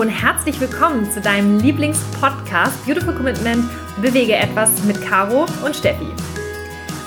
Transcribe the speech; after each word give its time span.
Hallo 0.00 0.08
und 0.08 0.16
herzlich 0.16 0.58
willkommen 0.58 1.10
zu 1.12 1.20
deinem 1.20 1.58
Lieblingspodcast 1.58 2.86
Beautiful 2.86 3.12
Commitment 3.12 3.68
Bewege 4.00 4.34
etwas 4.34 4.82
mit 4.84 4.98
Caro 5.06 5.44
und 5.62 5.76
Steffi. 5.76 6.08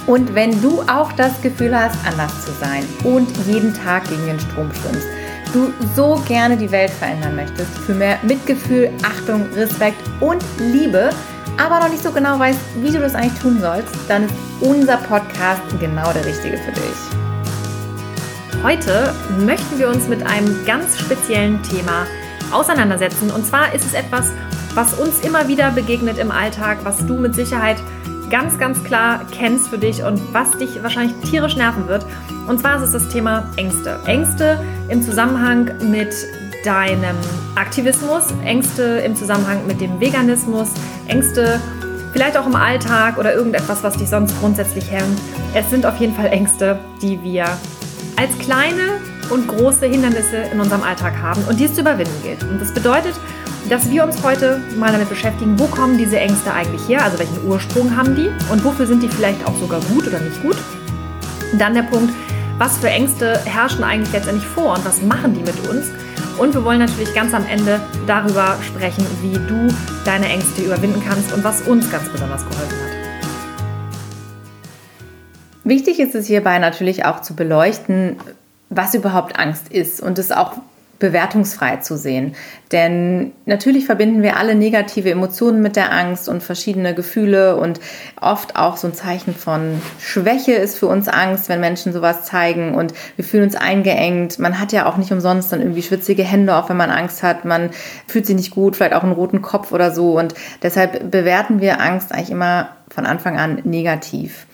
Und 0.05 0.35
wenn 0.35 0.61
du 0.61 0.83
auch 0.83 1.11
das 1.13 1.41
Gefühl 1.41 1.75
hast, 1.75 1.97
anders 2.05 2.45
zu 2.45 2.51
sein 2.51 2.83
und 3.03 3.27
jeden 3.47 3.73
Tag 3.73 4.07
gegen 4.09 4.27
den 4.27 4.39
Strom 4.39 4.69
schwimmst, 4.71 5.07
du 5.53 5.73
so 5.95 6.21
gerne 6.27 6.55
die 6.55 6.69
Welt 6.69 6.91
verändern 6.91 7.35
möchtest, 7.35 7.75
für 7.79 7.95
mehr 7.95 8.19
Mitgefühl, 8.21 8.91
Achtung, 9.01 9.51
Respekt 9.55 10.03
und 10.19 10.43
Liebe, 10.59 11.09
aber 11.57 11.79
noch 11.79 11.89
nicht 11.89 12.03
so 12.03 12.11
genau 12.11 12.37
weißt, 12.37 12.59
wie 12.83 12.91
du 12.91 12.99
das 12.99 13.15
eigentlich 13.15 13.41
tun 13.41 13.59
sollst, 13.59 13.89
dann 14.07 14.25
ist 14.25 14.33
unser 14.61 14.97
Podcast 14.97 15.63
genau 15.79 16.13
der 16.13 16.25
richtige 16.25 16.57
für 16.57 16.71
dich. 16.73 17.23
Heute 18.61 19.15
möchten 19.39 19.79
wir 19.79 19.89
uns 19.89 20.07
mit 20.07 20.23
einem 20.27 20.63
ganz 20.65 20.99
speziellen 20.99 21.61
Thema 21.63 22.05
auseinandersetzen. 22.51 23.31
Und 23.31 23.45
zwar 23.45 23.73
ist 23.73 23.85
es 23.85 23.93
etwas, 23.93 24.31
was 24.75 24.93
uns 24.93 25.19
immer 25.21 25.47
wieder 25.47 25.71
begegnet 25.71 26.17
im 26.17 26.31
Alltag, 26.31 26.79
was 26.83 27.05
du 27.05 27.15
mit 27.15 27.35
Sicherheit 27.35 27.77
ganz, 28.29 28.57
ganz 28.57 28.83
klar 28.83 29.21
kennst 29.31 29.67
für 29.67 29.77
dich 29.77 30.03
und 30.03 30.19
was 30.33 30.57
dich 30.57 30.81
wahrscheinlich 30.81 31.15
tierisch 31.29 31.55
nerven 31.55 31.87
wird. 31.87 32.05
Und 32.47 32.59
zwar 32.59 32.77
ist 32.77 32.83
es 32.83 32.91
das 32.91 33.09
Thema 33.09 33.47
Ängste. 33.57 33.99
Ängste 34.05 34.59
im 34.89 35.01
Zusammenhang 35.01 35.69
mit 35.91 36.13
deinem 36.65 37.15
Aktivismus, 37.55 38.33
Ängste 38.43 38.83
im 39.05 39.15
Zusammenhang 39.15 39.67
mit 39.67 39.81
dem 39.81 39.99
Veganismus, 39.99 40.69
Ängste 41.07 41.59
vielleicht 42.11 42.37
auch 42.37 42.45
im 42.45 42.55
Alltag 42.55 43.17
oder 43.17 43.33
irgendetwas, 43.33 43.83
was 43.83 43.97
dich 43.97 44.09
sonst 44.09 44.39
grundsätzlich 44.39 44.89
hemmt. 44.89 45.19
Es 45.53 45.69
sind 45.69 45.85
auf 45.85 45.97
jeden 45.97 46.15
Fall 46.15 46.27
Ängste, 46.27 46.79
die 47.01 47.21
wir 47.21 47.45
als 48.15 48.37
kleine 48.39 48.99
und 49.31 49.47
große 49.47 49.85
Hindernisse 49.85 50.37
in 50.51 50.59
unserem 50.59 50.83
Alltag 50.83 51.13
haben 51.21 51.43
und 51.49 51.59
die 51.59 51.65
es 51.65 51.73
zu 51.73 51.81
überwinden 51.81 52.21
gilt. 52.23 52.43
Und 52.43 52.61
das 52.61 52.73
bedeutet, 52.73 53.15
dass 53.69 53.89
wir 53.89 54.03
uns 54.03 54.21
heute 54.23 54.61
mal 54.77 54.91
damit 54.91 55.09
beschäftigen, 55.09 55.57
wo 55.57 55.65
kommen 55.67 55.97
diese 55.97 56.19
Ängste 56.19 56.53
eigentlich 56.53 56.87
her, 56.87 57.03
also 57.03 57.19
welchen 57.19 57.47
Ursprung 57.47 57.95
haben 57.95 58.15
die 58.15 58.29
und 58.51 58.63
wofür 58.63 58.85
sind 58.85 59.01
die 59.01 59.09
vielleicht 59.09 59.45
auch 59.47 59.55
sogar 59.57 59.79
gut 59.93 60.07
oder 60.07 60.19
nicht 60.19 60.41
gut. 60.41 60.57
Und 61.51 61.59
dann 61.59 61.73
der 61.73 61.83
Punkt, 61.83 62.13
was 62.57 62.77
für 62.77 62.89
Ängste 62.89 63.39
herrschen 63.45 63.83
eigentlich 63.83 64.11
letztendlich 64.11 64.45
vor 64.45 64.73
und 64.73 64.85
was 64.85 65.01
machen 65.01 65.33
die 65.33 65.41
mit 65.41 65.67
uns. 65.69 65.87
Und 66.37 66.53
wir 66.53 66.63
wollen 66.63 66.79
natürlich 66.79 67.13
ganz 67.13 67.33
am 67.33 67.45
Ende 67.45 67.79
darüber 68.07 68.57
sprechen, 68.65 69.05
wie 69.21 69.33
du 69.33 69.67
deine 70.03 70.27
Ängste 70.27 70.63
überwinden 70.63 71.01
kannst 71.07 71.31
und 71.33 71.43
was 71.43 71.61
uns 71.61 71.89
ganz 71.91 72.09
besonders 72.09 72.43
geholfen 72.43 72.77
hat. 72.77 72.93
Wichtig 75.63 75.99
ist 75.99 76.13
es 76.15 76.27
hierbei 76.27 76.59
natürlich 76.59 77.05
auch 77.05 77.21
zu 77.21 77.35
beleuchten, 77.35 78.17
was 78.75 78.93
überhaupt 78.93 79.39
Angst 79.39 79.71
ist 79.71 80.01
und 80.01 80.19
es 80.19 80.31
auch 80.31 80.53
bewertungsfrei 81.03 81.77
zu 81.77 81.97
sehen. 81.97 82.33
Denn 82.71 83.33
natürlich 83.45 83.85
verbinden 83.85 84.23
wir 84.23 84.37
alle 84.37 84.55
negative 84.55 85.11
Emotionen 85.11 85.61
mit 85.61 85.75
der 85.75 85.91
Angst 85.91 86.29
und 86.29 86.41
verschiedene 86.41 86.95
Gefühle 86.95 87.57
und 87.57 87.81
oft 88.21 88.55
auch 88.55 88.77
so 88.77 88.87
ein 88.87 88.93
Zeichen 88.93 89.35
von 89.35 89.81
Schwäche 89.99 90.53
ist 90.53 90.77
für 90.77 90.87
uns 90.87 91.09
Angst, 91.09 91.49
wenn 91.49 91.59
Menschen 91.59 91.91
sowas 91.91 92.23
zeigen 92.23 92.73
und 92.73 92.93
wir 93.17 93.25
fühlen 93.25 93.43
uns 93.43 93.55
eingeengt. 93.55 94.39
Man 94.39 94.61
hat 94.61 94.71
ja 94.71 94.85
auch 94.85 94.95
nicht 94.95 95.11
umsonst 95.11 95.51
dann 95.51 95.59
irgendwie 95.59 95.83
schwitzige 95.83 96.23
Hände, 96.23 96.55
auch 96.55 96.69
wenn 96.69 96.77
man 96.77 96.89
Angst 96.89 97.21
hat. 97.21 97.43
Man 97.43 97.71
fühlt 98.07 98.25
sich 98.25 98.37
nicht 98.37 98.51
gut, 98.51 98.77
vielleicht 98.77 98.93
auch 98.93 99.03
einen 99.03 99.11
roten 99.11 99.41
Kopf 99.41 99.73
oder 99.73 99.91
so 99.91 100.17
und 100.17 100.35
deshalb 100.61 101.11
bewerten 101.11 101.59
wir 101.59 101.81
Angst 101.81 102.13
eigentlich 102.13 102.31
immer 102.31 102.69
von 102.89 103.05
Anfang 103.05 103.37
an 103.37 103.59
negativ 103.65 104.45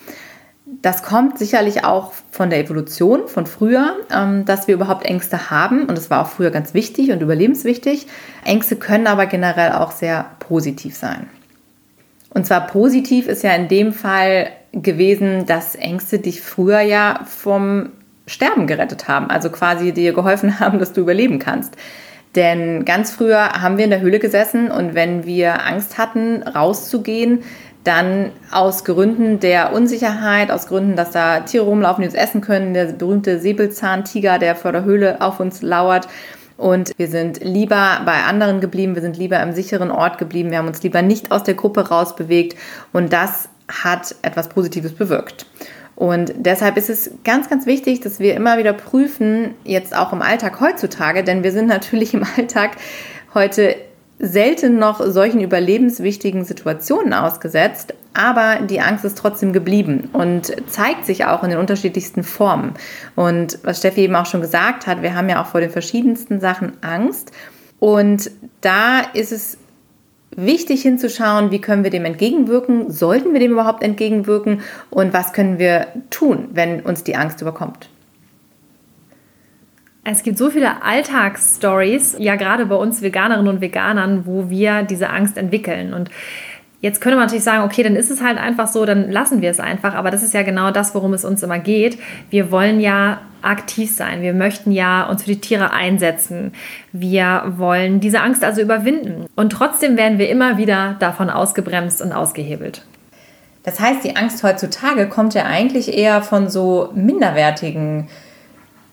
das 0.82 1.02
kommt 1.02 1.38
sicherlich 1.38 1.84
auch 1.84 2.12
von 2.30 2.48
der 2.48 2.60
Evolution 2.60 3.28
von 3.28 3.46
früher, 3.46 3.96
ähm, 4.14 4.44
dass 4.46 4.66
wir 4.66 4.74
überhaupt 4.74 5.04
Ängste 5.04 5.50
haben. 5.50 5.82
Und 5.84 5.98
das 5.98 6.08
war 6.08 6.22
auch 6.22 6.28
früher 6.28 6.50
ganz 6.50 6.72
wichtig 6.72 7.10
und 7.10 7.20
überlebenswichtig. 7.20 8.06
Ängste 8.44 8.76
können 8.76 9.06
aber 9.06 9.26
generell 9.26 9.72
auch 9.72 9.90
sehr 9.90 10.26
positiv 10.38 10.96
sein. 10.96 11.28
Und 12.32 12.46
zwar 12.46 12.66
positiv 12.66 13.26
ist 13.26 13.42
ja 13.42 13.54
in 13.54 13.68
dem 13.68 13.92
Fall 13.92 14.50
gewesen, 14.72 15.46
dass 15.46 15.74
Ängste 15.74 16.18
dich 16.18 16.40
früher 16.40 16.80
ja 16.80 17.20
vom 17.26 17.90
Sterben 18.26 18.66
gerettet 18.66 19.08
haben. 19.08 19.28
Also 19.28 19.50
quasi 19.50 19.92
dir 19.92 20.14
geholfen 20.14 20.60
haben, 20.60 20.78
dass 20.78 20.92
du 20.92 21.02
überleben 21.02 21.38
kannst. 21.38 21.76
Denn 22.36 22.84
ganz 22.84 23.10
früher 23.10 23.60
haben 23.60 23.76
wir 23.76 23.84
in 23.84 23.90
der 23.90 24.00
Höhle 24.00 24.20
gesessen 24.20 24.70
und 24.70 24.94
wenn 24.94 25.26
wir 25.26 25.66
Angst 25.66 25.98
hatten, 25.98 26.44
rauszugehen, 26.44 27.42
dann 27.84 28.32
aus 28.50 28.84
Gründen 28.84 29.40
der 29.40 29.72
Unsicherheit, 29.72 30.50
aus 30.50 30.66
Gründen, 30.66 30.96
dass 30.96 31.12
da 31.12 31.40
Tiere 31.40 31.64
rumlaufen, 31.64 32.02
die 32.02 32.08
uns 32.08 32.16
essen 32.16 32.40
können, 32.40 32.74
der 32.74 32.86
berühmte 32.86 33.38
Säbelzahntiger, 33.38 34.38
der 34.38 34.54
vor 34.54 34.72
der 34.72 34.84
Höhle 34.84 35.20
auf 35.20 35.40
uns 35.40 35.62
lauert. 35.62 36.06
Und 36.58 36.92
wir 36.98 37.08
sind 37.08 37.42
lieber 37.42 38.02
bei 38.04 38.24
anderen 38.24 38.60
geblieben, 38.60 38.94
wir 38.94 39.02
sind 39.02 39.16
lieber 39.16 39.40
im 39.40 39.52
sicheren 39.52 39.90
Ort 39.90 40.18
geblieben, 40.18 40.50
wir 40.50 40.58
haben 40.58 40.68
uns 40.68 40.82
lieber 40.82 41.00
nicht 41.00 41.32
aus 41.32 41.42
der 41.42 41.54
Gruppe 41.54 41.88
rausbewegt. 41.88 42.54
Und 42.92 43.14
das 43.14 43.48
hat 43.82 44.14
etwas 44.20 44.50
Positives 44.50 44.92
bewirkt. 44.92 45.46
Und 45.96 46.32
deshalb 46.36 46.76
ist 46.76 46.90
es 46.90 47.10
ganz, 47.24 47.48
ganz 47.48 47.66
wichtig, 47.66 48.00
dass 48.00 48.20
wir 48.20 48.34
immer 48.34 48.58
wieder 48.58 48.72
prüfen, 48.72 49.54
jetzt 49.64 49.94
auch 49.94 50.12
im 50.12 50.22
Alltag 50.22 50.60
heutzutage, 50.60 51.24
denn 51.24 51.42
wir 51.42 51.52
sind 51.52 51.66
natürlich 51.66 52.14
im 52.14 52.24
Alltag 52.36 52.76
heute 53.34 53.76
selten 54.20 54.78
noch 54.78 55.04
solchen 55.04 55.40
überlebenswichtigen 55.40 56.44
Situationen 56.44 57.14
ausgesetzt, 57.14 57.94
aber 58.12 58.60
die 58.66 58.80
Angst 58.80 59.04
ist 59.04 59.18
trotzdem 59.18 59.52
geblieben 59.52 60.10
und 60.12 60.52
zeigt 60.70 61.06
sich 61.06 61.24
auch 61.24 61.42
in 61.42 61.50
den 61.50 61.58
unterschiedlichsten 61.58 62.22
Formen. 62.22 62.74
Und 63.16 63.58
was 63.62 63.78
Steffi 63.78 64.02
eben 64.02 64.16
auch 64.16 64.26
schon 64.26 64.40
gesagt 64.40 64.86
hat, 64.86 65.02
wir 65.02 65.14
haben 65.14 65.28
ja 65.28 65.42
auch 65.42 65.46
vor 65.46 65.60
den 65.60 65.70
verschiedensten 65.70 66.40
Sachen 66.40 66.72
Angst 66.82 67.32
und 67.78 68.30
da 68.60 69.00
ist 69.14 69.32
es 69.32 69.58
wichtig 70.36 70.82
hinzuschauen, 70.82 71.50
wie 71.50 71.60
können 71.60 71.84
wir 71.84 71.90
dem 71.90 72.04
entgegenwirken, 72.04 72.90
sollten 72.90 73.32
wir 73.32 73.40
dem 73.40 73.52
überhaupt 73.52 73.82
entgegenwirken 73.82 74.60
und 74.90 75.12
was 75.12 75.32
können 75.32 75.58
wir 75.58 75.88
tun, 76.10 76.48
wenn 76.52 76.80
uns 76.80 77.04
die 77.04 77.16
Angst 77.16 77.40
überkommt. 77.42 77.89
Es 80.02 80.22
gibt 80.22 80.38
so 80.38 80.50
viele 80.50 80.82
Alltagsstories, 80.82 82.16
ja 82.18 82.36
gerade 82.36 82.66
bei 82.66 82.74
uns 82.74 83.02
Veganerinnen 83.02 83.48
und 83.48 83.60
Veganern, 83.60 84.24
wo 84.24 84.48
wir 84.48 84.82
diese 84.82 85.10
Angst 85.10 85.36
entwickeln. 85.36 85.92
Und 85.92 86.10
jetzt 86.80 87.00
könnte 87.00 87.16
man 87.16 87.26
natürlich 87.26 87.44
sagen, 87.44 87.64
okay, 87.64 87.82
dann 87.82 87.96
ist 87.96 88.10
es 88.10 88.22
halt 88.22 88.38
einfach 88.38 88.66
so, 88.66 88.86
dann 88.86 89.10
lassen 89.10 89.42
wir 89.42 89.50
es 89.50 89.60
einfach. 89.60 89.94
Aber 89.94 90.10
das 90.10 90.22
ist 90.22 90.32
ja 90.32 90.42
genau 90.42 90.70
das, 90.70 90.94
worum 90.94 91.12
es 91.12 91.24
uns 91.24 91.42
immer 91.42 91.58
geht. 91.58 91.98
Wir 92.30 92.50
wollen 92.50 92.80
ja 92.80 93.20
aktiv 93.42 93.94
sein. 93.94 94.22
Wir 94.22 94.32
möchten 94.32 94.72
ja 94.72 95.04
uns 95.04 95.22
für 95.24 95.30
die 95.30 95.40
Tiere 95.40 95.72
einsetzen. 95.72 96.52
Wir 96.92 97.52
wollen 97.56 98.00
diese 98.00 98.22
Angst 98.22 98.42
also 98.42 98.62
überwinden. 98.62 99.26
Und 99.36 99.50
trotzdem 99.50 99.98
werden 99.98 100.18
wir 100.18 100.30
immer 100.30 100.56
wieder 100.56 100.96
davon 100.98 101.28
ausgebremst 101.28 102.00
und 102.00 102.12
ausgehebelt. 102.12 102.84
Das 103.64 103.78
heißt, 103.78 104.02
die 104.04 104.16
Angst 104.16 104.42
heutzutage 104.42 105.08
kommt 105.08 105.34
ja 105.34 105.44
eigentlich 105.44 105.96
eher 105.96 106.22
von 106.22 106.48
so 106.48 106.88
minderwertigen 106.94 108.08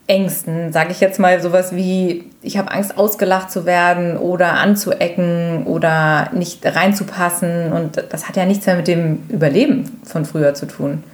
Ängsten, 0.08 0.72
sage 0.72 0.90
ich 0.90 1.00
jetzt 1.00 1.20
mal 1.20 1.40
sowas 1.40 1.76
wie, 1.76 2.24
ich 2.40 2.56
habe 2.56 2.70
Angst 2.70 2.96
ausgelacht 2.96 3.50
zu 3.50 3.66
werden 3.66 4.16
oder 4.16 4.54
anzuecken 4.54 5.64
oder 5.66 6.30
nicht 6.32 6.64
reinzupassen 6.64 7.72
und 7.72 8.02
das 8.08 8.26
hat 8.26 8.36
ja 8.36 8.46
nichts 8.46 8.66
mehr 8.66 8.76
mit 8.76 8.88
dem 8.88 9.22
Überleben 9.28 10.00
von 10.04 10.24
früher 10.24 10.54
zu 10.54 10.66
tun. 10.66 11.04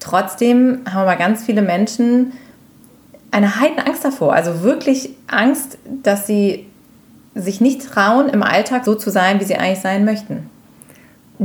Trotzdem 0.00 0.80
haben 0.90 1.02
aber 1.02 1.14
ganz 1.14 1.44
viele 1.44 1.62
Menschen 1.62 2.32
eine 3.30 3.60
heiden 3.60 3.78
Angst 3.78 4.04
davor, 4.04 4.34
also 4.34 4.62
wirklich 4.62 5.10
Angst, 5.28 5.78
dass 6.02 6.26
sie 6.26 6.66
sich 7.36 7.60
nicht 7.60 7.88
trauen, 7.88 8.28
im 8.28 8.42
Alltag 8.42 8.84
so 8.84 8.96
zu 8.96 9.10
sein, 9.10 9.38
wie 9.38 9.44
sie 9.44 9.56
eigentlich 9.56 9.80
sein 9.80 10.04
möchten. 10.04 10.50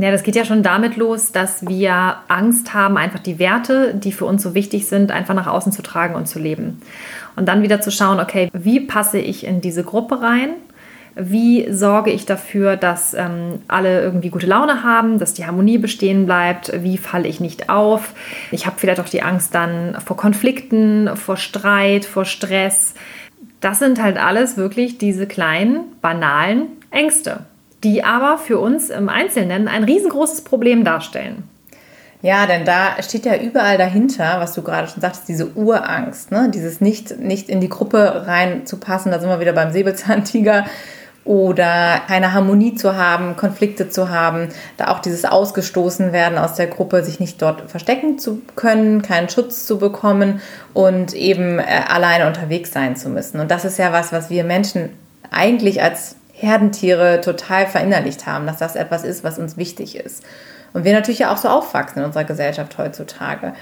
Ja, 0.00 0.12
das 0.12 0.22
geht 0.22 0.36
ja 0.36 0.44
schon 0.44 0.62
damit 0.62 0.96
los, 0.96 1.32
dass 1.32 1.66
wir 1.66 2.18
Angst 2.28 2.72
haben, 2.72 2.96
einfach 2.96 3.18
die 3.18 3.40
Werte, 3.40 3.94
die 3.94 4.12
für 4.12 4.26
uns 4.26 4.44
so 4.44 4.54
wichtig 4.54 4.86
sind, 4.86 5.10
einfach 5.10 5.34
nach 5.34 5.48
außen 5.48 5.72
zu 5.72 5.82
tragen 5.82 6.14
und 6.14 6.28
zu 6.28 6.38
leben. 6.38 6.80
Und 7.34 7.46
dann 7.48 7.62
wieder 7.62 7.80
zu 7.80 7.90
schauen, 7.90 8.20
okay, 8.20 8.48
wie 8.52 8.78
passe 8.78 9.18
ich 9.18 9.44
in 9.44 9.60
diese 9.60 9.82
Gruppe 9.82 10.22
rein? 10.22 10.50
Wie 11.16 11.72
sorge 11.72 12.12
ich 12.12 12.26
dafür, 12.26 12.76
dass 12.76 13.12
ähm, 13.12 13.58
alle 13.66 14.00
irgendwie 14.00 14.28
gute 14.28 14.46
Laune 14.46 14.84
haben, 14.84 15.18
dass 15.18 15.34
die 15.34 15.46
Harmonie 15.46 15.78
bestehen 15.78 16.26
bleibt? 16.26 16.70
Wie 16.84 16.96
falle 16.96 17.26
ich 17.26 17.40
nicht 17.40 17.68
auf? 17.68 18.12
Ich 18.52 18.66
habe 18.66 18.76
vielleicht 18.78 19.00
auch 19.00 19.08
die 19.08 19.22
Angst 19.22 19.52
dann 19.52 19.96
vor 20.04 20.16
Konflikten, 20.16 21.10
vor 21.16 21.36
Streit, 21.36 22.04
vor 22.04 22.24
Stress. 22.24 22.94
Das 23.60 23.80
sind 23.80 24.00
halt 24.00 24.16
alles 24.16 24.56
wirklich 24.56 24.98
diese 24.98 25.26
kleinen, 25.26 25.80
banalen 26.00 26.68
Ängste 26.92 27.40
die 27.84 28.04
aber 28.04 28.38
für 28.38 28.58
uns 28.58 28.90
im 28.90 29.08
Einzelnen 29.08 29.68
ein 29.68 29.84
riesengroßes 29.84 30.42
Problem 30.42 30.84
darstellen. 30.84 31.44
Ja, 32.20 32.46
denn 32.46 32.64
da 32.64 33.00
steht 33.00 33.26
ja 33.26 33.36
überall 33.36 33.78
dahinter, 33.78 34.40
was 34.40 34.52
du 34.52 34.62
gerade 34.62 34.88
schon 34.88 35.00
sagtest, 35.00 35.28
diese 35.28 35.50
Urangst, 35.50 36.32
ne? 36.32 36.50
dieses 36.52 36.80
nicht, 36.80 37.18
nicht 37.20 37.48
in 37.48 37.60
die 37.60 37.68
Gruppe 37.68 38.26
reinzupassen, 38.26 39.12
da 39.12 39.20
sind 39.20 39.28
wir 39.28 39.38
wieder 39.38 39.52
beim 39.52 39.70
Säbelzahntiger, 39.70 40.64
oder 41.28 42.00
keine 42.06 42.32
Harmonie 42.32 42.74
zu 42.74 42.96
haben, 42.96 43.36
Konflikte 43.36 43.90
zu 43.90 44.08
haben, 44.08 44.48
da 44.78 44.88
auch 44.88 45.00
dieses 45.00 45.26
Ausgestoßen 45.26 46.10
werden 46.14 46.38
aus 46.38 46.54
der 46.54 46.68
Gruppe, 46.68 47.04
sich 47.04 47.20
nicht 47.20 47.42
dort 47.42 47.70
verstecken 47.70 48.18
zu 48.18 48.40
können, 48.56 49.02
keinen 49.02 49.28
Schutz 49.28 49.66
zu 49.66 49.78
bekommen 49.78 50.40
und 50.72 51.12
eben 51.12 51.58
äh, 51.58 51.64
alleine 51.86 52.26
unterwegs 52.26 52.72
sein 52.72 52.96
zu 52.96 53.10
müssen. 53.10 53.40
Und 53.40 53.50
das 53.50 53.66
ist 53.66 53.78
ja 53.78 53.92
was, 53.92 54.10
was 54.10 54.30
wir 54.30 54.42
Menschen 54.42 54.88
eigentlich 55.30 55.82
als 55.82 56.16
Herdentiere 56.40 57.20
total 57.20 57.66
verinnerlicht 57.66 58.26
haben, 58.26 58.46
dass 58.46 58.58
das 58.58 58.76
etwas 58.76 59.02
ist, 59.02 59.24
was 59.24 59.38
uns 59.38 59.56
wichtig 59.56 59.96
ist. 59.96 60.22
Und 60.72 60.84
wir 60.84 60.92
natürlich 60.92 61.20
ja 61.20 61.32
auch 61.32 61.36
so 61.36 61.48
aufwachsen 61.48 61.98
in 61.98 62.04
unserer 62.04 62.24
Gesellschaft 62.24 62.78
heutzutage. 62.78 63.54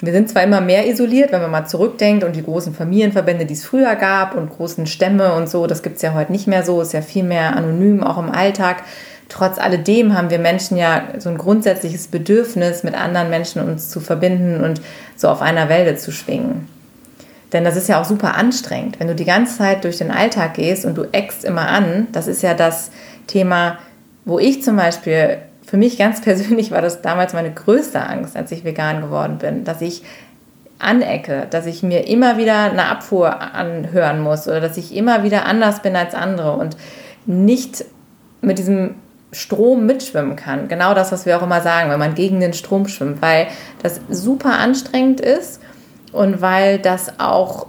Wir 0.00 0.12
sind 0.12 0.28
zwar 0.28 0.42
immer 0.42 0.60
mehr 0.60 0.88
isoliert, 0.88 1.30
wenn 1.30 1.40
man 1.40 1.52
mal 1.52 1.66
zurückdenkt 1.66 2.24
und 2.24 2.34
die 2.34 2.42
großen 2.42 2.74
Familienverbände, 2.74 3.46
die 3.46 3.54
es 3.54 3.64
früher 3.64 3.94
gab 3.94 4.34
und 4.34 4.50
großen 4.50 4.86
Stämme 4.86 5.32
und 5.34 5.48
so, 5.48 5.68
das 5.68 5.84
gibt 5.84 5.96
es 5.96 6.02
ja 6.02 6.14
heute 6.14 6.32
nicht 6.32 6.48
mehr 6.48 6.64
so, 6.64 6.80
ist 6.80 6.92
ja 6.92 7.02
viel 7.02 7.22
mehr 7.22 7.54
anonym, 7.54 8.02
auch 8.02 8.18
im 8.18 8.30
Alltag. 8.30 8.82
Trotz 9.28 9.58
alledem 9.58 10.16
haben 10.16 10.30
wir 10.30 10.40
Menschen 10.40 10.76
ja 10.76 11.04
so 11.18 11.28
ein 11.28 11.38
grundsätzliches 11.38 12.08
Bedürfnis, 12.08 12.82
mit 12.82 12.94
anderen 12.94 13.30
Menschen 13.30 13.62
uns 13.62 13.88
zu 13.88 14.00
verbinden 14.00 14.62
und 14.62 14.80
so 15.16 15.28
auf 15.28 15.40
einer 15.40 15.68
Welle 15.68 15.94
zu 15.96 16.10
schwingen. 16.10 16.68
Denn 17.54 17.64
das 17.64 17.76
ist 17.76 17.88
ja 17.88 18.00
auch 18.00 18.04
super 18.04 18.34
anstrengend. 18.34 18.98
Wenn 18.98 19.06
du 19.06 19.14
die 19.14 19.24
ganze 19.24 19.58
Zeit 19.58 19.84
durch 19.84 19.98
den 19.98 20.10
Alltag 20.10 20.54
gehst 20.54 20.84
und 20.84 20.98
du 20.98 21.04
eckst 21.12 21.44
immer 21.44 21.68
an, 21.68 22.08
das 22.10 22.26
ist 22.26 22.42
ja 22.42 22.52
das 22.52 22.90
Thema, 23.28 23.78
wo 24.24 24.40
ich 24.40 24.62
zum 24.64 24.76
Beispiel, 24.76 25.38
für 25.64 25.76
mich 25.76 25.96
ganz 25.96 26.20
persönlich 26.20 26.72
war 26.72 26.82
das 26.82 27.00
damals 27.00 27.32
meine 27.32 27.52
größte 27.52 28.04
Angst, 28.04 28.36
als 28.36 28.50
ich 28.50 28.64
vegan 28.64 29.00
geworden 29.00 29.38
bin, 29.38 29.62
dass 29.62 29.80
ich 29.80 30.02
anecke, 30.80 31.46
dass 31.48 31.66
ich 31.66 31.84
mir 31.84 32.08
immer 32.08 32.36
wieder 32.38 32.64
eine 32.64 32.86
Abfuhr 32.86 33.40
anhören 33.40 34.20
muss 34.20 34.48
oder 34.48 34.60
dass 34.60 34.76
ich 34.76 34.94
immer 34.94 35.22
wieder 35.22 35.46
anders 35.46 35.80
bin 35.80 35.94
als 35.94 36.14
andere 36.14 36.56
und 36.56 36.76
nicht 37.24 37.84
mit 38.40 38.58
diesem 38.58 38.96
Strom 39.30 39.86
mitschwimmen 39.86 40.34
kann. 40.34 40.66
Genau 40.66 40.92
das, 40.92 41.12
was 41.12 41.24
wir 41.24 41.38
auch 41.38 41.42
immer 41.42 41.60
sagen, 41.60 41.88
wenn 41.90 42.00
man 42.00 42.16
gegen 42.16 42.40
den 42.40 42.52
Strom 42.52 42.88
schwimmt, 42.88 43.22
weil 43.22 43.46
das 43.80 44.00
super 44.08 44.58
anstrengend 44.58 45.20
ist 45.20 45.60
und 46.14 46.40
weil 46.40 46.78
das 46.78 47.18
auch 47.18 47.66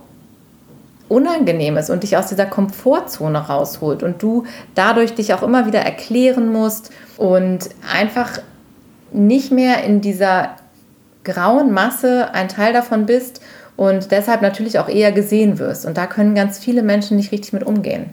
unangenehm 1.08 1.78
ist 1.78 1.90
und 1.90 2.04
dich 2.04 2.18
aus 2.18 2.28
dieser 2.28 2.46
Komfortzone 2.46 3.38
rausholt 3.38 4.02
und 4.02 4.22
du 4.22 4.46
dadurch 4.74 5.14
dich 5.14 5.34
auch 5.34 5.44
immer 5.44 5.68
wieder 5.68 5.80
erklären 5.80 6.52
musst 6.52 6.92
und 7.18 7.70
einfach 7.94 8.40
nicht 9.12 9.52
mehr 9.52 9.84
in 9.84 10.02
dieser 10.02 10.56
grauen 11.24 11.72
Masse 11.72 12.34
ein 12.34 12.48
Teil 12.48 12.74
davon 12.74 13.06
bist 13.06 13.42
und 13.76 14.12
deshalb 14.12 14.42
natürlich 14.42 14.80
auch 14.80 14.90
eher 14.90 15.12
gesehen 15.12 15.60
wirst. 15.60 15.86
Und 15.86 15.98
da 15.98 16.08
können 16.08 16.34
ganz 16.34 16.60
viele 16.60 16.82
Menschen 16.82 17.18
nicht 17.18 17.32
richtig 17.32 17.54
mit 17.54 17.64
umgehen. 17.64 18.12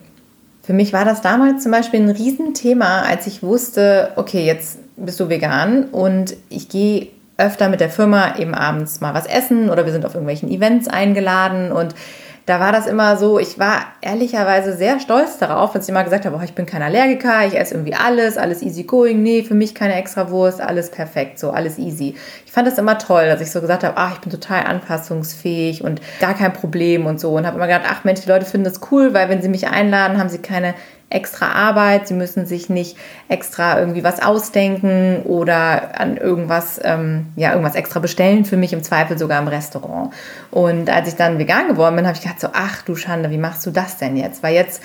Für 0.62 0.72
mich 0.72 0.92
war 0.92 1.04
das 1.04 1.22
damals 1.22 1.62
zum 1.62 1.72
Beispiel 1.72 2.00
ein 2.00 2.10
Riesenthema, 2.10 3.02
als 3.02 3.26
ich 3.26 3.42
wusste, 3.42 4.12
okay, 4.16 4.44
jetzt 4.44 4.78
bist 4.96 5.18
du 5.18 5.28
vegan 5.28 5.84
und 5.86 6.36
ich 6.48 6.68
gehe 6.68 7.08
öfter 7.38 7.68
mit 7.68 7.80
der 7.80 7.90
Firma 7.90 8.36
eben 8.36 8.54
abends 8.54 9.00
mal 9.00 9.14
was 9.14 9.26
essen 9.26 9.70
oder 9.70 9.84
wir 9.86 9.92
sind 9.92 10.04
auf 10.04 10.14
irgendwelchen 10.14 10.50
Events 10.50 10.88
eingeladen. 10.88 11.72
Und 11.72 11.94
da 12.46 12.58
war 12.58 12.72
das 12.72 12.86
immer 12.86 13.16
so, 13.16 13.38
ich 13.38 13.58
war 13.58 13.86
ehrlicherweise 14.00 14.76
sehr 14.76 14.98
stolz 14.98 15.38
darauf, 15.38 15.72
dass 15.72 15.84
ich 15.84 15.90
immer 15.90 16.02
gesagt 16.02 16.26
habe, 16.26 16.36
oh, 16.36 16.42
ich 16.42 16.54
bin 16.54 16.66
kein 16.66 16.82
Allergiker, 16.82 17.46
ich 17.46 17.56
esse 17.56 17.74
irgendwie 17.74 17.94
alles, 17.94 18.36
alles 18.36 18.62
easy 18.62 18.82
going, 18.82 19.22
nee, 19.22 19.44
für 19.44 19.54
mich 19.54 19.74
keine 19.74 19.94
extra 19.94 20.28
Wurst, 20.28 20.60
alles 20.60 20.90
perfekt, 20.90 21.38
so 21.38 21.50
alles 21.50 21.78
easy. 21.78 22.16
Ich 22.44 22.52
fand 22.52 22.66
das 22.66 22.78
immer 22.78 22.98
toll, 22.98 23.26
dass 23.26 23.40
ich 23.40 23.50
so 23.50 23.60
gesagt 23.60 23.84
habe, 23.84 23.96
ach, 23.96 24.14
ich 24.14 24.20
bin 24.20 24.32
total 24.32 24.64
anpassungsfähig 24.64 25.84
und 25.84 26.00
gar 26.20 26.34
kein 26.34 26.52
Problem 26.52 27.06
und 27.06 27.20
so. 27.20 27.30
Und 27.30 27.46
habe 27.46 27.56
immer 27.56 27.68
gedacht, 27.68 27.86
ach 27.88 28.02
Mensch, 28.04 28.22
die 28.22 28.28
Leute 28.28 28.44
finden 28.44 28.64
das 28.64 28.80
cool, 28.90 29.14
weil 29.14 29.28
wenn 29.28 29.40
sie 29.40 29.48
mich 29.48 29.68
einladen, 29.68 30.18
haben 30.18 30.28
sie 30.28 30.38
keine 30.38 30.74
extra 31.12 31.52
Arbeit, 31.52 32.08
sie 32.08 32.14
müssen 32.14 32.46
sich 32.46 32.68
nicht 32.68 32.96
extra 33.28 33.78
irgendwie 33.78 34.02
was 34.02 34.22
ausdenken 34.22 35.22
oder 35.24 36.00
an 36.00 36.16
irgendwas, 36.16 36.80
ähm, 36.82 37.26
ja, 37.36 37.50
irgendwas 37.50 37.74
extra 37.74 38.00
bestellen 38.00 38.44
für 38.44 38.56
mich, 38.56 38.72
im 38.72 38.82
Zweifel 38.82 39.18
sogar 39.18 39.40
im 39.40 39.48
Restaurant. 39.48 40.12
Und 40.50 40.90
als 40.90 41.08
ich 41.08 41.14
dann 41.14 41.38
vegan 41.38 41.68
geworden 41.68 41.96
bin, 41.96 42.06
habe 42.06 42.16
ich 42.16 42.22
gedacht 42.22 42.40
so, 42.40 42.48
ach 42.52 42.82
du 42.82 42.96
Schande, 42.96 43.30
wie 43.30 43.38
machst 43.38 43.64
du 43.66 43.70
das 43.70 43.98
denn 43.98 44.16
jetzt? 44.16 44.42
Weil 44.42 44.54
jetzt 44.54 44.82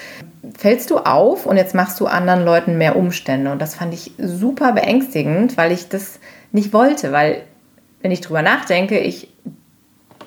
fällst 0.57 0.89
du 0.89 0.97
auf 0.97 1.45
und 1.45 1.57
jetzt 1.57 1.75
machst 1.75 1.99
du 1.99 2.07
anderen 2.07 2.43
Leuten 2.43 2.77
mehr 2.77 2.95
Umstände. 2.95 3.51
Und 3.51 3.61
das 3.61 3.75
fand 3.75 3.93
ich 3.93 4.11
super 4.17 4.73
beängstigend, 4.73 5.57
weil 5.57 5.71
ich 5.71 5.89
das 5.89 6.19
nicht 6.51 6.73
wollte, 6.73 7.11
weil 7.11 7.43
wenn 8.01 8.11
ich 8.11 8.21
drüber 8.21 8.41
nachdenke, 8.41 8.99
ich 8.99 9.29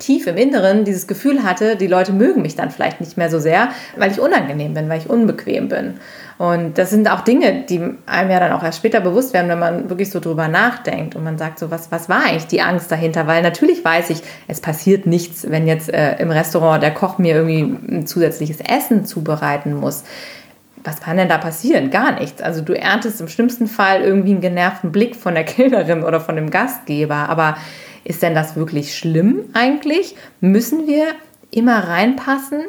tief 0.01 0.27
im 0.27 0.35
Inneren 0.35 0.83
dieses 0.83 1.07
Gefühl 1.07 1.43
hatte, 1.43 1.75
die 1.75 1.87
Leute 1.87 2.11
mögen 2.11 2.41
mich 2.41 2.55
dann 2.55 2.71
vielleicht 2.71 2.99
nicht 2.99 3.17
mehr 3.17 3.29
so 3.29 3.39
sehr, 3.39 3.69
weil 3.95 4.11
ich 4.11 4.19
unangenehm 4.19 4.73
bin, 4.73 4.89
weil 4.89 4.99
ich 4.99 5.09
unbequem 5.09 5.69
bin. 5.69 5.93
Und 6.37 6.79
das 6.79 6.89
sind 6.89 7.09
auch 7.09 7.21
Dinge, 7.21 7.65
die 7.69 7.79
einem 8.07 8.31
ja 8.31 8.39
dann 8.39 8.51
auch 8.51 8.63
erst 8.63 8.79
später 8.79 8.99
bewusst 8.99 9.31
werden, 9.33 9.47
wenn 9.47 9.59
man 9.59 9.89
wirklich 9.89 10.09
so 10.09 10.19
drüber 10.19 10.47
nachdenkt 10.47 11.15
und 11.15 11.23
man 11.23 11.37
sagt 11.37 11.59
so, 11.59 11.69
was, 11.69 11.91
was 11.91 12.09
war 12.09 12.25
eigentlich 12.25 12.47
die 12.47 12.61
Angst 12.61 12.91
dahinter? 12.91 13.27
Weil 13.27 13.43
natürlich 13.43 13.85
weiß 13.85 14.09
ich, 14.09 14.21
es 14.47 14.59
passiert 14.59 15.05
nichts, 15.05 15.49
wenn 15.49 15.67
jetzt 15.67 15.93
äh, 15.93 16.17
im 16.17 16.31
Restaurant 16.31 16.81
der 16.81 16.91
Koch 16.95 17.19
mir 17.19 17.35
irgendwie 17.35 17.61
ein 17.61 18.07
zusätzliches 18.07 18.57
Essen 18.59 19.05
zubereiten 19.05 19.75
muss 19.75 20.03
was 20.83 20.99
kann 20.99 21.17
denn 21.17 21.29
da 21.29 21.37
passieren? 21.37 21.91
Gar 21.91 22.19
nichts. 22.19 22.41
Also 22.41 22.61
du 22.61 22.73
erntest 22.73 23.21
im 23.21 23.27
schlimmsten 23.27 23.67
Fall 23.67 24.01
irgendwie 24.01 24.31
einen 24.31 24.41
genervten 24.41 24.91
Blick 24.91 25.15
von 25.15 25.35
der 25.35 25.43
Kellnerin 25.45 26.03
oder 26.03 26.19
von 26.19 26.35
dem 26.35 26.49
Gastgeber. 26.49 27.29
Aber 27.29 27.57
ist 28.03 28.21
denn 28.21 28.35
das 28.35 28.55
wirklich 28.55 28.97
schlimm 28.97 29.45
eigentlich? 29.53 30.15
Müssen 30.39 30.87
wir 30.87 31.07
immer 31.51 31.87
reinpassen? 31.87 32.61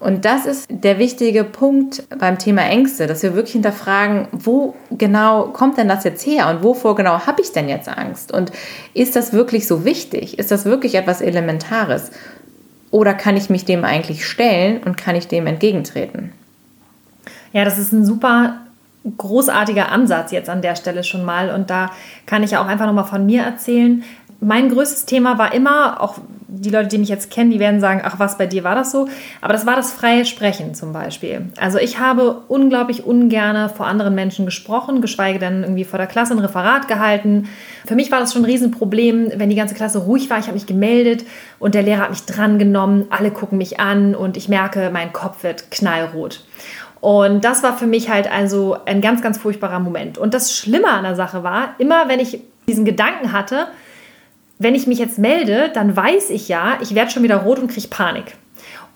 Und 0.00 0.24
das 0.24 0.44
ist 0.44 0.66
der 0.68 0.98
wichtige 0.98 1.44
Punkt 1.44 2.04
beim 2.18 2.38
Thema 2.38 2.62
Ängste, 2.62 3.06
dass 3.06 3.22
wir 3.22 3.34
wirklich 3.34 3.52
hinterfragen, 3.52 4.28
wo 4.32 4.74
genau 4.90 5.44
kommt 5.44 5.78
denn 5.78 5.88
das 5.88 6.04
jetzt 6.04 6.26
her 6.26 6.50
und 6.50 6.62
wovor 6.62 6.94
genau 6.94 7.26
habe 7.26 7.40
ich 7.40 7.52
denn 7.52 7.68
jetzt 7.68 7.88
Angst? 7.88 8.30
Und 8.32 8.52
ist 8.92 9.16
das 9.16 9.32
wirklich 9.32 9.66
so 9.66 9.84
wichtig? 9.84 10.38
Ist 10.38 10.50
das 10.50 10.66
wirklich 10.66 10.96
etwas 10.96 11.22
Elementares? 11.22 12.10
Oder 12.90 13.14
kann 13.14 13.36
ich 13.36 13.48
mich 13.50 13.64
dem 13.64 13.84
eigentlich 13.84 14.26
stellen 14.26 14.82
und 14.82 14.96
kann 14.96 15.16
ich 15.16 15.26
dem 15.26 15.46
entgegentreten? 15.46 16.32
Ja, 17.52 17.64
das 17.64 17.78
ist 17.78 17.92
ein 17.92 18.04
super 18.04 18.60
großartiger 19.16 19.90
Ansatz 19.90 20.32
jetzt 20.32 20.48
an 20.48 20.62
der 20.62 20.76
Stelle 20.76 21.04
schon 21.04 21.24
mal. 21.24 21.50
Und 21.50 21.70
da 21.70 21.90
kann 22.26 22.42
ich 22.42 22.56
auch 22.56 22.66
einfach 22.66 22.86
nochmal 22.86 23.04
von 23.04 23.26
mir 23.26 23.42
erzählen 23.42 24.04
mein 24.40 24.68
größtes 24.68 25.06
Thema 25.06 25.38
war 25.38 25.54
immer, 25.54 26.00
auch 26.00 26.18
die 26.46 26.70
Leute, 26.70 26.88
die 26.88 26.98
mich 26.98 27.08
jetzt 27.08 27.30
kennen, 27.30 27.50
die 27.50 27.58
werden 27.58 27.80
sagen, 27.80 28.00
ach 28.04 28.18
was, 28.18 28.38
bei 28.38 28.46
dir 28.46 28.64
war 28.64 28.74
das 28.74 28.92
so. 28.92 29.08
Aber 29.40 29.52
das 29.52 29.66
war 29.66 29.76
das 29.76 29.92
freie 29.92 30.24
Sprechen 30.24 30.74
zum 30.74 30.92
Beispiel. 30.92 31.48
Also 31.58 31.78
ich 31.78 31.98
habe 31.98 32.42
unglaublich 32.48 33.04
ungerne 33.04 33.68
vor 33.68 33.86
anderen 33.86 34.14
Menschen 34.14 34.44
gesprochen, 34.44 35.00
geschweige 35.00 35.38
denn 35.38 35.62
irgendwie 35.62 35.84
vor 35.84 35.98
der 35.98 36.06
Klasse 36.06 36.32
ein 36.32 36.38
Referat 36.38 36.86
gehalten. 36.88 37.48
Für 37.86 37.96
mich 37.96 38.10
war 38.12 38.20
das 38.20 38.32
schon 38.32 38.42
ein 38.42 38.46
Riesenproblem, 38.46 39.32
wenn 39.36 39.50
die 39.50 39.56
ganze 39.56 39.74
Klasse 39.74 39.98
ruhig 39.98 40.30
war. 40.30 40.38
Ich 40.38 40.46
habe 40.46 40.54
mich 40.54 40.66
gemeldet 40.66 41.24
und 41.58 41.74
der 41.74 41.82
Lehrer 41.82 42.02
hat 42.02 42.10
mich 42.10 42.24
drangenommen. 42.24 43.06
Alle 43.10 43.30
gucken 43.30 43.58
mich 43.58 43.80
an 43.80 44.14
und 44.14 44.36
ich 44.36 44.48
merke, 44.48 44.90
mein 44.92 45.12
Kopf 45.12 45.42
wird 45.42 45.70
knallrot. 45.70 46.44
Und 47.00 47.44
das 47.44 47.62
war 47.62 47.76
für 47.76 47.86
mich 47.86 48.08
halt 48.08 48.32
also 48.32 48.78
ein 48.86 49.02
ganz, 49.02 49.20
ganz 49.20 49.36
furchtbarer 49.36 49.80
Moment. 49.80 50.16
Und 50.16 50.32
das 50.32 50.56
Schlimme 50.56 50.88
an 50.88 51.02
der 51.02 51.16
Sache 51.16 51.42
war, 51.42 51.74
immer 51.78 52.08
wenn 52.08 52.18
ich 52.18 52.40
diesen 52.66 52.86
Gedanken 52.86 53.32
hatte, 53.32 53.66
wenn 54.64 54.74
ich 54.74 54.88
mich 54.88 54.98
jetzt 54.98 55.18
melde, 55.18 55.70
dann 55.72 55.94
weiß 55.94 56.30
ich 56.30 56.48
ja, 56.48 56.78
ich 56.80 56.94
werde 56.94 57.10
schon 57.10 57.22
wieder 57.22 57.36
rot 57.36 57.60
und 57.60 57.70
kriege 57.70 57.86
Panik. 57.86 58.36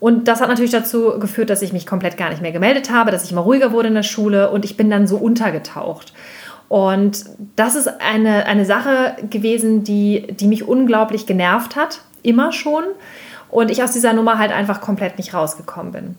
Und 0.00 0.26
das 0.26 0.40
hat 0.40 0.48
natürlich 0.48 0.70
dazu 0.70 1.18
geführt, 1.18 1.50
dass 1.50 1.62
ich 1.62 1.72
mich 1.72 1.86
komplett 1.86 2.16
gar 2.16 2.30
nicht 2.30 2.40
mehr 2.40 2.52
gemeldet 2.52 2.90
habe, 2.90 3.10
dass 3.10 3.24
ich 3.24 3.32
immer 3.32 3.42
ruhiger 3.42 3.70
wurde 3.70 3.88
in 3.88 3.94
der 3.94 4.02
Schule 4.02 4.50
und 4.50 4.64
ich 4.64 4.76
bin 4.76 4.90
dann 4.90 5.06
so 5.06 5.16
untergetaucht. 5.16 6.14
Und 6.68 7.24
das 7.56 7.74
ist 7.74 7.88
eine, 8.00 8.46
eine 8.46 8.64
Sache 8.64 9.16
gewesen, 9.28 9.84
die, 9.84 10.26
die 10.30 10.46
mich 10.46 10.66
unglaublich 10.66 11.26
genervt 11.26 11.76
hat, 11.76 12.00
immer 12.22 12.52
schon. 12.52 12.84
Und 13.50 13.70
ich 13.70 13.82
aus 13.82 13.92
dieser 13.92 14.12
Nummer 14.12 14.38
halt 14.38 14.52
einfach 14.52 14.80
komplett 14.80 15.18
nicht 15.18 15.34
rausgekommen 15.34 15.92
bin. 15.92 16.14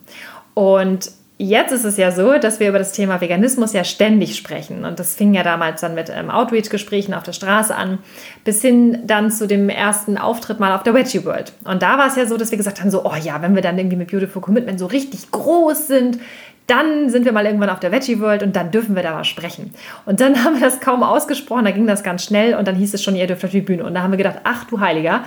Und 0.53 1.11
Jetzt 1.41 1.71
ist 1.71 1.85
es 1.85 1.95
ja 1.95 2.11
so, 2.11 2.37
dass 2.37 2.59
wir 2.59 2.67
über 2.67 2.79
das 2.79 2.91
Thema 2.91 3.21
Veganismus 3.21 3.71
ja 3.71 3.85
ständig 3.85 4.35
sprechen. 4.35 4.83
Und 4.83 4.99
das 4.99 5.15
fing 5.15 5.33
ja 5.33 5.41
damals 5.41 5.79
dann 5.79 5.95
mit 5.95 6.11
ähm, 6.13 6.29
Outreach-Gesprächen 6.29 7.13
auf 7.13 7.23
der 7.23 7.31
Straße 7.31 7.73
an, 7.73 7.99
bis 8.43 8.61
hin 8.61 9.03
dann 9.05 9.31
zu 9.31 9.47
dem 9.47 9.69
ersten 9.69 10.17
Auftritt 10.17 10.59
mal 10.59 10.75
auf 10.75 10.83
der 10.83 10.93
Veggie 10.93 11.23
World. 11.23 11.53
Und 11.63 11.81
da 11.81 11.97
war 11.97 12.07
es 12.07 12.17
ja 12.17 12.25
so, 12.25 12.35
dass 12.35 12.51
wir 12.51 12.57
gesagt 12.57 12.81
haben, 12.81 12.91
so, 12.91 13.05
oh 13.05 13.15
ja, 13.15 13.41
wenn 13.41 13.55
wir 13.55 13.61
dann 13.61 13.77
irgendwie 13.77 13.95
mit 13.95 14.11
Beautiful 14.11 14.41
Commitment 14.41 14.79
so 14.79 14.85
richtig 14.85 15.31
groß 15.31 15.87
sind, 15.87 16.19
dann 16.67 17.09
sind 17.09 17.23
wir 17.23 17.31
mal 17.31 17.45
irgendwann 17.45 17.69
auf 17.69 17.79
der 17.79 17.93
Veggie 17.93 18.19
World 18.19 18.43
und 18.43 18.57
dann 18.57 18.71
dürfen 18.71 18.97
wir 18.97 19.03
da 19.03 19.13
mal 19.13 19.23
sprechen. 19.23 19.73
Und 20.05 20.19
dann 20.19 20.43
haben 20.43 20.55
wir 20.55 20.67
das 20.67 20.81
kaum 20.81 21.03
ausgesprochen, 21.03 21.63
da 21.63 21.71
ging 21.71 21.87
das 21.87 22.03
ganz 22.03 22.25
schnell 22.25 22.55
und 22.55 22.67
dann 22.67 22.75
hieß 22.75 22.93
es 22.93 23.01
schon, 23.01 23.15
ihr 23.15 23.27
dürft 23.27 23.45
auf 23.45 23.51
die 23.51 23.61
Bühne. 23.61 23.85
Und 23.85 23.93
da 23.93 24.01
haben 24.01 24.11
wir 24.11 24.17
gedacht, 24.17 24.41
ach 24.43 24.65
du 24.65 24.81
Heiliger, 24.81 25.23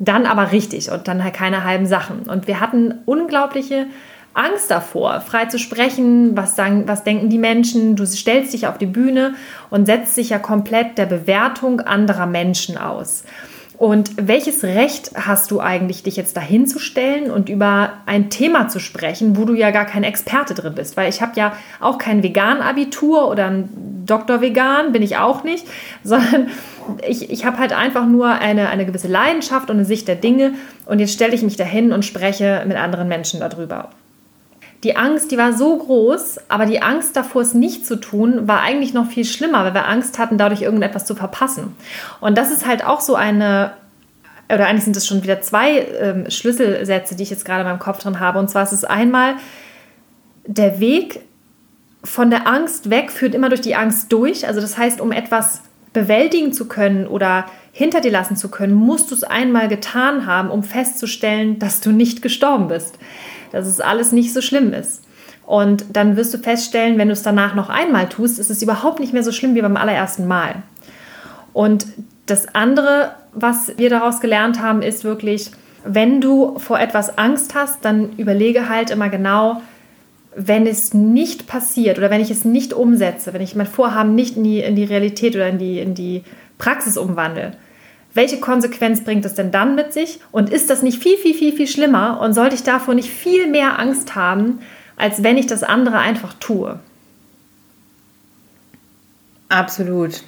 dann 0.00 0.26
aber 0.26 0.50
richtig 0.50 0.90
und 0.90 1.06
dann 1.06 1.22
halt 1.22 1.34
keine 1.34 1.62
halben 1.62 1.86
Sachen. 1.86 2.22
Und 2.28 2.48
wir 2.48 2.58
hatten 2.58 2.94
unglaubliche 3.04 3.86
Angst 4.34 4.70
davor, 4.70 5.20
frei 5.20 5.46
zu 5.46 5.58
sprechen, 5.58 6.36
was, 6.36 6.56
sagen, 6.56 6.84
was 6.86 7.04
denken 7.04 7.28
die 7.28 7.38
Menschen. 7.38 7.96
Du 7.96 8.06
stellst 8.06 8.52
dich 8.52 8.66
auf 8.66 8.78
die 8.78 8.86
Bühne 8.86 9.34
und 9.70 9.86
setzt 9.86 10.16
dich 10.16 10.30
ja 10.30 10.38
komplett 10.38 10.96
der 10.98 11.06
Bewertung 11.06 11.80
anderer 11.80 12.26
Menschen 12.26 12.78
aus. 12.78 13.24
Und 13.82 14.12
welches 14.16 14.62
Recht 14.62 15.10
hast 15.16 15.50
du 15.50 15.58
eigentlich, 15.58 16.04
dich 16.04 16.14
jetzt 16.14 16.36
dahin 16.36 16.68
zu 16.68 16.78
stellen 16.78 17.32
und 17.32 17.48
über 17.48 17.94
ein 18.06 18.30
Thema 18.30 18.68
zu 18.68 18.78
sprechen, 18.78 19.36
wo 19.36 19.44
du 19.44 19.54
ja 19.54 19.72
gar 19.72 19.86
kein 19.86 20.04
Experte 20.04 20.54
drin 20.54 20.76
bist? 20.76 20.96
Weil 20.96 21.08
ich 21.08 21.20
habe 21.20 21.32
ja 21.34 21.56
auch 21.80 21.98
kein 21.98 22.22
Vegan-Abitur 22.22 23.28
oder 23.28 23.46
ein 23.46 24.04
Doktor 24.06 24.40
Vegan, 24.40 24.92
bin 24.92 25.02
ich 25.02 25.16
auch 25.16 25.42
nicht, 25.42 25.66
sondern 26.04 26.48
ich, 27.08 27.30
ich 27.30 27.44
habe 27.44 27.58
halt 27.58 27.72
einfach 27.72 28.06
nur 28.06 28.28
eine, 28.28 28.68
eine 28.68 28.86
gewisse 28.86 29.08
Leidenschaft 29.08 29.68
und 29.68 29.78
eine 29.78 29.84
Sicht 29.84 30.06
der 30.06 30.14
Dinge 30.16 30.52
und 30.86 31.00
jetzt 31.00 31.14
stelle 31.14 31.34
ich 31.34 31.42
mich 31.42 31.56
dahin 31.56 31.92
und 31.92 32.04
spreche 32.04 32.62
mit 32.68 32.76
anderen 32.76 33.08
Menschen 33.08 33.40
darüber. 33.40 33.90
Die 34.84 34.96
Angst, 34.96 35.30
die 35.30 35.38
war 35.38 35.52
so 35.52 35.76
groß, 35.76 36.40
aber 36.48 36.66
die 36.66 36.82
Angst 36.82 37.14
davor, 37.14 37.42
es 37.42 37.54
nicht 37.54 37.86
zu 37.86 37.96
tun, 37.96 38.48
war 38.48 38.62
eigentlich 38.62 38.92
noch 38.92 39.06
viel 39.06 39.24
schlimmer, 39.24 39.64
weil 39.64 39.74
wir 39.74 39.86
Angst 39.86 40.18
hatten, 40.18 40.38
dadurch 40.38 40.62
irgendetwas 40.62 41.04
zu 41.04 41.14
verpassen. 41.14 41.76
Und 42.20 42.36
das 42.36 42.50
ist 42.50 42.66
halt 42.66 42.84
auch 42.84 43.00
so 43.00 43.14
eine, 43.14 43.74
oder 44.48 44.66
eigentlich 44.66 44.84
sind 44.84 44.96
es 44.96 45.06
schon 45.06 45.22
wieder 45.22 45.40
zwei 45.40 45.86
ähm, 46.00 46.28
Schlüsselsätze, 46.28 47.14
die 47.14 47.22
ich 47.22 47.30
jetzt 47.30 47.44
gerade 47.44 47.60
in 47.60 47.68
meinem 47.68 47.78
Kopf 47.78 48.00
drin 48.00 48.18
habe. 48.18 48.40
Und 48.40 48.50
zwar 48.50 48.64
ist 48.64 48.72
es 48.72 48.84
einmal, 48.84 49.34
der 50.46 50.80
Weg 50.80 51.20
von 52.02 52.30
der 52.30 52.48
Angst 52.48 52.90
weg 52.90 53.12
führt 53.12 53.36
immer 53.36 53.50
durch 53.50 53.60
die 53.60 53.76
Angst 53.76 54.12
durch. 54.12 54.48
Also 54.48 54.60
das 54.60 54.76
heißt, 54.76 55.00
um 55.00 55.12
etwas 55.12 55.62
bewältigen 55.92 56.52
zu 56.52 56.66
können 56.66 57.06
oder 57.06 57.46
hinter 57.70 58.00
dir 58.00 58.10
lassen 58.10 58.36
zu 58.36 58.50
können, 58.50 58.74
musst 58.74 59.12
du 59.12 59.14
es 59.14 59.22
einmal 59.22 59.68
getan 59.68 60.26
haben, 60.26 60.50
um 60.50 60.64
festzustellen, 60.64 61.60
dass 61.60 61.80
du 61.80 61.92
nicht 61.92 62.20
gestorben 62.20 62.66
bist 62.66 62.98
dass 63.52 63.66
es 63.66 63.80
alles 63.80 64.12
nicht 64.12 64.32
so 64.32 64.40
schlimm 64.40 64.72
ist. 64.72 65.02
Und 65.46 65.84
dann 65.92 66.16
wirst 66.16 66.32
du 66.34 66.38
feststellen, 66.38 66.98
wenn 66.98 67.08
du 67.08 67.12
es 67.12 67.22
danach 67.22 67.54
noch 67.54 67.68
einmal 67.68 68.08
tust, 68.08 68.38
ist 68.38 68.50
es 68.50 68.62
überhaupt 68.62 69.00
nicht 69.00 69.12
mehr 69.12 69.22
so 69.22 69.32
schlimm 69.32 69.54
wie 69.54 69.62
beim 69.62 69.76
allerersten 69.76 70.26
Mal. 70.26 70.62
Und 71.52 71.86
das 72.26 72.54
andere, 72.54 73.12
was 73.32 73.76
wir 73.76 73.90
daraus 73.90 74.20
gelernt 74.20 74.60
haben, 74.60 74.82
ist 74.82 75.04
wirklich, 75.04 75.50
wenn 75.84 76.20
du 76.20 76.58
vor 76.58 76.78
etwas 76.78 77.18
Angst 77.18 77.54
hast, 77.54 77.84
dann 77.84 78.16
überlege 78.16 78.68
halt 78.68 78.90
immer 78.90 79.08
genau, 79.08 79.60
wenn 80.34 80.66
es 80.66 80.94
nicht 80.94 81.46
passiert 81.46 81.98
oder 81.98 82.10
wenn 82.10 82.20
ich 82.20 82.30
es 82.30 82.44
nicht 82.44 82.72
umsetze, 82.72 83.34
wenn 83.34 83.42
ich 83.42 83.54
mein 83.54 83.66
Vorhaben 83.66 84.14
nicht 84.14 84.36
in 84.36 84.44
die, 84.44 84.60
in 84.60 84.76
die 84.76 84.84
Realität 84.84 85.34
oder 85.34 85.48
in 85.48 85.58
die, 85.58 85.78
in 85.78 85.94
die 85.94 86.22
Praxis 86.56 86.96
umwandle, 86.96 87.52
welche 88.14 88.40
Konsequenz 88.40 89.02
bringt 89.02 89.24
es 89.24 89.34
denn 89.34 89.50
dann 89.50 89.74
mit 89.74 89.92
sich? 89.92 90.20
Und 90.30 90.50
ist 90.50 90.68
das 90.70 90.82
nicht 90.82 91.02
viel, 91.02 91.16
viel, 91.16 91.34
viel, 91.34 91.54
viel 91.54 91.66
schlimmer? 91.66 92.20
Und 92.20 92.34
sollte 92.34 92.54
ich 92.54 92.62
davor 92.62 92.94
nicht 92.94 93.10
viel 93.10 93.46
mehr 93.46 93.78
Angst 93.78 94.14
haben, 94.14 94.60
als 94.96 95.22
wenn 95.22 95.38
ich 95.38 95.46
das 95.46 95.62
andere 95.62 95.98
einfach 95.98 96.34
tue? 96.34 96.78
Absolut. 99.48 100.22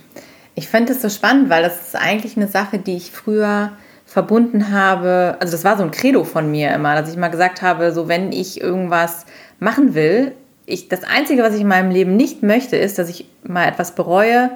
Ich 0.54 0.68
finde 0.68 0.92
es 0.92 1.02
so 1.02 1.08
spannend, 1.08 1.50
weil 1.50 1.62
das 1.62 1.88
ist 1.88 1.96
eigentlich 1.96 2.36
eine 2.36 2.48
Sache, 2.48 2.78
die 2.78 2.96
ich 2.96 3.10
früher 3.10 3.72
verbunden 4.06 4.70
habe. 4.70 5.36
Also 5.40 5.52
das 5.52 5.64
war 5.64 5.76
so 5.76 5.82
ein 5.82 5.90
Credo 5.90 6.24
von 6.24 6.50
mir 6.50 6.72
immer, 6.74 6.94
dass 6.94 7.10
ich 7.10 7.16
mal 7.16 7.28
gesagt 7.28 7.62
habe, 7.62 7.92
so 7.92 8.08
wenn 8.08 8.32
ich 8.32 8.60
irgendwas 8.60 9.26
machen 9.58 9.94
will, 9.94 10.32
ich, 10.66 10.88
das 10.88 11.04
Einzige, 11.04 11.42
was 11.42 11.54
ich 11.54 11.60
in 11.60 11.68
meinem 11.68 11.90
Leben 11.90 12.16
nicht 12.16 12.42
möchte, 12.42 12.76
ist, 12.76 12.98
dass 12.98 13.08
ich 13.08 13.26
mal 13.42 13.66
etwas 13.66 13.94
bereue, 13.94 14.50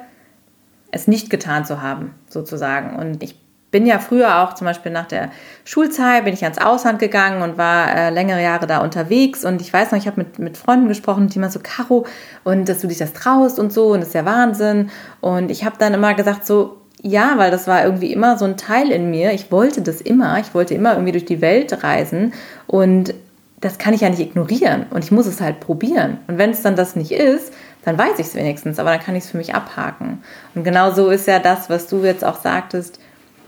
es 0.91 1.07
nicht 1.07 1.31
getan 1.31 1.65
zu 1.65 1.83
haben, 1.83 2.15
sozusagen. 2.29 2.97
Und 2.97 3.23
ich 3.23 3.37
bin 3.71 3.87
ja 3.87 3.99
früher 3.99 4.43
auch 4.43 4.55
zum 4.55 4.67
Beispiel 4.67 4.91
nach 4.93 5.07
der 5.07 5.31
Schulzeit, 5.65 6.25
bin 6.25 6.33
ich 6.33 6.45
ans 6.45 6.59
Ausland 6.59 6.99
gegangen 6.99 7.43
und 7.43 7.59
war 7.59 7.95
äh, 7.95 8.11
längere 8.11 8.43
Jahre 8.43 8.67
da 8.67 8.79
unterwegs. 8.79 9.45
Und 9.45 9.61
ich 9.61 9.73
weiß 9.73 9.93
noch, 9.93 9.99
ich 9.99 10.07
habe 10.07 10.23
mit, 10.23 10.39
mit 10.39 10.57
Freunden 10.57 10.89
gesprochen, 10.89 11.29
die 11.29 11.37
immer 11.37 11.51
so, 11.51 11.61
Caro, 11.63 12.07
und 12.45 12.69
dass 12.69 12.81
du 12.81 12.87
dich 12.87 12.99
das 12.99 13.13
traust 13.13 13.59
und 13.59 13.73
so, 13.73 13.89
und 13.89 14.01
das 14.01 14.09
ist 14.09 14.15
ja 14.15 14.25
Wahnsinn. 14.25 14.91
Und 15.21 15.51
ich 15.51 15.65
habe 15.65 15.77
dann 15.79 15.93
immer 15.93 16.15
gesagt, 16.15 16.47
so, 16.47 16.79
ja, 17.03 17.35
weil 17.37 17.51
das 17.51 17.67
war 17.67 17.85
irgendwie 17.85 18.13
immer 18.13 18.39
so 18.39 18.45
ein 18.45 18.57
Teil 18.57 18.91
in 18.91 19.11
mir. 19.11 19.33
Ich 19.33 19.53
wollte 19.53 19.83
das 19.83 20.01
immer. 20.01 20.39
Ich 20.41 20.55
wollte 20.55 20.75
immer 20.75 20.93
irgendwie 20.93 21.13
durch 21.13 21.27
die 21.27 21.41
Welt 21.41 21.85
reisen. 21.85 22.33
Und 22.67 23.15
das 23.61 23.79
kann 23.79 23.95
ich 23.95 24.01
ja 24.01 24.09
nicht 24.09 24.21
ignorieren. 24.21 24.87
Und 24.91 25.05
ich 25.05 25.13
muss 25.13 25.27
es 25.27 25.41
halt 25.41 25.61
probieren. 25.61 26.19
Und 26.27 26.39
wenn 26.39 26.51
es 26.51 26.63
dann 26.63 26.75
das 26.75 26.97
nicht 26.97 27.13
ist, 27.13 27.53
dann 27.85 27.99
weiß 27.99 28.19
ich 28.19 28.27
es 28.27 28.35
wenigstens, 28.35 28.79
aber 28.79 28.91
dann 28.91 29.01
kann 29.01 29.17
ich 29.17 29.25
es 29.25 29.31
für 29.31 29.37
mich 29.37 29.55
abhaken. 29.55 30.23
Und 30.55 30.65
genau 30.65 30.91
so 30.93 31.11
ist 31.11 31.27
ja 31.27 31.39
das, 31.39 31.71
was 31.71 31.87
du 31.87 32.05
jetzt 32.05 32.25
auch 32.25 32.41
sagtest, 32.41 33.01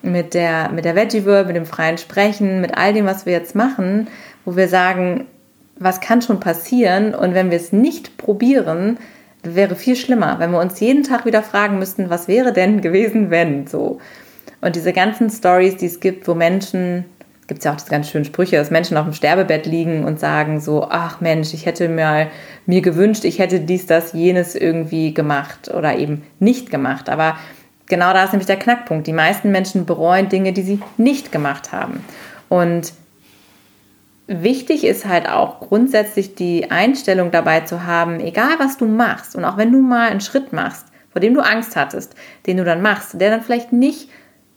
mit 0.02 0.34
der, 0.34 0.70
mit 0.70 0.84
der 0.84 0.94
Veggie 0.94 1.26
World, 1.26 1.46
mit 1.46 1.56
dem 1.56 1.66
freien 1.66 1.98
Sprechen, 1.98 2.60
mit 2.60 2.76
all 2.76 2.92
dem, 2.92 3.06
was 3.06 3.26
wir 3.26 3.32
jetzt 3.32 3.54
machen, 3.54 4.08
wo 4.44 4.56
wir 4.56 4.68
sagen, 4.68 5.26
was 5.78 6.00
kann 6.00 6.22
schon 6.22 6.40
passieren 6.40 7.14
und 7.14 7.34
wenn 7.34 7.50
wir 7.50 7.56
es 7.56 7.72
nicht 7.72 8.16
probieren, 8.16 8.98
wäre 9.42 9.74
viel 9.74 9.96
schlimmer, 9.96 10.38
wenn 10.38 10.50
wir 10.50 10.60
uns 10.60 10.78
jeden 10.80 11.02
Tag 11.02 11.24
wieder 11.24 11.42
fragen 11.42 11.78
müssten, 11.78 12.10
was 12.10 12.28
wäre 12.28 12.52
denn 12.52 12.80
gewesen, 12.82 13.30
wenn 13.30 13.66
so. 13.66 14.00
Und 14.60 14.76
diese 14.76 14.92
ganzen 14.92 15.30
Stories, 15.30 15.78
die 15.78 15.86
es 15.86 16.00
gibt, 16.00 16.28
wo 16.28 16.34
Menschen 16.34 17.06
gibt 17.50 17.58
es 17.58 17.64
ja 17.64 17.72
auch 17.72 17.76
diese 17.76 17.90
ganz 17.90 18.08
schönen 18.08 18.24
Sprüche, 18.24 18.54
dass 18.54 18.70
Menschen 18.70 18.96
auf 18.96 19.06
dem 19.06 19.12
Sterbebett 19.12 19.66
liegen 19.66 20.04
und 20.04 20.20
sagen 20.20 20.60
so, 20.60 20.86
ach 20.88 21.20
Mensch, 21.20 21.52
ich 21.52 21.66
hätte 21.66 21.88
mir, 21.88 22.28
mir 22.64 22.80
gewünscht, 22.80 23.24
ich 23.24 23.40
hätte 23.40 23.58
dies, 23.58 23.86
das, 23.86 24.12
jenes 24.12 24.54
irgendwie 24.54 25.12
gemacht 25.12 25.68
oder 25.68 25.98
eben 25.98 26.22
nicht 26.38 26.70
gemacht. 26.70 27.08
Aber 27.08 27.36
genau 27.86 28.12
da 28.12 28.22
ist 28.22 28.30
nämlich 28.30 28.46
der 28.46 28.56
Knackpunkt. 28.56 29.08
Die 29.08 29.12
meisten 29.12 29.50
Menschen 29.50 29.84
bereuen 29.84 30.28
Dinge, 30.28 30.52
die 30.52 30.62
sie 30.62 30.78
nicht 30.96 31.32
gemacht 31.32 31.72
haben. 31.72 32.04
Und 32.48 32.92
wichtig 34.28 34.84
ist 34.84 35.06
halt 35.06 35.28
auch 35.28 35.58
grundsätzlich 35.58 36.36
die 36.36 36.70
Einstellung 36.70 37.32
dabei 37.32 37.62
zu 37.62 37.84
haben, 37.84 38.20
egal 38.20 38.60
was 38.60 38.78
du 38.78 38.86
machst 38.86 39.34
und 39.34 39.44
auch 39.44 39.56
wenn 39.56 39.72
du 39.72 39.80
mal 39.80 40.08
einen 40.08 40.20
Schritt 40.20 40.52
machst, 40.52 40.86
vor 41.10 41.20
dem 41.20 41.34
du 41.34 41.40
Angst 41.40 41.74
hattest, 41.74 42.14
den 42.46 42.58
du 42.58 42.64
dann 42.64 42.80
machst, 42.80 43.20
der 43.20 43.30
dann 43.30 43.42
vielleicht 43.42 43.72
nicht 43.72 44.08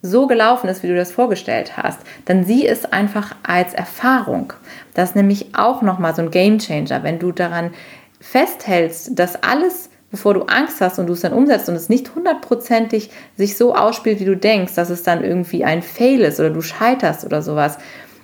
so 0.06 0.28
gelaufen 0.28 0.70
ist, 0.70 0.84
wie 0.84 0.90
du 0.90 0.96
das 0.96 1.14
vorgestellt 1.14 1.78
hast, 1.78 2.00
dann 2.26 2.44
sieh 2.44 2.68
es 2.68 2.86
einfach 2.86 3.36
als 3.42 3.74
Erfahrung. 3.74 4.52
Das 4.94 5.10
ist 5.10 5.16
nämlich 5.16 5.56
auch 5.56 5.82
nochmal 5.82 6.14
so 6.14 6.22
ein 6.22 6.30
Game 6.30 6.60
Changer, 6.60 7.04
wenn 7.04 7.20
du 7.20 7.32
daran 7.32 7.72
festhältst, 8.20 9.18
dass 9.18 9.42
alles, 9.42 9.90
bevor 10.12 10.34
du 10.34 10.44
Angst 10.44 10.82
hast 10.82 11.00
und 11.00 11.08
du 11.08 11.14
es 11.14 11.22
dann 11.22 11.32
umsetzt 11.32 11.70
und 11.70 11.76
es 11.76 11.88
nicht 11.88 12.14
hundertprozentig 12.16 13.12
sich 13.38 13.58
so 13.58 13.74
ausspielt, 13.74 14.20
wie 14.20 14.26
du 14.26 14.36
denkst, 14.36 14.76
dass 14.76 14.90
es 14.90 15.04
dann 15.04 15.24
irgendwie 15.24 15.64
ein 15.64 15.82
Fail 15.82 16.20
ist 16.22 16.40
oder 16.40 16.50
du 16.50 16.62
scheiterst 16.62 17.24
oder 17.24 17.42
sowas. 17.42 17.78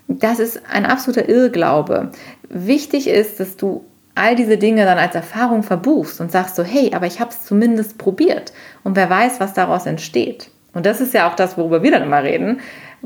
Das 0.10 0.40
ist 0.40 0.62
ein 0.70 0.86
absoluter 0.86 1.30
Irrglaube. 1.30 2.12
Wichtig 2.50 3.08
ist, 3.08 3.40
dass 3.40 3.56
du 3.56 3.86
all 4.16 4.36
diese 4.36 4.58
Dinge 4.58 4.84
dann 4.84 4.98
als 4.98 5.16
Erfahrung 5.16 5.64
verbuchst 5.64 6.20
und 6.20 6.30
sagst 6.30 6.58
so, 6.58 6.64
hey, 6.64 6.92
aber 6.94 7.06
ich 7.06 7.22
habe 7.22 7.32
es 7.32 7.46
zumindest 7.46 7.98
probiert 7.98 8.52
und 8.84 8.98
wer 8.98 9.10
weiß, 9.10 9.40
was 9.40 9.54
daraus 9.54 9.86
entsteht. 9.86 10.52
Und 10.74 10.86
das 10.86 11.02
ist 11.02 11.14
ja 11.14 11.30
auch 11.30 11.36
das, 11.36 11.58
worüber 11.58 11.84
wir 11.84 11.92
dann 11.92 12.04
immer 12.04 12.24
reden. 12.24 12.60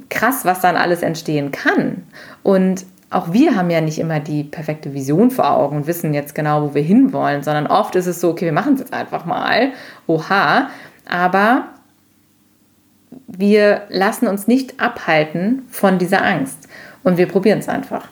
Krass, 0.10 0.46
was 0.46 0.62
dann 0.62 0.76
alles 0.76 1.02
entstehen 1.02 1.52
kann. 1.52 2.04
Und 2.42 2.86
auch 3.10 3.32
wir 3.32 3.56
haben 3.56 3.70
ja 3.70 3.80
nicht 3.80 4.00
immer 4.00 4.20
die 4.20 4.44
perfekte 4.44 4.94
Vision 4.94 5.30
vor 5.30 5.50
Augen 5.52 5.78
und 5.78 5.88
wissen 5.88 6.14
jetzt 6.14 6.34
genau, 6.34 6.64
wo 6.64 6.74
wir 6.74 6.82
hinwollen, 6.82 7.44
sondern 7.44 7.68
oft 7.68 7.96
ist 7.96 8.08
es 8.08 8.20
so, 8.20 8.32
okay, 8.32 8.46
wir 8.46 8.54
machen 8.54 8.74
es 8.74 8.80
jetzt 8.80 8.94
einfach 8.94 9.26
mal. 9.26 9.72
Oha. 10.08 10.70
Aber 11.08 11.68
wir 13.28 13.84
lassen 13.90 14.28
uns 14.28 14.48
nicht 14.48 14.80
abhalten 14.80 15.68
von 15.70 16.00
dieser 16.00 16.24
Angst 16.24 16.68
und 17.04 17.18
wir 17.18 17.28
probieren 17.28 17.60
es 17.60 17.70
einfach. 17.70 18.08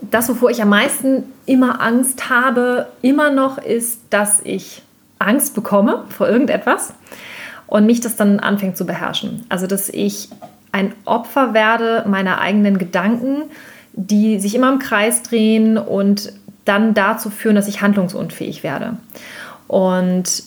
Das, 0.00 0.28
wovor 0.28 0.50
ich 0.50 0.62
am 0.62 0.70
meisten 0.70 1.24
immer 1.44 1.82
Angst 1.82 2.30
habe, 2.30 2.86
immer 3.02 3.30
noch 3.30 3.58
ist, 3.58 4.00
dass 4.10 4.40
ich 4.44 4.82
Angst 5.18 5.54
bekomme 5.54 6.04
vor 6.08 6.28
irgendetwas 6.28 6.94
und 7.68 7.86
mich 7.86 8.00
das 8.00 8.16
dann 8.16 8.40
anfängt 8.40 8.76
zu 8.76 8.86
beherrschen. 8.86 9.44
Also, 9.48 9.66
dass 9.66 9.88
ich 9.88 10.28
ein 10.72 10.92
Opfer 11.04 11.54
werde 11.54 12.04
meiner 12.08 12.40
eigenen 12.40 12.78
Gedanken, 12.78 13.44
die 13.92 14.38
sich 14.40 14.54
immer 14.54 14.72
im 14.72 14.78
Kreis 14.78 15.22
drehen 15.22 15.78
und 15.78 16.32
dann 16.64 16.94
dazu 16.94 17.30
führen, 17.30 17.56
dass 17.56 17.68
ich 17.68 17.80
handlungsunfähig 17.80 18.62
werde. 18.62 18.96
Und 19.66 20.42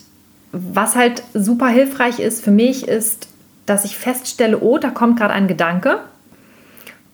was 0.51 0.95
halt 0.95 1.23
super 1.33 1.67
hilfreich 1.67 2.19
ist 2.19 2.43
für 2.43 2.51
mich, 2.51 2.87
ist, 2.87 3.27
dass 3.65 3.85
ich 3.85 3.97
feststelle, 3.97 4.59
oh, 4.59 4.77
da 4.77 4.89
kommt 4.89 5.17
gerade 5.17 5.33
ein 5.33 5.47
Gedanke 5.47 5.99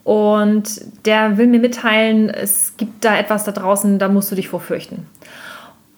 und 0.04 0.80
der 1.04 1.38
will 1.38 1.46
mir 1.46 1.60
mitteilen, 1.60 2.30
es 2.30 2.74
gibt 2.76 3.04
da 3.04 3.16
etwas 3.16 3.44
da 3.44 3.52
draußen, 3.52 3.98
da 3.98 4.08
musst 4.08 4.30
du 4.30 4.34
dich 4.34 4.48
vorfürchten. 4.48 5.06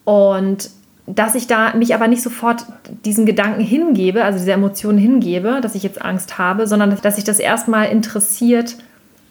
Und 0.04 0.70
dass 1.06 1.34
ich 1.34 1.46
da 1.46 1.74
mich 1.74 1.94
aber 1.94 2.08
nicht 2.08 2.22
sofort 2.22 2.66
diesen 3.04 3.26
Gedanken 3.26 3.62
hingebe, 3.62 4.24
also 4.24 4.38
diese 4.38 4.52
Emotionen 4.52 4.98
hingebe, 4.98 5.60
dass 5.60 5.74
ich 5.74 5.82
jetzt 5.82 6.02
Angst 6.02 6.38
habe, 6.38 6.66
sondern 6.66 6.96
dass 7.02 7.18
ich 7.18 7.24
das 7.24 7.38
erstmal 7.38 7.88
interessiert 7.88 8.76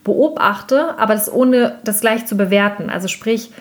beobachte, 0.03 0.97
aber 0.97 1.13
das 1.13 1.31
ohne 1.31 1.77
das 1.83 2.01
gleich 2.01 2.25
zu 2.25 2.35
bewerten. 2.35 2.89
Also 2.89 3.07
sprich, 3.07 3.51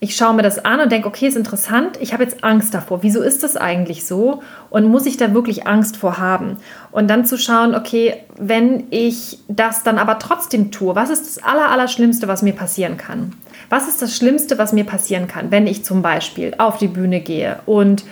ich 0.00 0.16
schaue 0.16 0.34
mir 0.34 0.42
das 0.42 0.62
an 0.64 0.80
und 0.80 0.92
denke, 0.92 1.08
okay, 1.08 1.26
ist 1.26 1.36
interessant, 1.36 1.98
ich 2.00 2.12
habe 2.12 2.22
jetzt 2.22 2.44
Angst 2.44 2.74
davor. 2.74 3.02
Wieso 3.02 3.22
ist 3.22 3.42
das 3.42 3.56
eigentlich 3.56 4.04
so? 4.04 4.42
Und 4.68 4.86
muss 4.86 5.06
ich 5.06 5.16
da 5.16 5.32
wirklich 5.32 5.66
Angst 5.66 5.96
vor 5.96 6.18
haben? 6.18 6.58
Und 6.92 7.08
dann 7.08 7.24
zu 7.24 7.38
schauen, 7.38 7.74
okay, 7.74 8.14
wenn 8.38 8.84
ich 8.90 9.38
das 9.48 9.82
dann 9.82 9.98
aber 9.98 10.18
trotzdem 10.18 10.70
tue, 10.70 10.94
was 10.94 11.08
ist 11.08 11.26
das 11.26 11.42
Allerallerschlimmste, 11.42 12.28
was 12.28 12.42
mir 12.42 12.52
passieren 12.52 12.98
kann? 12.98 13.32
Was 13.74 13.88
ist 13.88 14.00
das 14.00 14.16
Schlimmste, 14.16 14.56
was 14.56 14.72
mir 14.72 14.84
passieren 14.84 15.26
kann, 15.26 15.50
wenn 15.50 15.66
ich 15.66 15.84
zum 15.84 16.00
Beispiel 16.00 16.54
auf 16.58 16.78
die 16.78 16.86
Bühne 16.86 17.18
gehe 17.18 17.58
und 17.66 18.04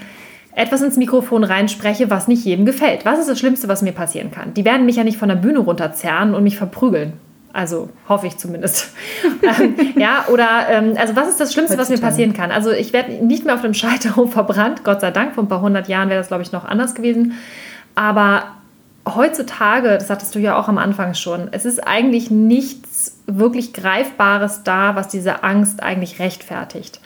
etwas 0.56 0.82
ins 0.82 0.96
Mikrofon 0.96 1.44
reinspreche, 1.44 2.10
was 2.10 2.26
nicht 2.26 2.44
jedem 2.44 2.66
gefällt? 2.66 3.04
Was 3.04 3.20
ist 3.20 3.28
das 3.28 3.38
Schlimmste, 3.38 3.68
was 3.68 3.80
mir 3.80 3.92
passieren 3.92 4.32
kann? 4.32 4.54
Die 4.54 4.64
werden 4.64 4.84
mich 4.86 4.96
ja 4.96 5.04
nicht 5.04 5.18
von 5.18 5.28
der 5.28 5.36
Bühne 5.36 5.60
runterzerren 5.60 6.34
und 6.34 6.42
mich 6.42 6.58
verprügeln. 6.58 7.12
Also 7.52 7.90
hoffe 8.08 8.26
ich 8.26 8.38
zumindest. 8.38 8.92
ähm, 9.60 9.76
ja, 9.94 10.24
oder 10.32 10.68
ähm, 10.68 10.94
also 10.98 11.14
was 11.14 11.28
ist 11.28 11.38
das 11.38 11.52
Schlimmste, 11.52 11.78
was 11.78 11.90
mir 11.90 11.98
passieren 11.98 12.32
kann? 12.32 12.50
Also 12.50 12.72
ich 12.72 12.92
werde 12.92 13.24
nicht 13.24 13.44
mehr 13.44 13.54
auf 13.54 13.62
dem 13.62 13.74
Scheiterhof 13.74 14.32
verbrannt, 14.32 14.82
Gott 14.82 15.00
sei 15.00 15.12
Dank. 15.12 15.36
Vor 15.36 15.44
ein 15.44 15.48
paar 15.48 15.60
hundert 15.60 15.86
Jahren 15.86 16.08
wäre 16.08 16.18
das, 16.18 16.26
glaube 16.26 16.42
ich, 16.42 16.50
noch 16.50 16.64
anders 16.64 16.96
gewesen. 16.96 17.34
Aber 17.94 18.46
heutzutage, 19.06 19.88
das 19.98 20.10
hattest 20.10 20.34
du 20.34 20.38
ja 20.38 20.58
auch 20.58 20.68
am 20.68 20.78
Anfang 20.78 21.14
schon, 21.14 21.48
es 21.52 21.64
ist 21.64 21.86
eigentlich 21.86 22.30
nichts 22.30 23.18
wirklich 23.26 23.72
Greifbares 23.72 24.62
da, 24.64 24.94
was 24.94 25.08
diese 25.08 25.42
Angst 25.42 25.82
eigentlich 25.82 26.18
rechtfertigt. 26.18 27.00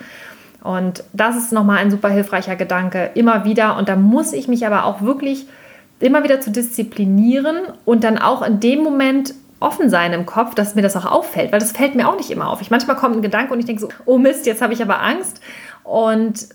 Und 0.63 1.05
das 1.13 1.37
ist 1.37 1.53
nochmal 1.53 1.79
ein 1.79 1.91
super 1.91 2.09
hilfreicher 2.09 2.57
Gedanke, 2.57 3.11
immer 3.15 3.45
wieder. 3.45 3.77
Und 3.77 3.89
da 3.89 3.95
muss 3.95 4.33
ich 4.33 4.49
mich 4.49 4.67
aber 4.67 4.85
auch 4.85 5.01
wirklich 5.01 5.47
immer 6.01 6.25
wieder 6.25 6.41
zu 6.41 6.51
disziplinieren 6.51 7.59
und 7.85 8.05
dann 8.05 8.19
auch 8.19 8.43
in 8.43 8.61
dem 8.61 8.83
Moment 8.83 9.33
offen 9.61 9.89
sein 9.89 10.13
im 10.13 10.27
Kopf, 10.27 10.55
dass 10.55 10.75
mir 10.75 10.83
das 10.83 10.97
auch 10.97 11.07
auffällt, 11.07 11.53
weil 11.53 11.61
das 11.61 11.73
fällt 11.73 11.95
mir 11.95 12.09
auch 12.09 12.17
nicht 12.17 12.31
immer 12.31 12.51
auf. 12.51 12.61
Ich 12.61 12.71
manchmal 12.71 12.97
kommt 12.97 13.17
ein 13.17 13.23
Gedanke 13.23 13.53
und 13.53 13.61
ich 13.61 13.65
denke 13.65 13.81
so, 13.81 13.89
oh 14.05 14.19
Mist, 14.19 14.45
jetzt 14.45 14.61
habe 14.61 14.75
ich 14.75 14.83
aber 14.83 15.01
Angst 15.01 15.41
und 15.83 16.49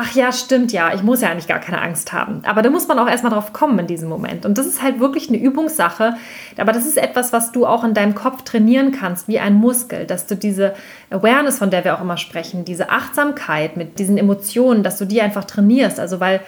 ach 0.00 0.14
ja, 0.14 0.30
stimmt 0.30 0.72
ja, 0.72 0.94
ich 0.94 1.02
muss 1.02 1.22
ja 1.22 1.28
eigentlich 1.28 1.48
gar 1.48 1.58
keine 1.58 1.82
Angst 1.82 2.12
haben. 2.12 2.42
Aber 2.44 2.62
da 2.62 2.70
muss 2.70 2.86
man 2.86 3.00
auch 3.00 3.08
erstmal 3.08 3.32
drauf 3.32 3.52
kommen 3.52 3.80
in 3.80 3.88
diesem 3.88 4.08
Moment. 4.08 4.46
Und 4.46 4.56
das 4.56 4.66
ist 4.66 4.80
halt 4.80 5.00
wirklich 5.00 5.28
eine 5.28 5.38
Übungssache. 5.38 6.14
Aber 6.56 6.72
das 6.72 6.86
ist 6.86 6.96
etwas, 6.96 7.32
was 7.32 7.50
du 7.50 7.66
auch 7.66 7.82
in 7.82 7.94
deinem 7.94 8.14
Kopf 8.14 8.42
trainieren 8.42 8.92
kannst, 8.92 9.26
wie 9.26 9.40
ein 9.40 9.54
Muskel, 9.54 10.06
dass 10.06 10.26
du 10.26 10.36
diese 10.36 10.74
Awareness, 11.10 11.58
von 11.58 11.70
der 11.70 11.84
wir 11.84 11.96
auch 11.96 12.00
immer 12.00 12.16
sprechen, 12.16 12.64
diese 12.64 12.90
Achtsamkeit 12.90 13.76
mit 13.76 13.98
diesen 13.98 14.18
Emotionen, 14.18 14.84
dass 14.84 14.98
du 14.98 15.04
die 15.04 15.20
einfach 15.20 15.44
trainierst. 15.44 15.98
Also 15.98 16.20
weil 16.20 16.40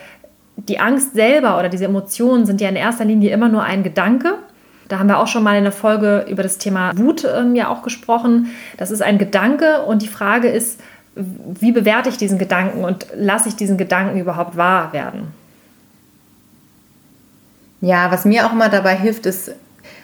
die 0.55 0.79
Angst 0.79 1.13
selber 1.13 1.59
oder 1.59 1.67
diese 1.67 1.85
Emotionen 1.85 2.45
sind 2.45 2.61
ja 2.61 2.69
in 2.69 2.77
erster 2.77 3.03
Linie 3.03 3.31
immer 3.31 3.49
nur 3.49 3.63
ein 3.63 3.83
Gedanke. 3.83 4.35
Da 4.87 4.99
haben 4.99 5.07
wir 5.07 5.19
auch 5.19 5.27
schon 5.27 5.43
mal 5.43 5.57
in 5.57 5.63
der 5.63 5.73
Folge 5.73 6.25
über 6.29 6.43
das 6.43 6.57
Thema 6.57 6.91
Wut 6.97 7.25
ähm, 7.25 7.55
ja 7.55 7.67
auch 7.69 7.81
gesprochen. 7.81 8.51
Das 8.77 8.91
ist 8.91 9.01
ein 9.01 9.17
Gedanke 9.17 9.81
und 9.83 10.01
die 10.01 10.07
Frage 10.07 10.49
ist, 10.49 10.81
wie 11.15 11.71
bewerte 11.71 12.09
ich 12.09 12.17
diesen 12.17 12.37
Gedanken 12.37 12.83
und 12.83 13.07
lasse 13.15 13.49
ich 13.49 13.55
diesen 13.55 13.77
Gedanken 13.77 14.19
überhaupt 14.19 14.55
wahr 14.55 14.93
werden? 14.93 15.33
Ja, 17.81 18.11
was 18.11 18.25
mir 18.25 18.45
auch 18.45 18.53
immer 18.53 18.69
dabei 18.69 18.95
hilft, 18.95 19.25
ist 19.25 19.51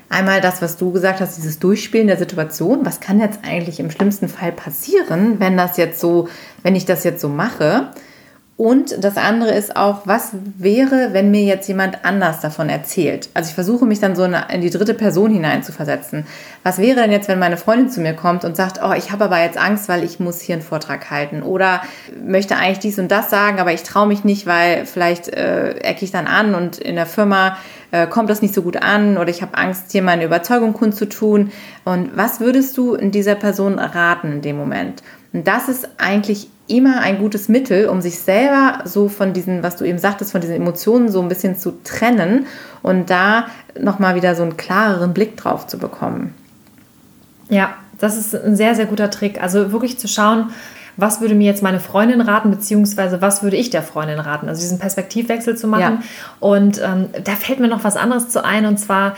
einmal 0.09 0.41
das, 0.41 0.61
was 0.61 0.77
du 0.77 0.91
gesagt 0.91 1.21
hast, 1.21 1.37
dieses 1.37 1.59
Durchspielen 1.59 2.07
der 2.07 2.17
Situation. 2.17 2.85
Was 2.85 2.99
kann 2.99 3.19
jetzt 3.19 3.39
eigentlich 3.43 3.79
im 3.79 3.91
schlimmsten 3.91 4.27
Fall 4.27 4.51
passieren, 4.51 5.39
wenn 5.39 5.55
das 5.57 5.77
jetzt 5.77 5.99
so, 5.99 6.27
wenn 6.63 6.75
ich 6.75 6.85
das 6.85 7.03
jetzt 7.03 7.21
so 7.21 7.29
mache? 7.29 7.91
Und 8.57 9.03
das 9.03 9.17
andere 9.17 9.51
ist 9.51 9.75
auch, 9.75 10.01
was 10.05 10.31
wäre, 10.57 11.09
wenn 11.13 11.29
mir 11.29 11.43
jetzt 11.43 11.67
jemand 11.67 12.03
anders 12.03 12.39
davon 12.39 12.69
erzählt? 12.69 13.29
Also 13.35 13.49
ich 13.49 13.53
versuche 13.53 13.85
mich 13.85 13.99
dann 13.99 14.15
so 14.15 14.23
in 14.23 14.61
die 14.61 14.71
dritte 14.71 14.95
Person 14.95 15.29
hineinzuversetzen. 15.29 16.25
Was 16.63 16.79
wäre 16.79 17.01
denn 17.01 17.11
jetzt, 17.11 17.27
wenn 17.27 17.37
meine 17.37 17.57
Freundin 17.57 17.91
zu 17.91 18.01
mir 18.01 18.13
kommt 18.13 18.43
und 18.45 18.57
sagt, 18.57 18.79
oh, 18.83 18.93
ich 18.93 19.11
habe 19.11 19.25
aber 19.25 19.39
jetzt 19.39 19.59
Angst, 19.59 19.87
weil 19.89 20.03
ich 20.03 20.19
muss 20.19 20.41
hier 20.41 20.55
einen 20.55 20.63
Vortrag 20.63 21.11
halten 21.11 21.43
oder 21.43 21.83
möchte 22.25 22.57
eigentlich 22.57 22.79
dies 22.79 22.97
und 22.97 23.11
das 23.11 23.29
sagen, 23.29 23.59
aber 23.59 23.73
ich 23.73 23.83
traue 23.83 24.07
mich 24.07 24.23
nicht, 24.23 24.47
weil 24.47 24.87
vielleicht 24.87 25.27
äh, 25.27 25.75
ecke 25.75 26.03
ich 26.03 26.09
dann 26.09 26.25
an 26.25 26.55
und 26.55 26.79
in 26.79 26.95
der 26.95 27.05
Firma 27.05 27.57
äh, 27.91 28.07
kommt 28.07 28.31
das 28.31 28.41
nicht 28.41 28.55
so 28.55 28.63
gut 28.63 28.81
an 28.81 29.19
oder 29.19 29.29
ich 29.29 29.43
habe 29.43 29.55
Angst, 29.55 29.91
hier 29.91 30.01
meine 30.01 30.25
Überzeugung 30.25 30.73
kundzutun. 30.73 31.51
Und 31.85 32.17
was 32.17 32.39
würdest 32.39 32.75
du 32.75 32.95
in 32.95 33.11
dieser 33.11 33.35
Person 33.35 33.77
raten 33.77 34.31
in 34.31 34.41
dem 34.41 34.57
Moment? 34.57 35.03
Und 35.31 35.47
das 35.47 35.69
ist 35.69 35.87
eigentlich 35.99 36.47
immer 36.67 37.00
ein 37.00 37.17
gutes 37.17 37.50
Mittel, 37.50 37.88
um 37.88 38.01
sich 38.01 38.19
selber 38.19 38.79
so 38.86 39.09
von 39.09 39.33
diesen, 39.33 39.63
was 39.63 39.77
du 39.77 39.86
eben 39.86 40.00
sagtest, 40.00 40.31
von 40.31 40.41
diesen 40.41 40.55
Emotionen 40.55 41.09
so 41.09 41.21
ein 41.21 41.29
bisschen 41.29 41.57
zu 41.57 41.81
trennen 41.83 42.45
und 42.81 43.09
da 43.09 43.47
nochmal 43.79 44.15
wieder 44.15 44.36
so 44.36 44.43
einen 44.43 44.57
klareren 44.57 45.13
Blick 45.13 45.38
drauf 45.38 45.67
zu 45.67 45.77
bekommen. 45.77 46.33
Ja, 47.50 47.74
das 48.00 48.17
ist 48.17 48.36
ein 48.36 48.55
sehr, 48.55 48.75
sehr 48.75 48.86
guter 48.86 49.09
Trick. 49.09 49.41
Also 49.41 49.71
wirklich 49.71 49.97
zu 49.97 50.07
schauen, 50.07 50.51
was 50.97 51.21
würde 51.21 51.36
mir 51.36 51.45
jetzt 51.45 51.63
meine 51.63 51.79
Freundin 51.79 52.21
raten, 52.21 52.50
beziehungsweise 52.50 53.21
was 53.21 53.43
würde 53.43 53.55
ich 53.55 53.69
der 53.69 53.83
Freundin 53.83 54.19
raten? 54.19 54.50
Also 54.50 54.62
diesen 54.62 54.79
Perspektivwechsel 54.79 55.55
zu 55.55 55.67
machen. 55.67 55.81
Ja. 55.81 56.01
Und 56.39 56.81
ähm, 56.83 57.09
da 57.24 57.33
fällt 57.33 57.59
mir 57.59 57.67
noch 57.67 57.83
was 57.83 57.95
anderes 57.95 58.29
zu 58.29 58.44
ein, 58.44 58.65
und 58.65 58.77
zwar, 58.77 59.15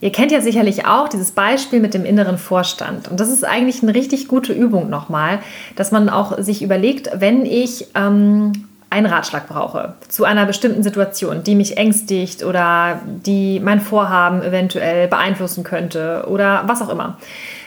Ihr 0.00 0.12
kennt 0.12 0.32
ja 0.32 0.40
sicherlich 0.40 0.86
auch 0.86 1.08
dieses 1.08 1.32
Beispiel 1.32 1.80
mit 1.80 1.94
dem 1.94 2.04
inneren 2.04 2.38
Vorstand. 2.38 3.08
Und 3.08 3.20
das 3.20 3.30
ist 3.30 3.44
eigentlich 3.44 3.82
eine 3.82 3.94
richtig 3.94 4.28
gute 4.28 4.52
Übung 4.52 4.90
nochmal, 4.90 5.38
dass 5.76 5.92
man 5.92 6.08
auch 6.08 6.38
sich 6.38 6.62
überlegt, 6.62 7.10
wenn 7.14 7.46
ich 7.46 7.86
ähm, 7.94 8.52
einen 8.90 9.06
Ratschlag 9.06 9.48
brauche 9.48 9.94
zu 10.08 10.24
einer 10.24 10.46
bestimmten 10.46 10.82
Situation, 10.82 11.42
die 11.42 11.54
mich 11.54 11.76
ängstigt 11.76 12.44
oder 12.44 13.00
die 13.04 13.60
mein 13.60 13.80
Vorhaben 13.80 14.42
eventuell 14.42 15.08
beeinflussen 15.08 15.64
könnte 15.64 16.26
oder 16.28 16.62
was 16.66 16.80
auch 16.80 16.90
immer, 16.90 17.18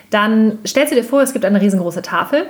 dann 0.09 0.59
stellst 0.65 0.93
du 0.93 0.95
dir 0.95 1.03
vor, 1.03 1.21
es 1.21 1.33
gibt 1.33 1.43
eine 1.43 1.59
riesengroße 1.59 2.01
Tafel 2.01 2.45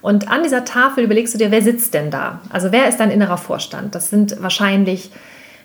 und 0.00 0.30
an 0.30 0.42
dieser 0.44 0.64
Tafel 0.64 1.04
überlegst 1.04 1.34
du 1.34 1.38
dir, 1.38 1.50
wer 1.50 1.62
sitzt 1.62 1.92
denn 1.92 2.10
da? 2.10 2.40
Also 2.50 2.70
wer 2.70 2.88
ist 2.88 3.00
dein 3.00 3.10
innerer 3.10 3.36
Vorstand? 3.36 3.94
Das 3.94 4.10
sind 4.10 4.40
wahrscheinlich 4.40 5.10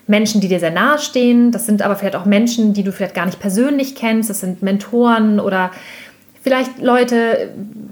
Menschen, 0.06 0.40
die 0.40 0.48
dir 0.48 0.60
sehr 0.60 0.70
nahe 0.70 0.98
stehen. 0.98 1.50
Das 1.52 1.66
sind 1.66 1.82
aber 1.82 1.96
vielleicht 1.96 2.16
auch 2.16 2.24
Menschen, 2.24 2.72
die 2.72 2.82
du 2.82 2.92
vielleicht 2.92 3.14
gar 3.14 3.26
nicht 3.26 3.40
persönlich 3.40 3.94
kennst. 3.94 4.30
Das 4.30 4.40
sind 4.40 4.62
Mentoren 4.62 5.40
oder 5.40 5.70
vielleicht 6.46 6.80
Leute, 6.80 7.50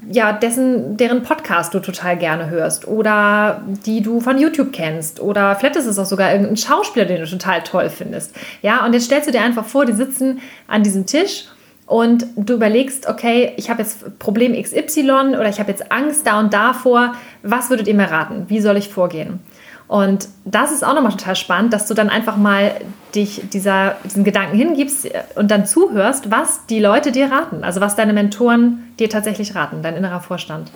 ja, 0.09 0.33
dessen, 0.33 0.97
deren 0.97 1.25
Podcast 1.25 1.75
du 1.75 1.81
total 1.81 2.17
gerne 2.17 2.51
hörst 2.51 2.87
oder 2.87 3.63
die 3.85 4.01
du 4.01 4.21
von 4.21 4.39
YouTube 4.39 4.73
kennst 4.73 5.19
oder 5.19 5.57
vielleicht 5.57 5.75
ist 5.75 5.87
es 5.87 5.99
auch 5.99 6.05
sogar 6.05 6.31
irgendein 6.31 6.57
Schauspieler, 6.57 7.05
den 7.05 7.21
du 7.21 7.27
total 7.27 7.65
toll 7.65 7.91
findest. 7.91 8.33
Ja, 8.63 8.87
und 8.87 8.93
jetzt 8.93 9.07
stellst 9.07 9.27
du 9.27 9.33
dir 9.33 9.43
einfach 9.43 9.65
vor, 9.65 9.87
die 9.87 9.93
sitzen 9.93 10.41
an 10.69 10.85
diesem 10.85 11.05
Tisch 11.05 11.47
und 11.87 12.27
du 12.37 12.55
überlegst, 12.55 13.09
okay, 13.09 13.53
ich 13.57 13.71
habe 13.71 13.83
jetzt 13.83 14.21
Problem 14.21 14.53
XY 14.53 15.11
oder 15.37 15.49
ich 15.49 15.59
habe 15.59 15.73
jetzt 15.73 15.91
Angst 15.91 16.25
da 16.25 16.39
und 16.39 16.55
davor. 16.55 17.17
Was 17.43 17.71
würdet 17.71 17.89
ihr 17.89 17.95
mir 17.95 18.11
raten? 18.11 18.45
Wie 18.47 18.61
soll 18.61 18.77
ich 18.77 18.89
vorgehen? 18.89 19.41
Und 19.87 20.29
das 20.45 20.73
ist 20.73 20.85
auch 20.85 20.95
nochmal 20.95 21.13
total 21.13 21.37
spannend, 21.37 21.73
dass 21.73 21.87
du 21.87 21.95
dann 21.95 22.09
einfach 22.09 22.37
mal 22.37 22.73
dich 23.15 23.43
dieser, 23.53 23.97
diesen 24.05 24.25
Gedanken 24.25 24.57
hingibst 24.57 25.09
und 25.35 25.51
dann 25.51 25.67
zuhörst, 25.67 26.31
was 26.31 26.67
die 26.67 26.81
Leute 26.81 27.13
dir 27.13 27.31
raten. 27.31 27.65
Also 27.65 27.81
was 27.81 27.95
deine 27.95 28.13
Mentoren 28.13 28.93
dir 28.99 29.11
tatsächlich 29.11 29.55
raten, 29.55 29.83
dein 29.83 29.97
innerer 29.97 30.21
Vorstand. 30.21 30.71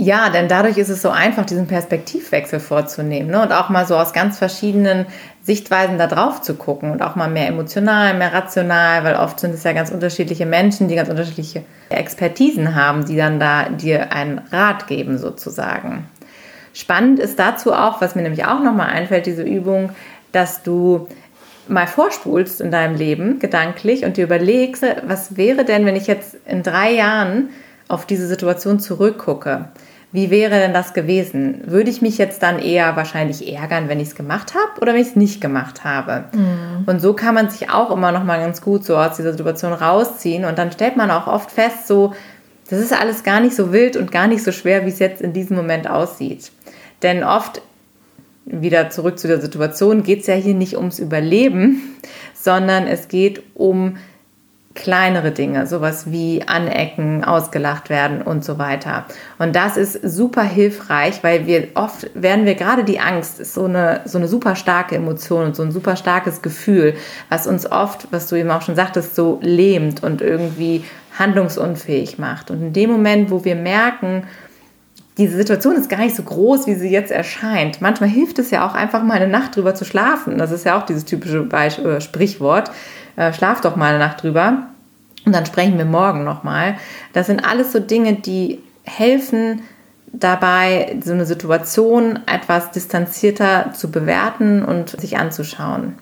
Ja, 0.00 0.30
denn 0.30 0.46
dadurch 0.46 0.78
ist 0.78 0.90
es 0.90 1.02
so 1.02 1.10
einfach, 1.10 1.44
diesen 1.44 1.66
Perspektivwechsel 1.66 2.60
vorzunehmen 2.60 3.32
ne? 3.32 3.42
und 3.42 3.52
auch 3.52 3.68
mal 3.68 3.84
so 3.84 3.96
aus 3.96 4.12
ganz 4.12 4.38
verschiedenen 4.38 5.06
Sichtweisen 5.42 5.98
da 5.98 6.06
drauf 6.06 6.40
zu 6.40 6.54
gucken 6.54 6.92
und 6.92 7.02
auch 7.02 7.16
mal 7.16 7.28
mehr 7.28 7.48
emotional, 7.48 8.16
mehr 8.16 8.32
rational, 8.32 9.02
weil 9.02 9.16
oft 9.16 9.40
sind 9.40 9.54
es 9.54 9.64
ja 9.64 9.72
ganz 9.72 9.90
unterschiedliche 9.90 10.46
Menschen, 10.46 10.86
die 10.86 10.94
ganz 10.94 11.08
unterschiedliche 11.08 11.64
Expertisen 11.88 12.76
haben, 12.76 13.06
die 13.06 13.16
dann 13.16 13.40
da 13.40 13.70
dir 13.70 14.12
einen 14.12 14.38
Rat 14.52 14.86
geben 14.86 15.18
sozusagen. 15.18 16.06
Spannend 16.74 17.18
ist 17.18 17.38
dazu 17.38 17.72
auch, 17.72 18.00
was 18.00 18.14
mir 18.14 18.22
nämlich 18.22 18.44
auch 18.44 18.62
nochmal 18.62 18.88
einfällt, 18.88 19.26
diese 19.26 19.42
Übung, 19.42 19.90
dass 20.32 20.62
du 20.62 21.08
mal 21.68 21.86
vorspulst 21.86 22.60
in 22.60 22.70
deinem 22.70 22.96
Leben 22.96 23.38
gedanklich 23.38 24.04
und 24.04 24.16
dir 24.16 24.24
überlegst, 24.24 24.84
was 25.06 25.36
wäre 25.36 25.64
denn, 25.64 25.84
wenn 25.86 25.96
ich 25.96 26.06
jetzt 26.06 26.36
in 26.46 26.62
drei 26.62 26.92
Jahren 26.92 27.50
auf 27.88 28.06
diese 28.06 28.26
Situation 28.26 28.80
zurückgucke? 28.80 29.68
Wie 30.10 30.30
wäre 30.30 30.54
denn 30.54 30.72
das 30.72 30.94
gewesen? 30.94 31.60
Würde 31.66 31.90
ich 31.90 32.00
mich 32.00 32.16
jetzt 32.16 32.42
dann 32.42 32.58
eher 32.58 32.96
wahrscheinlich 32.96 33.52
ärgern, 33.52 33.90
wenn 33.90 34.00
ich 34.00 34.08
es 34.08 34.14
gemacht 34.14 34.54
habe 34.54 34.80
oder 34.80 34.94
wenn 34.94 35.02
ich 35.02 35.08
es 35.08 35.16
nicht 35.16 35.40
gemacht 35.42 35.84
habe? 35.84 36.24
Mhm. 36.32 36.84
Und 36.86 37.00
so 37.00 37.12
kann 37.12 37.34
man 37.34 37.50
sich 37.50 37.70
auch 37.70 37.90
immer 37.90 38.10
noch 38.10 38.24
mal 38.24 38.40
ganz 38.40 38.62
gut 38.62 38.84
so 38.84 38.96
aus 38.96 39.16
dieser 39.16 39.32
Situation 39.32 39.74
rausziehen 39.74 40.46
und 40.46 40.56
dann 40.58 40.72
stellt 40.72 40.96
man 40.96 41.10
auch 41.10 41.26
oft 41.26 41.50
fest, 41.50 41.86
so 41.86 42.14
das 42.70 42.80
ist 42.80 42.98
alles 42.98 43.22
gar 43.22 43.40
nicht 43.40 43.56
so 43.56 43.72
wild 43.72 43.96
und 43.96 44.12
gar 44.12 44.26
nicht 44.26 44.44
so 44.44 44.52
schwer, 44.52 44.84
wie 44.84 44.90
es 44.90 44.98
jetzt 44.98 45.22
in 45.22 45.32
diesem 45.32 45.56
Moment 45.56 45.88
aussieht. 45.88 46.52
Denn 47.02 47.24
oft, 47.24 47.62
wieder 48.44 48.90
zurück 48.90 49.18
zu 49.18 49.28
der 49.28 49.40
Situation, 49.40 50.02
geht 50.02 50.20
es 50.20 50.26
ja 50.26 50.34
hier 50.34 50.54
nicht 50.54 50.76
ums 50.76 50.98
Überleben, 50.98 51.96
sondern 52.34 52.86
es 52.86 53.08
geht 53.08 53.42
um 53.54 53.96
kleinere 54.78 55.32
Dinge, 55.32 55.66
sowas 55.66 56.10
wie 56.12 56.42
anecken, 56.46 57.24
ausgelacht 57.24 57.90
werden 57.90 58.22
und 58.22 58.44
so 58.44 58.58
weiter. 58.58 59.06
Und 59.38 59.56
das 59.56 59.76
ist 59.76 60.00
super 60.02 60.44
hilfreich, 60.44 61.24
weil 61.24 61.46
wir 61.46 61.68
oft 61.74 62.08
werden 62.14 62.46
wir 62.46 62.54
gerade 62.54 62.84
die 62.84 63.00
Angst 63.00 63.40
ist 63.40 63.54
so 63.54 63.64
eine 63.64 64.02
so 64.04 64.18
eine 64.18 64.28
super 64.28 64.54
starke 64.54 64.94
Emotion 64.94 65.46
und 65.46 65.56
so 65.56 65.64
ein 65.64 65.72
super 65.72 65.96
starkes 65.96 66.42
Gefühl, 66.42 66.94
was 67.28 67.48
uns 67.48 67.70
oft, 67.70 68.06
was 68.12 68.28
du 68.28 68.36
eben 68.36 68.50
auch 68.52 68.62
schon 68.62 68.76
sagtest, 68.76 69.16
so 69.16 69.40
lähmt 69.42 70.04
und 70.04 70.22
irgendwie 70.22 70.84
handlungsunfähig 71.18 72.18
macht. 72.18 72.52
Und 72.52 72.62
in 72.62 72.72
dem 72.72 72.90
Moment, 72.90 73.32
wo 73.32 73.44
wir 73.44 73.56
merken, 73.56 74.22
diese 75.18 75.36
Situation 75.36 75.74
ist 75.74 75.90
gar 75.90 75.98
nicht 75.98 76.14
so 76.14 76.22
groß, 76.22 76.68
wie 76.68 76.74
sie 76.74 76.88
jetzt 76.88 77.10
erscheint. 77.10 77.82
Manchmal 77.82 78.08
hilft 78.08 78.38
es 78.38 78.50
ja 78.50 78.66
auch 78.66 78.74
einfach 78.74 79.02
mal 79.02 79.14
eine 79.14 79.26
Nacht 79.26 79.56
drüber 79.56 79.74
zu 79.74 79.84
schlafen. 79.84 80.38
Das 80.38 80.52
ist 80.52 80.64
ja 80.64 80.78
auch 80.78 80.86
dieses 80.86 81.04
typische 81.04 81.42
Beisp 81.42 81.84
äh, 81.84 82.00
Sprichwort. 82.00 82.70
Äh, 83.16 83.32
schlaf 83.32 83.60
doch 83.60 83.74
mal 83.74 83.90
eine 83.90 83.98
Nacht 83.98 84.22
drüber 84.22 84.68
und 85.26 85.34
dann 85.34 85.44
sprechen 85.44 85.76
wir 85.76 85.84
morgen 85.84 86.22
nochmal. 86.22 86.76
Das 87.12 87.26
sind 87.26 87.44
alles 87.44 87.72
so 87.72 87.80
Dinge, 87.80 88.14
die 88.14 88.60
helfen 88.84 89.62
dabei, 90.12 90.96
so 91.04 91.12
eine 91.12 91.26
Situation 91.26 92.20
etwas 92.26 92.70
distanzierter 92.70 93.72
zu 93.74 93.90
bewerten 93.90 94.64
und 94.64 95.00
sich 95.00 95.18
anzuschauen. 95.18 95.94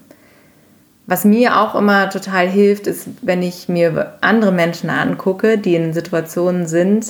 Was 1.06 1.24
mir 1.24 1.58
auch 1.58 1.74
immer 1.74 2.10
total 2.10 2.48
hilft, 2.48 2.86
ist, 2.86 3.08
wenn 3.22 3.42
ich 3.42 3.68
mir 3.68 4.14
andere 4.20 4.52
Menschen 4.52 4.90
angucke, 4.90 5.56
die 5.56 5.74
in 5.74 5.92
Situationen 5.92 6.66
sind, 6.66 7.06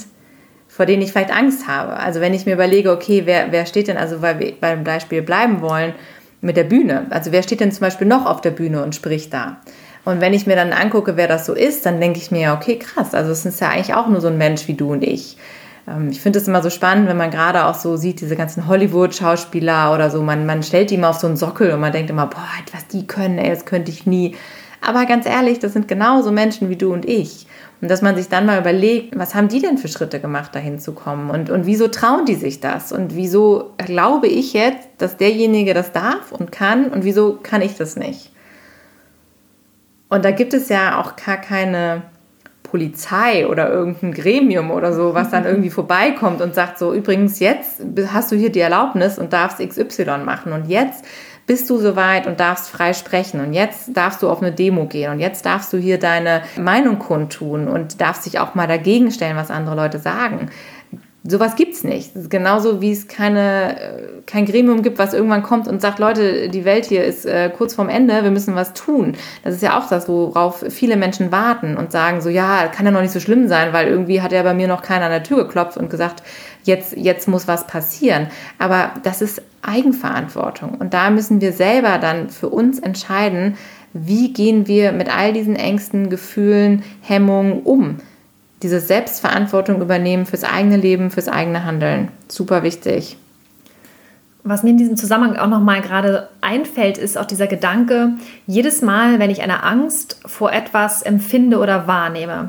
vor 0.76 0.84
denen 0.84 1.00
ich 1.00 1.12
vielleicht 1.12 1.34
Angst 1.34 1.66
habe. 1.66 1.94
Also 1.94 2.20
wenn 2.20 2.34
ich 2.34 2.44
mir 2.44 2.52
überlege, 2.52 2.92
okay, 2.92 3.22
wer, 3.24 3.50
wer 3.50 3.64
steht 3.64 3.88
denn, 3.88 3.96
also 3.96 4.20
weil 4.20 4.38
wir 4.38 4.52
beim 4.60 4.84
Beispiel 4.84 5.22
bleiben 5.22 5.62
wollen, 5.62 5.94
mit 6.42 6.58
der 6.58 6.64
Bühne. 6.64 7.06
Also 7.08 7.32
wer 7.32 7.42
steht 7.42 7.60
denn 7.60 7.72
zum 7.72 7.80
Beispiel 7.80 8.06
noch 8.06 8.26
auf 8.26 8.42
der 8.42 8.50
Bühne 8.50 8.82
und 8.82 8.94
spricht 8.94 9.32
da? 9.32 9.56
Und 10.04 10.20
wenn 10.20 10.34
ich 10.34 10.46
mir 10.46 10.54
dann 10.54 10.74
angucke, 10.74 11.16
wer 11.16 11.28
das 11.28 11.46
so 11.46 11.54
ist, 11.54 11.86
dann 11.86 11.98
denke 11.98 12.18
ich 12.18 12.30
mir, 12.30 12.52
okay, 12.52 12.78
krass, 12.78 13.14
also 13.14 13.32
es 13.32 13.46
ist 13.46 13.58
ja 13.58 13.70
eigentlich 13.70 13.94
auch 13.94 14.06
nur 14.06 14.20
so 14.20 14.28
ein 14.28 14.36
Mensch 14.36 14.68
wie 14.68 14.74
du 14.74 14.92
und 14.92 15.02
ich. 15.02 15.38
Ähm, 15.88 16.10
ich 16.10 16.20
finde 16.20 16.40
es 16.40 16.46
immer 16.46 16.62
so 16.62 16.68
spannend, 16.68 17.08
wenn 17.08 17.16
man 17.16 17.30
gerade 17.30 17.64
auch 17.64 17.74
so 17.74 17.96
sieht, 17.96 18.20
diese 18.20 18.36
ganzen 18.36 18.68
Hollywood-Schauspieler 18.68 19.94
oder 19.94 20.10
so, 20.10 20.22
man, 20.22 20.44
man 20.44 20.62
stellt 20.62 20.90
die 20.90 20.96
immer 20.96 21.08
auf 21.08 21.18
so 21.18 21.26
einen 21.26 21.38
Sockel 21.38 21.72
und 21.72 21.80
man 21.80 21.92
denkt 21.92 22.10
immer, 22.10 22.26
boah, 22.26 22.46
was 22.74 22.86
die 22.88 23.06
können, 23.06 23.38
ey, 23.38 23.48
das 23.48 23.64
könnte 23.64 23.90
ich 23.90 24.04
nie. 24.04 24.36
Aber 24.82 25.06
ganz 25.06 25.24
ehrlich, 25.24 25.58
das 25.58 25.72
sind 25.72 25.88
genauso 25.88 26.30
Menschen 26.32 26.68
wie 26.68 26.76
du 26.76 26.92
und 26.92 27.06
ich. 27.06 27.46
Und 27.80 27.90
dass 27.90 28.00
man 28.00 28.16
sich 28.16 28.28
dann 28.28 28.46
mal 28.46 28.58
überlegt, 28.58 29.18
was 29.18 29.34
haben 29.34 29.48
die 29.48 29.60
denn 29.60 29.76
für 29.76 29.88
Schritte 29.88 30.18
gemacht, 30.18 30.54
dahin 30.54 30.78
zu 30.78 30.92
kommen? 30.92 31.30
Und, 31.30 31.50
und 31.50 31.66
wieso 31.66 31.88
trauen 31.88 32.24
die 32.24 32.34
sich 32.34 32.60
das? 32.60 32.90
Und 32.90 33.14
wieso 33.14 33.74
glaube 33.76 34.28
ich 34.28 34.54
jetzt, 34.54 34.88
dass 34.98 35.18
derjenige 35.18 35.74
das 35.74 35.92
darf 35.92 36.32
und 36.32 36.52
kann? 36.52 36.88
Und 36.88 37.04
wieso 37.04 37.38
kann 37.42 37.60
ich 37.60 37.76
das 37.76 37.96
nicht? 37.96 38.30
Und 40.08 40.24
da 40.24 40.30
gibt 40.30 40.54
es 40.54 40.68
ja 40.68 41.00
auch 41.00 41.16
gar 41.16 41.36
keine 41.36 42.02
Polizei 42.62 43.46
oder 43.46 43.70
irgendein 43.70 44.12
Gremium 44.12 44.70
oder 44.70 44.92
so, 44.92 45.14
was 45.14 45.30
dann 45.30 45.44
irgendwie 45.46 45.70
vorbeikommt 45.70 46.40
und 46.40 46.54
sagt 46.54 46.78
so, 46.78 46.94
übrigens, 46.94 47.40
jetzt 47.40 47.82
hast 48.12 48.32
du 48.32 48.36
hier 48.36 48.50
die 48.50 48.60
Erlaubnis 48.60 49.18
und 49.18 49.32
darfst 49.32 49.58
XY 49.58 50.18
machen 50.24 50.52
und 50.52 50.68
jetzt 50.68 51.04
bist 51.46 51.70
du 51.70 51.78
soweit 51.78 52.26
und 52.26 52.40
darfst 52.40 52.68
frei 52.68 52.92
sprechen 52.92 53.40
und 53.40 53.52
jetzt 53.52 53.96
darfst 53.96 54.22
du 54.22 54.28
auf 54.28 54.42
eine 54.42 54.52
Demo 54.52 54.86
gehen 54.86 55.12
und 55.12 55.20
jetzt 55.20 55.46
darfst 55.46 55.72
du 55.72 55.78
hier 55.78 55.98
deine 55.98 56.42
Meinung 56.56 56.98
kundtun 56.98 57.68
und 57.68 58.00
darfst 58.00 58.26
dich 58.26 58.40
auch 58.40 58.54
mal 58.54 58.66
dagegen 58.66 59.12
stellen, 59.12 59.36
was 59.36 59.50
andere 59.50 59.76
Leute 59.76 59.98
sagen. 59.98 60.50
Sowas 61.28 61.56
gibt 61.56 61.74
es 61.74 61.82
nicht. 61.82 62.12
genauso 62.30 62.80
wie 62.80 62.92
es 62.92 63.08
keine, 63.08 63.80
äh, 63.80 64.02
kein 64.26 64.46
Gremium 64.46 64.82
gibt, 64.82 64.98
was 64.98 65.12
irgendwann 65.12 65.42
kommt 65.42 65.66
und 65.66 65.80
sagt, 65.80 65.98
Leute, 65.98 66.48
die 66.48 66.64
Welt 66.64 66.86
hier 66.86 67.04
ist 67.04 67.26
äh, 67.26 67.50
kurz 67.56 67.74
vorm 67.74 67.88
Ende, 67.88 68.22
wir 68.22 68.30
müssen 68.30 68.54
was 68.54 68.74
tun. 68.74 69.16
Das 69.42 69.54
ist 69.54 69.62
ja 69.62 69.78
auch 69.78 69.88
das, 69.88 70.08
worauf 70.08 70.64
viele 70.68 70.96
Menschen 70.96 71.32
warten 71.32 71.76
und 71.76 71.90
sagen 71.90 72.20
so, 72.20 72.28
ja, 72.28 72.68
kann 72.68 72.86
ja 72.86 72.92
noch 72.92 73.02
nicht 73.02 73.12
so 73.12 73.20
schlimm 73.20 73.48
sein, 73.48 73.72
weil 73.72 73.88
irgendwie 73.88 74.20
hat 74.22 74.32
ja 74.32 74.42
bei 74.42 74.54
mir 74.54 74.68
noch 74.68 74.82
keiner 74.82 75.06
an 75.06 75.10
der 75.10 75.22
Tür 75.22 75.44
geklopft 75.44 75.76
und 75.76 75.90
gesagt, 75.90 76.22
jetzt, 76.62 76.96
jetzt 76.96 77.26
muss 77.28 77.48
was 77.48 77.66
passieren. 77.66 78.28
Aber 78.58 78.92
das 79.02 79.22
ist 79.22 79.42
Eigenverantwortung. 79.62 80.74
Und 80.78 80.94
da 80.94 81.10
müssen 81.10 81.40
wir 81.40 81.52
selber 81.52 81.98
dann 81.98 82.30
für 82.30 82.48
uns 82.48 82.78
entscheiden, 82.78 83.56
wie 83.92 84.32
gehen 84.32 84.66
wir 84.68 84.92
mit 84.92 85.14
all 85.14 85.32
diesen 85.32 85.56
Ängsten, 85.56 86.10
Gefühlen, 86.10 86.84
Hemmungen 87.00 87.62
um 87.62 87.96
diese 88.66 88.80
Selbstverantwortung 88.80 89.80
übernehmen 89.80 90.26
fürs 90.26 90.42
eigene 90.42 90.76
Leben, 90.76 91.12
fürs 91.12 91.28
eigene 91.28 91.64
Handeln. 91.64 92.08
Super 92.26 92.64
wichtig. 92.64 93.16
Was 94.42 94.64
mir 94.64 94.70
in 94.70 94.76
diesem 94.76 94.96
Zusammenhang 94.96 95.36
auch 95.36 95.46
nochmal 95.46 95.82
gerade 95.82 96.28
einfällt, 96.40 96.98
ist 96.98 97.16
auch 97.16 97.26
dieser 97.26 97.46
Gedanke, 97.46 98.14
jedes 98.48 98.82
Mal, 98.82 99.20
wenn 99.20 99.30
ich 99.30 99.42
eine 99.42 99.62
Angst 99.62 100.20
vor 100.26 100.52
etwas 100.52 101.02
empfinde 101.02 101.58
oder 101.58 101.86
wahrnehme, 101.86 102.48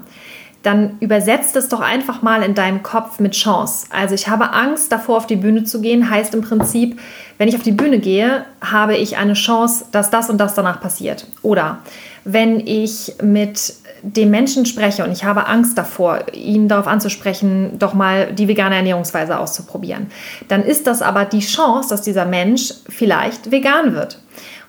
dann 0.63 0.97
übersetzt 1.01 1.55
es 1.55 1.69
doch 1.69 1.81
einfach 1.81 2.23
mal 2.23 2.41
in 2.41 2.55
deinem 2.55 2.81
Kopf 2.81 3.19
mit 3.19 3.33
Chance. 3.33 3.85
Also 3.91 4.15
ich 4.15 4.27
habe 4.27 4.53
Angst 4.53 4.91
davor, 4.91 5.17
auf 5.17 5.27
die 5.27 5.35
Bühne 5.35 5.65
zu 5.65 5.81
gehen, 5.81 6.09
heißt 6.09 6.33
im 6.33 6.41
Prinzip, 6.41 6.99
wenn 7.37 7.47
ich 7.47 7.55
auf 7.55 7.61
die 7.61 7.71
Bühne 7.71 7.99
gehe, 7.99 8.43
habe 8.59 8.97
ich 8.97 9.17
eine 9.17 9.33
Chance, 9.33 9.85
dass 9.91 10.09
das 10.09 10.31
und 10.31 10.39
das 10.39 10.55
danach 10.55 10.81
passiert. 10.81 11.27
Oder 11.43 11.77
wenn 12.25 12.59
ich 12.59 13.13
mit 13.21 13.75
dem 14.15 14.29
Menschen 14.29 14.65
spreche 14.65 15.03
und 15.03 15.11
ich 15.11 15.23
habe 15.23 15.47
Angst 15.47 15.77
davor, 15.77 16.33
ihn 16.33 16.67
darauf 16.67 16.87
anzusprechen, 16.87 17.77
doch 17.77 17.93
mal 17.93 18.31
die 18.33 18.47
vegane 18.47 18.75
Ernährungsweise 18.75 19.37
auszuprobieren, 19.37 20.07
dann 20.47 20.63
ist 20.63 20.87
das 20.87 21.01
aber 21.01 21.25
die 21.25 21.39
Chance, 21.39 21.89
dass 21.89 22.01
dieser 22.03 22.25
Mensch 22.25 22.73
vielleicht 22.87 23.51
vegan 23.51 23.93
wird. 23.93 24.19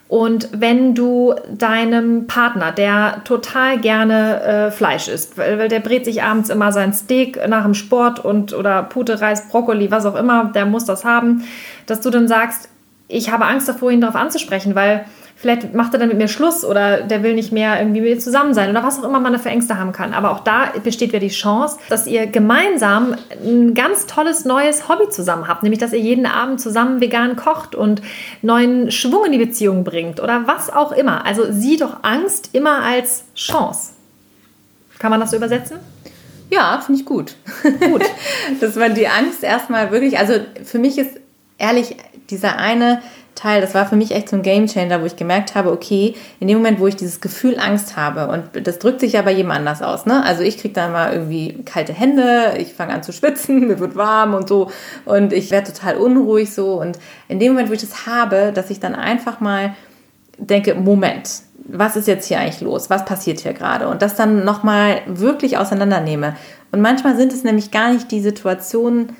Und 0.08 0.48
wenn 0.52 0.94
du 0.94 1.34
deinem 1.50 2.26
Partner, 2.26 2.72
der 2.72 3.22
total 3.24 3.78
gerne 3.78 4.40
äh, 4.40 4.70
Fleisch 4.70 5.06
isst, 5.06 5.36
weil, 5.36 5.68
der 5.68 5.80
brät 5.80 6.06
sich 6.06 6.22
abends 6.22 6.48
immer 6.48 6.72
sein 6.72 6.94
Steak 6.94 7.46
nach 7.46 7.64
dem 7.64 7.74
Sport 7.74 8.24
und 8.24 8.54
oder 8.54 8.82
Pute, 8.82 9.20
Reis, 9.20 9.48
Brokkoli, 9.48 9.90
was 9.90 10.06
auch 10.06 10.16
immer, 10.16 10.46
der 10.46 10.64
muss 10.64 10.86
das 10.86 11.04
haben, 11.04 11.44
dass 11.84 12.00
du 12.00 12.08
dann 12.08 12.26
sagst, 12.26 12.70
ich 13.06 13.30
habe 13.30 13.44
Angst 13.44 13.68
davor, 13.68 13.90
ihn 13.90 14.00
darauf 14.00 14.16
anzusprechen, 14.16 14.74
weil 14.74 15.04
vielleicht 15.40 15.72
macht 15.72 15.92
er 15.94 16.00
dann 16.00 16.08
mit 16.08 16.18
mir 16.18 16.28
Schluss 16.28 16.64
oder 16.64 17.02
der 17.02 17.22
will 17.22 17.34
nicht 17.34 17.52
mehr 17.52 17.78
irgendwie 17.78 18.00
mit 18.00 18.10
mir 18.10 18.18
zusammen 18.18 18.54
sein 18.54 18.70
oder 18.70 18.82
was 18.82 18.98
auch 18.98 19.04
immer 19.04 19.20
man 19.20 19.38
für 19.38 19.48
Ängste 19.48 19.78
haben 19.78 19.92
kann. 19.92 20.12
Aber 20.12 20.32
auch 20.32 20.40
da 20.40 20.72
besteht 20.82 21.10
wieder 21.10 21.20
die 21.20 21.28
Chance, 21.28 21.78
dass 21.88 22.06
ihr 22.06 22.26
gemeinsam 22.26 23.14
ein 23.44 23.74
ganz 23.74 24.06
tolles 24.06 24.44
neues 24.44 24.88
Hobby 24.88 25.08
zusammen 25.10 25.46
habt, 25.46 25.62
nämlich 25.62 25.78
dass 25.78 25.92
ihr 25.92 26.00
jeden 26.00 26.26
Abend 26.26 26.60
zusammen 26.60 27.00
vegan 27.00 27.36
kocht 27.36 27.76
und 27.76 28.02
neuen 28.42 28.90
Schwung 28.90 29.26
in 29.26 29.32
die 29.32 29.38
Beziehung 29.38 29.84
bringt 29.84 30.20
oder 30.20 30.46
was 30.46 30.70
auch 30.70 30.90
immer. 30.90 31.24
Also 31.24 31.44
sieh 31.50 31.76
doch 31.76 32.02
Angst 32.02 32.50
immer 32.52 32.82
als 32.82 33.24
Chance. 33.36 33.92
Kann 34.98 35.12
man 35.12 35.20
das 35.20 35.30
so 35.30 35.36
übersetzen? 35.36 35.78
Ja, 36.50 36.80
finde 36.84 37.00
ich 37.00 37.06
gut. 37.06 37.36
Gut. 37.62 38.04
Dass 38.60 38.74
man 38.74 38.94
die 38.94 39.06
Angst 39.06 39.44
erstmal 39.44 39.92
wirklich, 39.92 40.18
also 40.18 40.34
für 40.64 40.78
mich 40.78 40.98
ist 40.98 41.20
ehrlich, 41.58 41.96
dieser 42.30 42.56
eine 42.56 43.02
Teil, 43.38 43.60
das 43.60 43.74
war 43.74 43.86
für 43.86 43.96
mich 43.96 44.10
echt 44.10 44.28
so 44.28 44.36
ein 44.36 44.42
Gamechanger, 44.42 45.00
wo 45.00 45.06
ich 45.06 45.16
gemerkt 45.16 45.54
habe, 45.54 45.70
okay, 45.70 46.14
in 46.40 46.48
dem 46.48 46.58
Moment, 46.58 46.80
wo 46.80 46.86
ich 46.86 46.96
dieses 46.96 47.20
Gefühl 47.20 47.58
Angst 47.58 47.96
habe, 47.96 48.28
und 48.28 48.66
das 48.66 48.78
drückt 48.78 49.00
sich 49.00 49.12
ja 49.12 49.22
bei 49.22 49.32
jedem 49.32 49.52
anders 49.52 49.80
aus, 49.80 50.06
ne? 50.06 50.24
Also 50.24 50.42
ich 50.42 50.58
kriege 50.58 50.74
dann 50.74 50.92
mal 50.92 51.12
irgendwie 51.12 51.62
kalte 51.64 51.92
Hände, 51.92 52.54
ich 52.58 52.74
fange 52.74 52.92
an 52.92 53.02
zu 53.02 53.12
schwitzen, 53.12 53.60
mir 53.68 53.78
wird 53.78 53.96
warm 53.96 54.34
und 54.34 54.48
so 54.48 54.70
und 55.04 55.32
ich 55.32 55.50
werde 55.50 55.72
total 55.72 55.96
unruhig 55.96 56.52
so. 56.52 56.80
Und 56.80 56.98
in 57.28 57.38
dem 57.38 57.52
Moment, 57.52 57.68
wo 57.68 57.74
ich 57.74 57.80
das 57.80 58.06
habe, 58.06 58.52
dass 58.52 58.70
ich 58.70 58.80
dann 58.80 58.94
einfach 58.94 59.40
mal 59.40 59.74
denke, 60.38 60.74
Moment, 60.74 61.30
was 61.68 61.96
ist 61.96 62.08
jetzt 62.08 62.26
hier 62.26 62.40
eigentlich 62.40 62.60
los? 62.60 62.90
Was 62.90 63.04
passiert 63.04 63.40
hier 63.40 63.52
gerade? 63.52 63.88
Und 63.88 64.02
das 64.02 64.16
dann 64.16 64.44
nochmal 64.44 65.02
wirklich 65.06 65.58
auseinandernehme. 65.58 66.34
Und 66.72 66.80
manchmal 66.80 67.16
sind 67.16 67.32
es 67.32 67.44
nämlich 67.44 67.70
gar 67.70 67.92
nicht 67.92 68.10
die 68.10 68.20
Situationen, 68.20 69.16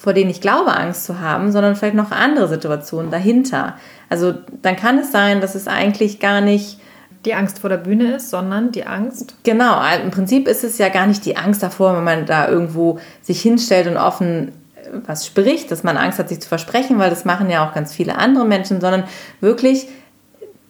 vor 0.00 0.14
denen 0.14 0.30
ich 0.30 0.40
glaube, 0.40 0.74
Angst 0.74 1.04
zu 1.04 1.20
haben, 1.20 1.52
sondern 1.52 1.76
vielleicht 1.76 1.94
noch 1.94 2.10
andere 2.10 2.48
Situationen 2.48 3.10
dahinter. 3.10 3.76
Also 4.08 4.32
dann 4.62 4.74
kann 4.74 4.96
es 4.96 5.12
sein, 5.12 5.42
dass 5.42 5.54
es 5.54 5.68
eigentlich 5.68 6.20
gar 6.20 6.40
nicht 6.40 6.80
die 7.26 7.34
Angst 7.34 7.58
vor 7.58 7.68
der 7.68 7.76
Bühne 7.76 8.14
ist, 8.14 8.30
sondern 8.30 8.72
die 8.72 8.86
Angst. 8.86 9.34
Genau, 9.42 9.74
also 9.74 10.02
im 10.02 10.10
Prinzip 10.10 10.48
ist 10.48 10.64
es 10.64 10.78
ja 10.78 10.88
gar 10.88 11.06
nicht 11.06 11.26
die 11.26 11.36
Angst 11.36 11.62
davor, 11.62 11.94
wenn 11.94 12.04
man 12.04 12.24
da 12.24 12.48
irgendwo 12.48 12.98
sich 13.20 13.42
hinstellt 13.42 13.88
und 13.88 13.98
offen 13.98 14.52
äh, 14.76 14.88
was 15.06 15.26
spricht, 15.26 15.70
dass 15.70 15.82
man 15.82 15.98
Angst 15.98 16.18
hat, 16.18 16.30
sich 16.30 16.40
zu 16.40 16.48
versprechen, 16.48 16.98
weil 16.98 17.10
das 17.10 17.26
machen 17.26 17.50
ja 17.50 17.68
auch 17.68 17.74
ganz 17.74 17.92
viele 17.92 18.16
andere 18.16 18.46
Menschen, 18.46 18.80
sondern 18.80 19.04
wirklich 19.42 19.86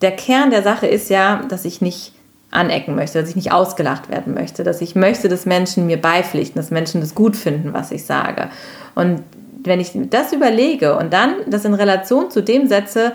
der 0.00 0.10
Kern 0.10 0.50
der 0.50 0.64
Sache 0.64 0.88
ist 0.88 1.08
ja, 1.08 1.44
dass 1.48 1.64
ich 1.64 1.80
nicht 1.80 2.14
anecken 2.50 2.96
möchte, 2.96 3.20
dass 3.20 3.30
ich 3.30 3.36
nicht 3.36 3.52
ausgelacht 3.52 4.10
werden 4.10 4.34
möchte, 4.34 4.64
dass 4.64 4.80
ich 4.80 4.94
möchte, 4.94 5.28
dass 5.28 5.46
Menschen 5.46 5.86
mir 5.86 6.00
beipflichten, 6.00 6.60
dass 6.60 6.70
Menschen 6.70 7.00
das 7.00 7.14
gut 7.14 7.36
finden, 7.36 7.72
was 7.72 7.92
ich 7.92 8.04
sage. 8.04 8.48
Und 8.94 9.22
wenn 9.62 9.80
ich 9.80 9.92
das 9.94 10.32
überlege 10.32 10.96
und 10.96 11.12
dann 11.12 11.34
das 11.46 11.64
in 11.64 11.74
Relation 11.74 12.30
zu 12.30 12.42
dem 12.42 12.66
setze, 12.66 13.12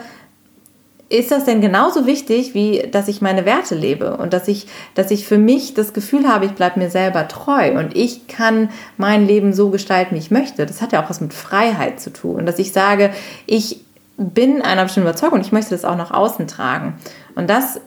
ist 1.08 1.32
das 1.32 1.46
denn 1.46 1.62
genauso 1.62 2.08
wichtig, 2.08 2.54
wie 2.54 2.88
dass 2.92 3.08
ich 3.08 3.22
meine 3.22 3.46
Werte 3.46 3.76
lebe 3.76 4.18
und 4.18 4.34
dass 4.34 4.48
ich, 4.48 4.68
dass 4.96 5.12
ich 5.12 5.28
für 5.28 5.38
mich 5.38 5.76
das 5.76 5.94
Gefühl 5.94 6.28
habe, 6.28 6.46
ich 6.46 6.54
bleibe 6.54 6.80
mir 6.80 6.90
selber 6.90 7.28
treu 7.28 7.78
und 7.78 7.96
ich 7.96 8.28
kann 8.28 8.70
mein 8.98 9.28
Leben 9.28 9.54
so 9.54 9.70
gestalten, 9.70 10.16
wie 10.16 10.20
ich 10.20 10.32
möchte. 10.32 10.66
Das 10.66 10.82
hat 10.82 10.94
ja 10.94 11.04
auch 11.04 11.10
was 11.10 11.22
mit 11.22 11.34
Freiheit 11.34 12.00
zu 12.00 12.12
tun. 12.12 12.38
Und 12.38 12.46
dass 12.48 12.58
ich 12.58 12.72
sage, 12.72 13.12
ich 13.46 13.82
bin 14.18 14.62
einer 14.62 14.84
bestimmten 14.84 15.10
Überzeugung 15.10 15.40
und 15.40 15.46
ich 15.46 15.52
möchte 15.52 15.72
das 15.72 15.86
auch 15.86 15.98
nach 15.98 16.12
außen 16.12 16.48
tragen. 16.48 16.96
Und 17.36 17.50
das 17.50 17.80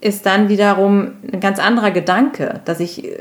ist 0.00 0.26
dann 0.26 0.48
wiederum 0.48 1.12
ein 1.32 1.40
ganz 1.40 1.58
anderer 1.58 1.90
Gedanke, 1.90 2.60
dass 2.64 2.80
ich 2.80 3.12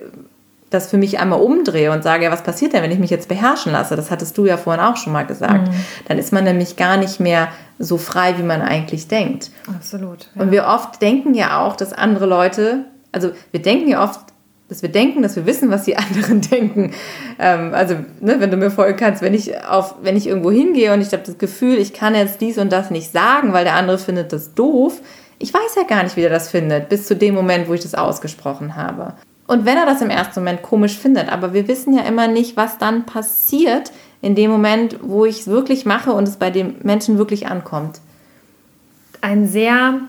das 0.69 0.89
für 0.89 0.97
mich 0.97 1.19
einmal 1.19 1.41
umdrehe 1.41 1.91
und 1.91 2.03
sage, 2.03 2.25
ja, 2.25 2.31
was 2.31 2.43
passiert 2.43 2.73
denn, 2.73 2.83
wenn 2.83 2.91
ich 2.91 2.99
mich 2.99 3.09
jetzt 3.09 3.27
beherrschen 3.27 3.71
lasse? 3.71 3.95
Das 3.95 4.11
hattest 4.11 4.37
du 4.37 4.45
ja 4.45 4.55
vorhin 4.55 4.83
auch 4.83 4.97
schon 4.97 5.13
mal 5.13 5.25
gesagt. 5.25 5.67
Mhm. 5.67 5.73
Dann 6.07 6.17
ist 6.17 6.31
man 6.31 6.43
nämlich 6.43 6.75
gar 6.75 6.97
nicht 6.97 7.19
mehr 7.19 7.49
so 7.79 7.97
frei, 7.97 8.37
wie 8.37 8.43
man 8.43 8.61
eigentlich 8.61 9.07
denkt. 9.07 9.51
Absolut. 9.67 10.29
Ja. 10.35 10.43
Und 10.43 10.51
wir 10.51 10.65
oft 10.67 11.01
denken 11.01 11.33
ja 11.33 11.59
auch, 11.59 11.75
dass 11.75 11.91
andere 11.91 12.27
Leute, 12.27 12.85
also 13.11 13.31
wir 13.51 13.61
denken 13.61 13.89
ja 13.89 14.03
oft, 14.03 14.19
dass 14.67 14.83
wir 14.83 14.89
denken, 14.89 15.23
dass 15.23 15.35
wir 15.35 15.47
wissen, 15.47 15.71
was 15.71 15.83
die 15.83 15.97
anderen 15.97 16.41
denken. 16.41 16.91
Ähm, 17.39 17.73
also, 17.73 17.95
ne, 18.19 18.35
wenn 18.39 18.51
du 18.51 18.57
mir 18.57 18.69
folgen 18.69 18.97
kannst, 18.97 19.23
wenn 19.23 19.33
ich 19.33 19.63
auf, 19.65 19.95
wenn 20.03 20.15
ich 20.15 20.27
irgendwo 20.27 20.51
hingehe 20.51 20.93
und 20.93 21.01
ich 21.01 21.11
habe 21.13 21.23
das 21.25 21.39
Gefühl, 21.39 21.79
ich 21.79 21.93
kann 21.93 22.13
jetzt 22.13 22.41
dies 22.41 22.59
und 22.59 22.71
das 22.71 22.91
nicht 22.91 23.11
sagen, 23.11 23.53
weil 23.53 23.63
der 23.63 23.73
andere 23.73 23.97
findet 23.97 24.31
das 24.33 24.53
doof, 24.53 25.01
ich 25.39 25.53
weiß 25.53 25.75
ja 25.77 25.83
gar 25.83 26.03
nicht, 26.03 26.17
wie 26.17 26.21
der 26.21 26.29
das 26.29 26.49
findet, 26.49 26.89
bis 26.89 27.07
zu 27.07 27.15
dem 27.15 27.33
Moment, 27.33 27.67
wo 27.67 27.73
ich 27.73 27.81
das 27.81 27.95
ausgesprochen 27.95 28.75
habe. 28.75 29.13
Und 29.47 29.65
wenn 29.65 29.77
er 29.77 29.85
das 29.85 30.01
im 30.01 30.11
ersten 30.11 30.41
Moment 30.41 30.61
komisch 30.61 30.97
findet, 30.97 31.29
aber 31.29 31.53
wir 31.53 31.67
wissen 31.67 31.95
ja 31.95 32.03
immer 32.03 32.27
nicht, 32.27 32.55
was 32.55 32.77
dann 32.77 33.05
passiert 33.05 33.91
in 34.21 34.35
dem 34.35 34.51
Moment, 34.51 34.97
wo 35.01 35.25
ich 35.25 35.39
es 35.39 35.47
wirklich 35.47 35.85
mache 35.85 36.11
und 36.11 36.27
es 36.27 36.35
bei 36.35 36.51
dem 36.51 36.75
Menschen 36.83 37.17
wirklich 37.17 37.47
ankommt. 37.47 37.99
Ein 39.21 39.47
sehr 39.47 40.01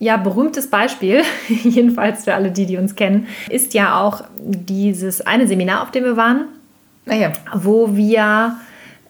ja, 0.00 0.16
berühmtes 0.16 0.68
Beispiel, 0.68 1.22
jedenfalls 1.48 2.24
für 2.24 2.34
alle 2.34 2.50
die, 2.50 2.66
die 2.66 2.76
uns 2.76 2.96
kennen, 2.96 3.28
ist 3.48 3.72
ja 3.72 4.00
auch 4.00 4.24
dieses 4.36 5.20
eine 5.20 5.46
Seminar, 5.46 5.84
auf 5.84 5.92
dem 5.92 6.04
wir 6.04 6.16
waren, 6.16 6.46
ah 7.06 7.14
ja. 7.14 7.32
wo 7.54 7.94
wir 7.94 8.56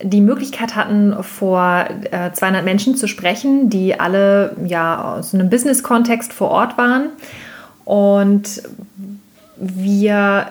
die 0.02 0.20
Möglichkeit 0.20 0.74
hatten, 0.74 1.22
vor 1.22 1.86
äh, 2.10 2.32
200 2.32 2.64
Menschen 2.64 2.96
zu 2.96 3.06
sprechen, 3.06 3.70
die 3.70 3.98
alle 3.98 4.56
ja 4.66 5.16
aus 5.16 5.34
einem 5.34 5.48
Business-Kontext 5.48 6.32
vor 6.32 6.50
Ort 6.50 6.76
waren. 6.76 7.10
Und 7.84 8.62
wir 9.56 10.46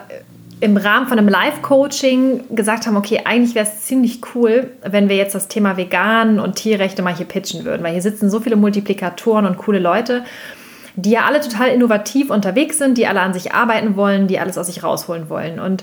im 0.60 0.76
Rahmen 0.76 1.08
von 1.08 1.18
einem 1.18 1.28
Live-Coaching 1.28 2.54
gesagt 2.54 2.86
haben, 2.86 2.96
okay, 2.96 3.22
eigentlich 3.24 3.56
wäre 3.56 3.66
es 3.66 3.82
ziemlich 3.82 4.20
cool, 4.34 4.70
wenn 4.88 5.08
wir 5.08 5.16
jetzt 5.16 5.34
das 5.34 5.48
Thema 5.48 5.76
Vegan 5.76 6.38
und 6.38 6.54
Tierrechte 6.54 7.02
mal 7.02 7.14
hier 7.14 7.26
pitchen 7.26 7.64
würden, 7.64 7.82
weil 7.82 7.92
hier 7.92 8.02
sitzen 8.02 8.30
so 8.30 8.38
viele 8.38 8.54
Multiplikatoren 8.54 9.44
und 9.44 9.58
coole 9.58 9.80
Leute, 9.80 10.22
die 10.94 11.10
ja 11.10 11.24
alle 11.24 11.40
total 11.40 11.70
innovativ 11.70 12.30
unterwegs 12.30 12.78
sind, 12.78 12.96
die 12.96 13.08
alle 13.08 13.20
an 13.20 13.32
sich 13.32 13.52
arbeiten 13.52 13.96
wollen, 13.96 14.28
die 14.28 14.38
alles 14.38 14.56
aus 14.56 14.66
sich 14.66 14.84
rausholen 14.84 15.28
wollen. 15.28 15.58
Und 15.58 15.82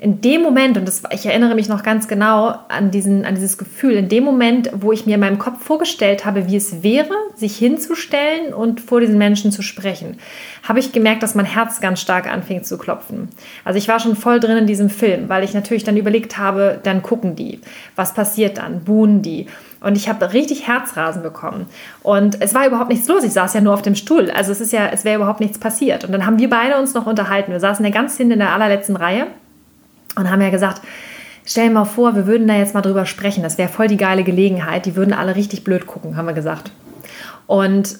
in 0.00 0.20
dem 0.20 0.42
Moment, 0.42 0.76
und 0.76 0.86
das, 0.86 1.02
ich 1.12 1.26
erinnere 1.26 1.56
mich 1.56 1.68
noch 1.68 1.82
ganz 1.82 2.06
genau 2.06 2.54
an, 2.68 2.92
diesen, 2.92 3.24
an 3.24 3.34
dieses 3.34 3.58
Gefühl, 3.58 3.94
in 3.94 4.08
dem 4.08 4.22
Moment, 4.22 4.70
wo 4.72 4.92
ich 4.92 5.06
mir 5.06 5.14
in 5.14 5.20
meinem 5.20 5.40
Kopf 5.40 5.64
vorgestellt 5.64 6.24
habe, 6.24 6.48
wie 6.48 6.56
es 6.56 6.84
wäre, 6.84 7.14
sich 7.34 7.56
hinzustellen 7.56 8.54
und 8.54 8.80
vor 8.80 9.00
diesen 9.00 9.18
Menschen 9.18 9.50
zu 9.50 9.60
sprechen, 9.60 10.18
habe 10.62 10.78
ich 10.78 10.92
gemerkt, 10.92 11.24
dass 11.24 11.34
mein 11.34 11.46
Herz 11.46 11.80
ganz 11.80 12.00
stark 12.00 12.32
anfing 12.32 12.62
zu 12.62 12.78
klopfen. 12.78 13.28
Also 13.64 13.76
ich 13.76 13.88
war 13.88 13.98
schon 13.98 14.14
voll 14.14 14.38
drin 14.38 14.58
in 14.58 14.66
diesem 14.68 14.88
Film, 14.88 15.28
weil 15.28 15.42
ich 15.42 15.52
natürlich 15.52 15.82
dann 15.82 15.96
überlegt 15.96 16.38
habe, 16.38 16.78
dann 16.82 17.02
gucken 17.02 17.34
die, 17.34 17.60
was 17.96 18.14
passiert 18.14 18.58
dann, 18.58 18.84
buhen 18.84 19.22
die. 19.22 19.46
Und 19.80 19.96
ich 19.96 20.08
habe 20.08 20.32
richtig 20.32 20.66
Herzrasen 20.68 21.22
bekommen. 21.22 21.66
Und 22.02 22.40
es 22.40 22.54
war 22.54 22.66
überhaupt 22.66 22.90
nichts 22.90 23.08
los. 23.08 23.24
Ich 23.24 23.32
saß 23.32 23.54
ja 23.54 23.60
nur 23.60 23.74
auf 23.74 23.82
dem 23.82 23.94
Stuhl. 23.94 24.30
Also 24.30 24.50
es 24.50 24.60
ist 24.60 24.72
ja, 24.72 24.88
es 24.92 25.04
wäre 25.04 25.16
überhaupt 25.16 25.40
nichts 25.40 25.58
passiert. 25.58 26.04
Und 26.04 26.12
dann 26.12 26.26
haben 26.26 26.38
wir 26.38 26.50
beide 26.50 26.78
uns 26.78 26.94
noch 26.94 27.06
unterhalten. 27.06 27.52
Wir 27.52 27.60
saßen 27.60 27.84
ja 27.84 27.92
ganz 27.92 28.16
hinten 28.16 28.34
in 28.34 28.38
der 28.40 28.52
allerletzten 28.52 28.96
Reihe 28.96 29.28
und 30.18 30.30
haben 30.30 30.40
ja 30.40 30.50
gesagt, 30.50 30.82
stell 31.46 31.68
dir 31.68 31.74
mal 31.74 31.84
vor, 31.84 32.14
wir 32.14 32.26
würden 32.26 32.46
da 32.46 32.54
jetzt 32.54 32.74
mal 32.74 32.82
drüber 32.82 33.06
sprechen. 33.06 33.42
Das 33.42 33.58
wäre 33.58 33.68
voll 33.68 33.88
die 33.88 33.96
geile 33.96 34.24
Gelegenheit. 34.24 34.86
Die 34.86 34.96
würden 34.96 35.14
alle 35.14 35.36
richtig 35.36 35.64
blöd 35.64 35.86
gucken, 35.86 36.16
haben 36.16 36.26
wir 36.26 36.34
gesagt. 36.34 36.72
Und, 37.46 37.98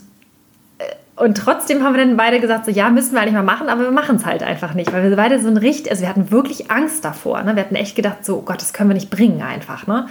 äh, 0.78 0.84
und 1.16 1.36
trotzdem 1.36 1.82
haben 1.82 1.94
wir 1.94 2.04
dann 2.04 2.16
beide 2.16 2.40
gesagt, 2.40 2.66
so 2.66 2.70
ja, 2.70 2.90
müssen 2.90 3.14
wir 3.14 3.22
eigentlich 3.22 3.34
mal 3.34 3.42
machen, 3.42 3.68
aber 3.68 3.82
wir 3.82 3.90
machen 3.90 4.16
es 4.16 4.26
halt 4.26 4.42
einfach 4.42 4.74
nicht, 4.74 4.92
weil 4.92 5.08
wir 5.08 5.16
beide 5.16 5.40
so 5.40 5.48
ein 5.48 5.56
richtig, 5.56 5.90
also 5.90 6.02
wir 6.02 6.08
hatten 6.08 6.30
wirklich 6.30 6.70
Angst 6.70 7.04
davor. 7.04 7.42
Ne? 7.42 7.56
Wir 7.56 7.62
hatten 7.62 7.76
echt 7.76 7.96
gedacht, 7.96 8.24
so, 8.24 8.38
oh 8.38 8.42
Gott, 8.42 8.60
das 8.60 8.72
können 8.72 8.90
wir 8.90 8.94
nicht 8.94 9.10
bringen 9.10 9.42
einfach. 9.42 9.86
Ne? 9.86 10.06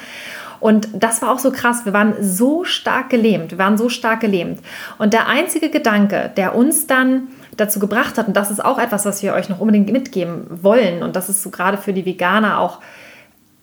Und 0.59 0.87
das 0.93 1.21
war 1.21 1.31
auch 1.31 1.39
so 1.39 1.51
krass. 1.51 1.85
Wir 1.85 1.93
waren 1.93 2.15
so 2.19 2.63
stark 2.63 3.09
gelähmt. 3.09 3.51
Wir 3.51 3.57
waren 3.59 3.77
so 3.77 3.89
stark 3.89 4.21
gelähmt. 4.21 4.59
Und 4.97 5.13
der 5.13 5.27
einzige 5.27 5.69
Gedanke, 5.69 6.31
der 6.35 6.55
uns 6.55 6.87
dann 6.87 7.27
dazu 7.57 7.79
gebracht 7.79 8.17
hat, 8.17 8.27
und 8.27 8.37
das 8.37 8.51
ist 8.51 8.63
auch 8.63 8.79
etwas, 8.79 9.05
was 9.05 9.21
wir 9.21 9.33
euch 9.33 9.49
noch 9.49 9.59
unbedingt 9.59 9.91
mitgeben 9.91 10.45
wollen, 10.49 11.03
und 11.03 11.15
das 11.15 11.29
ist 11.29 11.43
so 11.43 11.49
gerade 11.49 11.77
für 11.77 11.93
die 11.93 12.05
Veganer 12.05 12.59
auch 12.59 12.79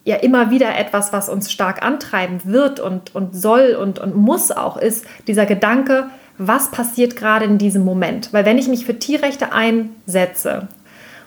ja 0.04 0.16
immer 0.16 0.50
wieder 0.50 0.76
etwas, 0.76 1.12
was 1.12 1.28
uns 1.28 1.50
stark 1.50 1.82
antreiben 1.82 2.40
wird 2.44 2.78
und, 2.78 3.14
und 3.14 3.34
soll 3.34 3.76
und, 3.80 3.98
und 3.98 4.14
muss 4.14 4.50
auch, 4.50 4.76
ist 4.76 5.06
dieser 5.26 5.46
Gedanke, 5.46 6.08
was 6.36 6.70
passiert 6.70 7.16
gerade 7.16 7.44
in 7.44 7.58
diesem 7.58 7.84
Moment? 7.84 8.32
Weil 8.32 8.44
wenn 8.44 8.58
ich 8.58 8.68
mich 8.68 8.84
für 8.84 8.98
Tierrechte 8.98 9.52
einsetze 9.52 10.68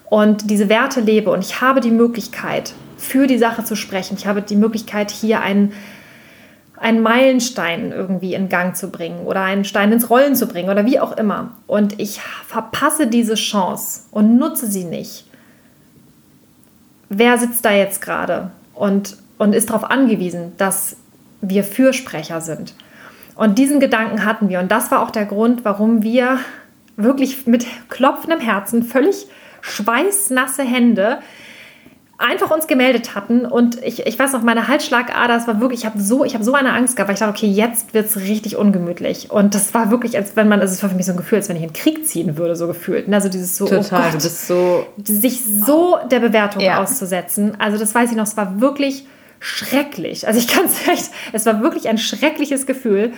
und 0.10 0.50
diese 0.50 0.70
Werte 0.70 1.02
lebe 1.02 1.32
und 1.32 1.40
ich 1.40 1.62
habe 1.62 1.80
die 1.80 1.92
Möglichkeit, 1.92 2.74
für 2.98 3.28
die 3.28 3.38
Sache 3.38 3.64
zu 3.64 3.76
sprechen, 3.76 4.16
ich 4.18 4.28
habe 4.28 4.42
die 4.42 4.56
Möglichkeit, 4.56 5.12
hier 5.12 5.42
einen 5.42 5.72
einen 6.80 7.02
Meilenstein 7.02 7.92
irgendwie 7.92 8.34
in 8.34 8.50
Gang 8.50 8.76
zu 8.76 8.90
bringen 8.90 9.26
oder 9.26 9.42
einen 9.42 9.66
Stein 9.66 9.92
ins 9.92 10.10
Rollen 10.10 10.36
zu 10.36 10.48
bringen 10.48 10.70
oder 10.70 10.86
wie 10.86 11.00
auch 11.00 11.18
immer. 11.18 11.52
Und 11.66 12.00
ich 12.00 12.22
verpasse 12.46 13.08
diese 13.08 13.36
Chance 13.36 14.02
und 14.12 14.38
nutze 14.38 14.68
sie 14.68 14.84
nicht. 14.84 15.26
Wer 17.10 17.38
sitzt 17.38 17.66
da 17.66 17.72
jetzt 17.72 18.02
gerade 18.02 18.52
und, 18.74 19.18
und 19.38 19.54
ist 19.54 19.70
darauf 19.70 19.90
angewiesen, 19.90 20.54
dass 20.58 20.98
wir 21.42 21.64
Fürsprecher 21.64 22.42
sind? 22.42 22.76
Und 23.36 23.58
diesen 23.58 23.80
Gedanken 23.80 24.26
hatten 24.26 24.50
wir. 24.50 24.60
Und 24.60 24.72
das 24.72 24.92
war 24.92 25.02
auch 25.02 25.12
der 25.12 25.26
Grund, 25.26 25.64
warum 25.64 26.04
wir 26.04 26.40
wirklich 26.96 27.46
mit 27.46 27.66
klopfendem 27.90 28.40
Herzen, 28.40 28.84
völlig 28.84 29.28
schweißnasse 29.62 30.64
Hände 30.64 31.20
einfach 32.20 32.50
uns 32.50 32.66
gemeldet 32.66 33.14
hatten 33.14 33.46
und 33.46 33.84
ich, 33.84 34.08
ich 34.08 34.18
weiß 34.18 34.34
noch, 34.34 34.42
meine 34.42 34.68
Halsschlagader, 34.68 35.36
das 35.36 35.48
war 35.48 35.62
wirklich, 35.62 35.82
ich 35.82 35.86
habe 35.86 36.02
so, 36.02 36.26
ich 36.26 36.36
so 36.42 36.54
eine 36.54 36.74
Angst 36.74 36.96
gehabt, 36.96 37.10
weil 37.10 37.14
ich 37.14 37.20
dachte, 37.20 37.32
okay, 37.32 37.48
jetzt 37.48 37.94
wird 37.94 38.08
es 38.08 38.18
richtig 38.18 38.56
ungemütlich. 38.58 39.30
Und 39.30 39.54
das 39.54 39.74
war 39.76 39.92
wirklich, 39.92 40.18
als 40.18 40.36
wenn 40.36 40.48
man, 40.48 40.60
also 40.60 40.74
es 40.74 40.82
war 40.82 40.90
für 40.90 40.96
mich 40.96 41.06
so 41.06 41.12
ein 41.12 41.18
Gefühl, 41.18 41.38
als 41.38 41.50
wenn 41.50 41.58
ich 41.58 41.64
in 41.64 41.70
den 41.70 41.76
Krieg 41.76 42.08
ziehen 42.08 42.38
würde, 42.38 42.56
so 42.56 42.66
gefühlt. 42.66 43.12
Also 43.14 43.30
dieses 43.30 43.56
so, 43.56 43.66
oh 43.66 43.70
Total, 43.70 44.00
oh 44.00 44.04
Gott, 44.04 44.14
du 44.14 44.18
bist 44.18 44.48
so... 44.48 44.88
Sich 45.04 45.42
so 45.46 46.00
der 46.10 46.20
Bewertung 46.20 46.64
ja. 46.64 46.82
auszusetzen. 46.82 47.56
Also 47.60 47.78
das 47.78 47.94
weiß 47.94 48.10
ich 48.10 48.18
noch, 48.18 48.26
es 48.26 48.36
war 48.36 48.60
wirklich 48.60 49.06
schrecklich. 49.40 50.28
Also 50.28 50.40
ich 50.40 50.48
kann 50.48 50.66
es 50.66 50.88
echt, 50.92 51.12
es 51.34 51.46
war 51.46 51.62
wirklich 51.62 51.88
ein 51.88 52.00
schreckliches 52.00 52.66
Gefühl. 52.66 53.14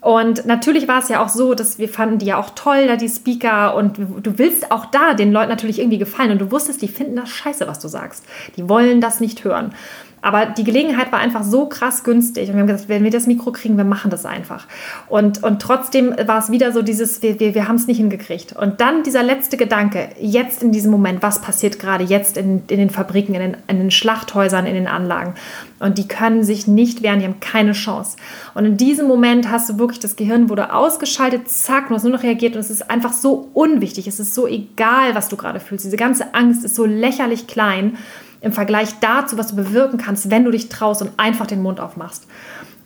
Und 0.00 0.46
natürlich 0.46 0.88
war 0.88 1.00
es 1.00 1.08
ja 1.08 1.22
auch 1.22 1.28
so, 1.28 1.54
dass 1.54 1.78
wir 1.78 1.88
fanden 1.88 2.18
die 2.18 2.26
ja 2.26 2.38
auch 2.38 2.50
toll, 2.50 2.86
da 2.86 2.96
die 2.96 3.08
Speaker. 3.08 3.74
Und 3.74 3.98
du 3.98 4.38
willst 4.38 4.72
auch 4.72 4.86
da 4.86 5.14
den 5.14 5.32
Leuten 5.32 5.50
natürlich 5.50 5.78
irgendwie 5.78 5.98
gefallen. 5.98 6.30
Und 6.30 6.40
du 6.40 6.50
wusstest, 6.50 6.80
die 6.80 6.88
finden 6.88 7.16
das 7.16 7.28
scheiße, 7.28 7.66
was 7.66 7.80
du 7.80 7.88
sagst. 7.88 8.24
Die 8.56 8.68
wollen 8.68 9.00
das 9.00 9.20
nicht 9.20 9.44
hören. 9.44 9.74
Aber 10.22 10.46
die 10.46 10.64
Gelegenheit 10.64 11.12
war 11.12 11.18
einfach 11.18 11.42
so 11.42 11.66
krass 11.66 12.04
günstig. 12.04 12.48
Und 12.48 12.54
wir 12.54 12.60
haben 12.60 12.66
gesagt, 12.66 12.88
wenn 12.88 13.04
wir 13.04 13.10
das 13.10 13.26
Mikro 13.26 13.52
kriegen, 13.52 13.76
wir 13.76 13.84
machen 13.84 14.10
das 14.10 14.26
einfach. 14.26 14.66
Und, 15.08 15.42
und 15.42 15.62
trotzdem 15.62 16.14
war 16.26 16.38
es 16.38 16.50
wieder 16.50 16.72
so 16.72 16.82
dieses, 16.82 17.22
wir, 17.22 17.40
wir, 17.40 17.54
wir 17.54 17.68
haben 17.68 17.76
es 17.76 17.86
nicht 17.86 17.96
hingekriegt. 17.96 18.54
Und 18.54 18.80
dann 18.80 19.02
dieser 19.02 19.22
letzte 19.22 19.56
Gedanke, 19.56 20.10
jetzt 20.20 20.62
in 20.62 20.72
diesem 20.72 20.90
Moment, 20.90 21.22
was 21.22 21.40
passiert 21.40 21.78
gerade 21.78 22.04
jetzt 22.04 22.36
in, 22.36 22.62
in 22.68 22.78
den 22.78 22.90
Fabriken, 22.90 23.34
in 23.34 23.40
den, 23.40 23.56
in 23.66 23.78
den 23.78 23.90
Schlachthäusern, 23.90 24.66
in 24.66 24.74
den 24.74 24.86
Anlagen. 24.86 25.34
Und 25.78 25.96
die 25.96 26.06
können 26.06 26.44
sich 26.44 26.66
nicht 26.66 27.02
wehren, 27.02 27.20
die 27.20 27.24
haben 27.24 27.40
keine 27.40 27.72
Chance. 27.72 28.18
Und 28.54 28.66
in 28.66 28.76
diesem 28.76 29.08
Moment 29.08 29.50
hast 29.50 29.70
du 29.70 29.78
wirklich 29.78 30.00
das 30.00 30.16
Gehirn 30.16 30.50
wurde 30.50 30.74
ausgeschaltet, 30.74 31.48
zack, 31.48 31.88
du 31.88 31.94
hast 31.94 32.02
nur 32.02 32.12
noch 32.12 32.22
reagiert 32.22 32.54
und 32.54 32.60
es 32.60 32.70
ist 32.70 32.90
einfach 32.90 33.14
so 33.14 33.48
unwichtig, 33.54 34.06
es 34.06 34.20
ist 34.20 34.34
so 34.34 34.46
egal, 34.46 35.14
was 35.14 35.30
du 35.30 35.36
gerade 35.36 35.58
fühlst. 35.58 35.86
Diese 35.86 35.96
ganze 35.96 36.34
Angst 36.34 36.64
ist 36.64 36.74
so 36.74 36.84
lächerlich 36.84 37.46
klein 37.46 37.96
im 38.40 38.52
Vergleich 38.52 38.98
dazu, 39.00 39.36
was 39.38 39.48
du 39.48 39.56
bewirken 39.56 39.98
kannst, 39.98 40.30
wenn 40.30 40.44
du 40.44 40.50
dich 40.50 40.68
traust 40.68 41.02
und 41.02 41.12
einfach 41.18 41.46
den 41.46 41.62
Mund 41.62 41.80
aufmachst. 41.80 42.26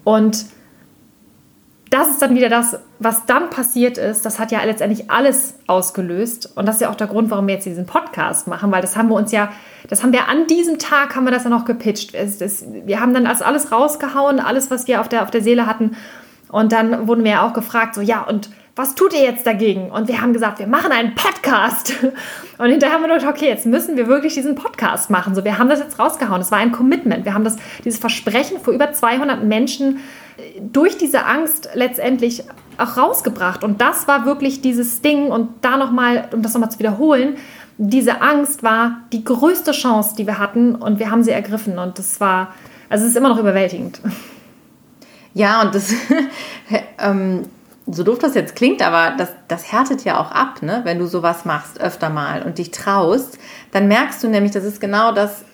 Und 0.02 0.46
das 1.90 2.08
ist 2.08 2.22
dann 2.22 2.34
wieder 2.34 2.48
das, 2.48 2.78
was 2.98 3.24
dann 3.26 3.50
passiert 3.50 3.98
ist. 3.98 4.26
Das 4.26 4.40
hat 4.40 4.50
ja 4.50 4.62
letztendlich 4.64 5.12
alles 5.12 5.54
ausgelöst. 5.68 6.56
Und 6.56 6.66
das 6.66 6.76
ist 6.76 6.80
ja 6.80 6.90
auch 6.90 6.96
der 6.96 7.06
Grund, 7.06 7.30
warum 7.30 7.46
wir 7.46 7.54
jetzt 7.54 7.66
diesen 7.66 7.86
Podcast 7.86 8.48
machen, 8.48 8.72
weil 8.72 8.82
das 8.82 8.96
haben 8.96 9.08
wir 9.08 9.14
uns 9.14 9.30
ja, 9.30 9.52
das 9.88 10.02
haben 10.02 10.12
wir 10.12 10.28
an 10.28 10.48
diesem 10.48 10.80
Tag, 10.80 11.14
haben 11.14 11.24
wir 11.24 11.30
das 11.30 11.44
ja 11.44 11.50
noch 11.50 11.64
gepitcht. 11.64 12.14
Es, 12.14 12.40
es, 12.40 12.64
wir 12.84 13.00
haben 13.00 13.14
dann 13.14 13.26
alles 13.26 13.70
rausgehauen, 13.70 14.40
alles, 14.40 14.72
was 14.72 14.88
wir 14.88 15.00
auf 15.00 15.08
der, 15.08 15.22
auf 15.22 15.30
der 15.30 15.42
Seele 15.42 15.66
hatten. 15.66 15.96
Und 16.48 16.72
dann 16.72 17.06
wurden 17.06 17.22
wir 17.22 17.32
ja 17.32 17.46
auch 17.46 17.52
gefragt, 17.52 17.94
so, 17.94 18.00
ja, 18.00 18.22
und 18.22 18.50
was 18.76 18.96
tut 18.96 19.12
ihr 19.12 19.22
jetzt 19.22 19.46
dagegen? 19.46 19.90
Und 19.90 20.08
wir 20.08 20.20
haben 20.20 20.32
gesagt, 20.32 20.58
wir 20.58 20.66
machen 20.66 20.90
einen 20.90 21.14
Podcast. 21.14 21.94
Und 22.58 22.70
hinterher 22.70 22.96
haben 22.96 23.02
wir 23.02 23.14
gedacht, 23.14 23.32
okay, 23.32 23.46
jetzt 23.46 23.66
müssen 23.66 23.96
wir 23.96 24.08
wirklich 24.08 24.34
diesen 24.34 24.56
Podcast 24.56 25.10
machen. 25.10 25.34
So, 25.34 25.44
wir 25.44 25.58
haben 25.58 25.68
das 25.68 25.78
jetzt 25.78 25.98
rausgehauen. 25.98 26.40
Es 26.40 26.50
war 26.50 26.58
ein 26.58 26.72
Commitment. 26.72 27.24
Wir 27.24 27.34
haben 27.34 27.44
das, 27.44 27.56
dieses 27.84 28.00
Versprechen 28.00 28.58
vor 28.58 28.74
über 28.74 28.92
200 28.92 29.44
Menschen 29.44 29.98
äh, 30.36 30.60
durch 30.60 30.98
diese 30.98 31.24
Angst 31.24 31.68
letztendlich 31.74 32.42
auch 32.76 32.96
rausgebracht. 32.96 33.62
Und 33.62 33.80
das 33.80 34.08
war 34.08 34.26
wirklich 34.26 34.60
dieses 34.60 35.02
Ding. 35.02 35.28
Und 35.28 35.50
da 35.60 35.76
nochmal, 35.76 36.28
um 36.32 36.42
das 36.42 36.54
nochmal 36.54 36.72
zu 36.72 36.80
wiederholen, 36.80 37.36
diese 37.78 38.22
Angst 38.22 38.64
war 38.64 39.02
die 39.12 39.22
größte 39.22 39.70
Chance, 39.70 40.16
die 40.16 40.26
wir 40.26 40.38
hatten. 40.38 40.74
Und 40.74 40.98
wir 40.98 41.12
haben 41.12 41.22
sie 41.22 41.30
ergriffen. 41.30 41.78
Und 41.78 42.00
das 42.00 42.20
war, 42.20 42.52
also 42.88 43.04
es 43.04 43.12
ist 43.12 43.16
immer 43.16 43.28
noch 43.28 43.38
überwältigend. 43.38 44.00
Ja, 45.32 45.62
und 45.62 45.76
das, 45.76 45.92
ähm, 46.98 47.44
so 47.86 48.02
doof 48.02 48.18
das 48.18 48.34
jetzt 48.34 48.56
klingt, 48.56 48.82
aber 48.82 49.16
das, 49.16 49.30
das 49.48 49.70
härtet 49.70 50.04
ja 50.04 50.18
auch 50.18 50.30
ab, 50.30 50.62
ne? 50.62 50.80
wenn 50.84 50.98
du 50.98 51.06
sowas 51.06 51.44
machst 51.44 51.80
öfter 51.80 52.08
mal 52.08 52.42
und 52.42 52.58
dich 52.58 52.70
traust, 52.70 53.38
dann 53.72 53.88
merkst 53.88 54.22
du 54.22 54.28
nämlich, 54.28 54.52
das 54.52 54.64
ist 54.64 54.80
genau 54.80 55.12
das, 55.12 55.44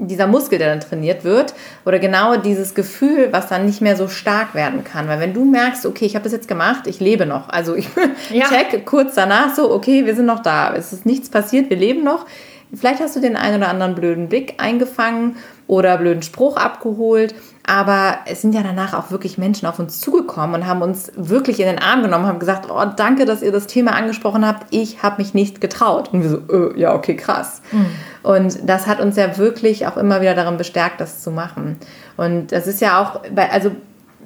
dieser 0.00 0.26
Muskel, 0.26 0.58
der 0.58 0.70
dann 0.70 0.80
trainiert 0.80 1.24
wird, 1.24 1.54
oder 1.84 1.98
genau 1.98 2.36
dieses 2.36 2.74
Gefühl, 2.74 3.28
was 3.30 3.48
dann 3.48 3.66
nicht 3.66 3.80
mehr 3.80 3.96
so 3.96 4.08
stark 4.08 4.54
werden 4.54 4.84
kann. 4.84 5.08
Weil 5.08 5.20
wenn 5.20 5.34
du 5.34 5.44
merkst, 5.44 5.86
okay, 5.86 6.06
ich 6.06 6.14
habe 6.14 6.24
das 6.24 6.32
jetzt 6.32 6.48
gemacht, 6.48 6.86
ich 6.86 7.00
lebe 7.00 7.26
noch. 7.26 7.48
Also 7.48 7.74
ich 7.74 7.88
ja. 8.30 8.46
check 8.48 8.84
kurz 8.86 9.14
danach 9.14 9.54
so, 9.54 9.72
okay, 9.72 10.06
wir 10.06 10.14
sind 10.14 10.26
noch 10.26 10.40
da. 10.40 10.74
Es 10.74 10.92
ist 10.92 11.06
nichts 11.06 11.30
passiert, 11.30 11.70
wir 11.70 11.76
leben 11.76 12.04
noch. 12.04 12.26
Vielleicht 12.74 13.00
hast 13.00 13.16
du 13.16 13.20
den 13.20 13.36
einen 13.36 13.56
oder 13.62 13.70
anderen 13.70 13.94
blöden 13.94 14.28
Blick 14.28 14.54
eingefangen 14.58 15.36
oder 15.66 15.96
blöden 15.98 16.22
Spruch 16.22 16.56
abgeholt. 16.56 17.34
Aber 17.68 18.20
es 18.24 18.40
sind 18.40 18.54
ja 18.54 18.62
danach 18.62 18.94
auch 18.94 19.10
wirklich 19.10 19.36
Menschen 19.36 19.66
auf 19.66 19.78
uns 19.78 20.00
zugekommen 20.00 20.54
und 20.54 20.66
haben 20.66 20.80
uns 20.80 21.12
wirklich 21.16 21.60
in 21.60 21.66
den 21.66 21.78
Arm 21.78 22.02
genommen, 22.02 22.24
haben 22.24 22.38
gesagt, 22.38 22.70
oh, 22.70 22.82
danke, 22.96 23.26
dass 23.26 23.42
ihr 23.42 23.52
das 23.52 23.66
Thema 23.66 23.92
angesprochen 23.92 24.46
habt. 24.46 24.68
Ich 24.70 25.02
habe 25.02 25.20
mich 25.20 25.34
nicht 25.34 25.60
getraut. 25.60 26.08
Und 26.10 26.22
wir 26.22 26.30
so, 26.30 26.38
äh, 26.50 26.80
ja, 26.80 26.94
okay, 26.94 27.14
krass. 27.14 27.60
Mhm. 27.70 27.86
Und 28.22 28.58
das 28.66 28.86
hat 28.86 29.00
uns 29.00 29.16
ja 29.16 29.36
wirklich 29.36 29.86
auch 29.86 29.98
immer 29.98 30.22
wieder 30.22 30.34
darin 30.34 30.56
bestärkt, 30.56 30.98
das 30.98 31.22
zu 31.22 31.30
machen. 31.30 31.76
Und 32.16 32.52
das 32.52 32.66
ist 32.66 32.80
ja 32.80 33.02
auch, 33.02 33.20
bei, 33.34 33.50
also 33.50 33.72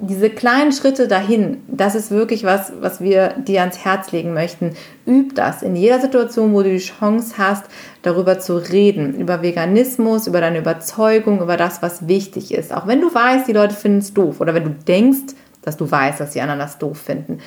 diese 0.05 0.29
kleinen 0.29 0.73
Schritte 0.73 1.07
dahin, 1.07 1.63
das 1.67 1.95
ist 1.95 2.11
wirklich 2.11 2.43
was, 2.43 2.73
was 2.81 2.99
wir 2.99 3.29
dir 3.37 3.61
ans 3.61 3.85
Herz 3.85 4.11
legen 4.11 4.33
möchten. 4.33 4.75
Üb 5.07 5.33
das 5.35 5.61
in 5.61 5.77
jeder 5.77 6.01
Situation, 6.01 6.53
wo 6.53 6.61
du 6.61 6.69
die 6.69 6.79
Chance 6.79 7.35
hast, 7.37 7.65
darüber 8.01 8.39
zu 8.39 8.57
reden, 8.57 9.15
über 9.15 9.41
Veganismus, 9.41 10.27
über 10.27 10.41
deine 10.41 10.59
Überzeugung, 10.59 11.41
über 11.41 11.55
das, 11.55 11.81
was 11.81 12.07
wichtig 12.07 12.53
ist. 12.53 12.73
Auch 12.73 12.85
wenn 12.85 12.99
du 12.99 13.13
weißt, 13.13 13.47
die 13.47 13.53
Leute 13.53 13.75
finden 13.75 13.99
es 13.99 14.13
doof 14.13 14.41
oder 14.41 14.53
wenn 14.53 14.65
du 14.65 14.71
denkst, 14.71 15.35
dass 15.61 15.77
du 15.77 15.89
weißt, 15.89 16.19
dass 16.19 16.31
die 16.31 16.41
anderen 16.41 16.59
das 16.59 16.77
doof 16.77 16.97
finden. 16.97 17.39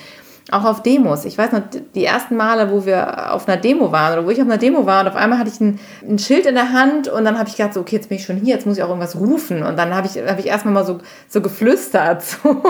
Auch 0.52 0.64
auf 0.64 0.82
Demos. 0.82 1.24
Ich 1.24 1.36
weiß 1.36 1.50
noch, 1.50 1.62
die 1.96 2.04
ersten 2.04 2.36
Male, 2.36 2.70
wo 2.70 2.86
wir 2.86 3.34
auf 3.34 3.48
einer 3.48 3.56
Demo 3.56 3.90
waren 3.90 4.12
oder 4.12 4.24
wo 4.26 4.30
ich 4.30 4.40
auf 4.40 4.46
einer 4.46 4.58
Demo 4.58 4.86
war 4.86 5.00
und 5.00 5.08
auf 5.08 5.16
einmal 5.16 5.40
hatte 5.40 5.50
ich 5.50 5.60
ein, 5.60 5.80
ein 6.08 6.20
Schild 6.20 6.46
in 6.46 6.54
der 6.54 6.72
Hand 6.72 7.08
und 7.08 7.24
dann 7.24 7.36
habe 7.36 7.48
ich 7.48 7.56
gedacht, 7.56 7.74
so, 7.74 7.80
okay, 7.80 7.96
jetzt 7.96 8.08
bin 8.08 8.18
ich 8.18 8.24
schon 8.24 8.36
hier, 8.36 8.54
jetzt 8.54 8.64
muss 8.64 8.76
ich 8.76 8.84
auch 8.84 8.88
irgendwas 8.88 9.16
rufen. 9.16 9.64
Und 9.64 9.76
dann 9.76 9.92
habe 9.92 10.06
ich, 10.06 10.16
hab 10.16 10.38
ich 10.38 10.46
erstmal 10.46 10.72
mal 10.72 10.86
so, 10.86 11.00
so 11.28 11.40
geflüstert, 11.40 12.22
so, 12.22 12.62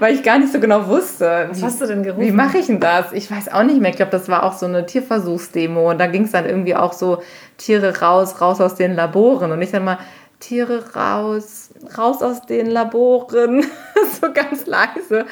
weil 0.00 0.14
ich 0.14 0.24
gar 0.24 0.40
nicht 0.40 0.52
so 0.52 0.58
genau 0.58 0.88
wusste. 0.88 1.46
Was 1.48 1.62
hast 1.62 1.80
du 1.80 1.86
denn 1.86 2.02
gerufen? 2.02 2.26
Wie 2.26 2.32
mache 2.32 2.58
ich 2.58 2.66
denn 2.66 2.80
das? 2.80 3.12
Ich 3.12 3.30
weiß 3.30 3.52
auch 3.52 3.62
nicht 3.62 3.80
mehr. 3.80 3.90
Ich 3.90 3.96
glaube, 3.96 4.10
das 4.10 4.28
war 4.28 4.42
auch 4.42 4.54
so 4.54 4.66
eine 4.66 4.84
Tierversuchsdemo 4.84 5.90
und 5.90 5.98
da 5.98 6.08
ging 6.08 6.24
es 6.24 6.32
dann 6.32 6.44
irgendwie 6.44 6.74
auch 6.74 6.92
so, 6.92 7.18
Tiere 7.62 8.00
raus, 8.00 8.40
raus 8.40 8.60
aus 8.60 8.74
den 8.74 8.94
Laboren. 8.94 9.52
Und 9.52 9.62
ich 9.62 9.70
dann 9.70 9.84
mal, 9.84 9.98
Tiere 10.42 10.82
raus, 10.94 11.70
raus 11.96 12.20
aus 12.20 12.42
den 12.42 12.66
Laboren, 12.66 13.64
so 14.20 14.32
ganz 14.32 14.66
leise. 14.66 15.24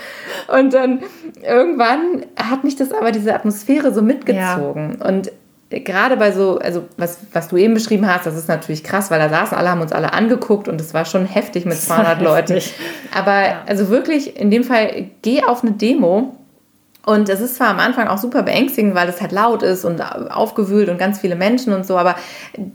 Und 0.47 0.73
dann 0.73 1.01
irgendwann 1.43 2.27
hat 2.37 2.63
mich 2.63 2.77
das 2.77 2.93
aber 2.93 3.11
diese 3.11 3.35
Atmosphäre 3.35 3.93
so 3.93 4.03
mitgezogen. 4.03 4.99
Ja. 5.01 5.09
Und 5.09 5.33
gerade 5.71 6.17
bei 6.17 6.31
so, 6.31 6.59
also 6.59 6.85
was, 6.97 7.19
was 7.33 7.49
du 7.49 7.57
eben 7.57 7.75
beschrieben 7.75 8.07
hast, 8.07 8.25
das 8.27 8.37
ist 8.37 8.49
natürlich 8.49 8.85
krass, 8.85 9.11
weil 9.11 9.19
da 9.19 9.29
saßen 9.29 9.59
alle, 9.59 9.71
haben 9.71 9.81
uns 9.81 9.93
alle 9.93 10.13
angeguckt 10.13 10.69
und 10.69 10.81
es 10.81 10.95
war 10.95 11.05
schon 11.05 11.27
heftig 11.27 11.65
mit 11.65 11.77
200 11.77 12.23
Leuten. 12.23 12.61
Aber 13.13 13.47
ja. 13.47 13.63
also 13.67 13.89
wirklich, 13.89 14.39
in 14.39 14.53
dem 14.53 14.63
Fall, 14.63 15.07
geh 15.23 15.43
auf 15.43 15.65
eine 15.65 15.73
Demo 15.73 16.37
und 17.07 17.31
es 17.31 17.41
ist 17.41 17.57
zwar 17.57 17.69
am 17.69 17.79
Anfang 17.79 18.09
auch 18.09 18.19
super 18.19 18.43
beängstigend, 18.43 18.95
weil 18.95 19.09
es 19.09 19.23
halt 19.23 19.33
laut 19.33 19.63
ist 19.63 19.87
und 19.87 20.03
aufgewühlt 20.03 20.91
und 20.91 20.99
ganz 20.99 21.19
viele 21.19 21.35
Menschen 21.35 21.73
und 21.73 21.87
so, 21.87 21.97
aber 21.97 22.15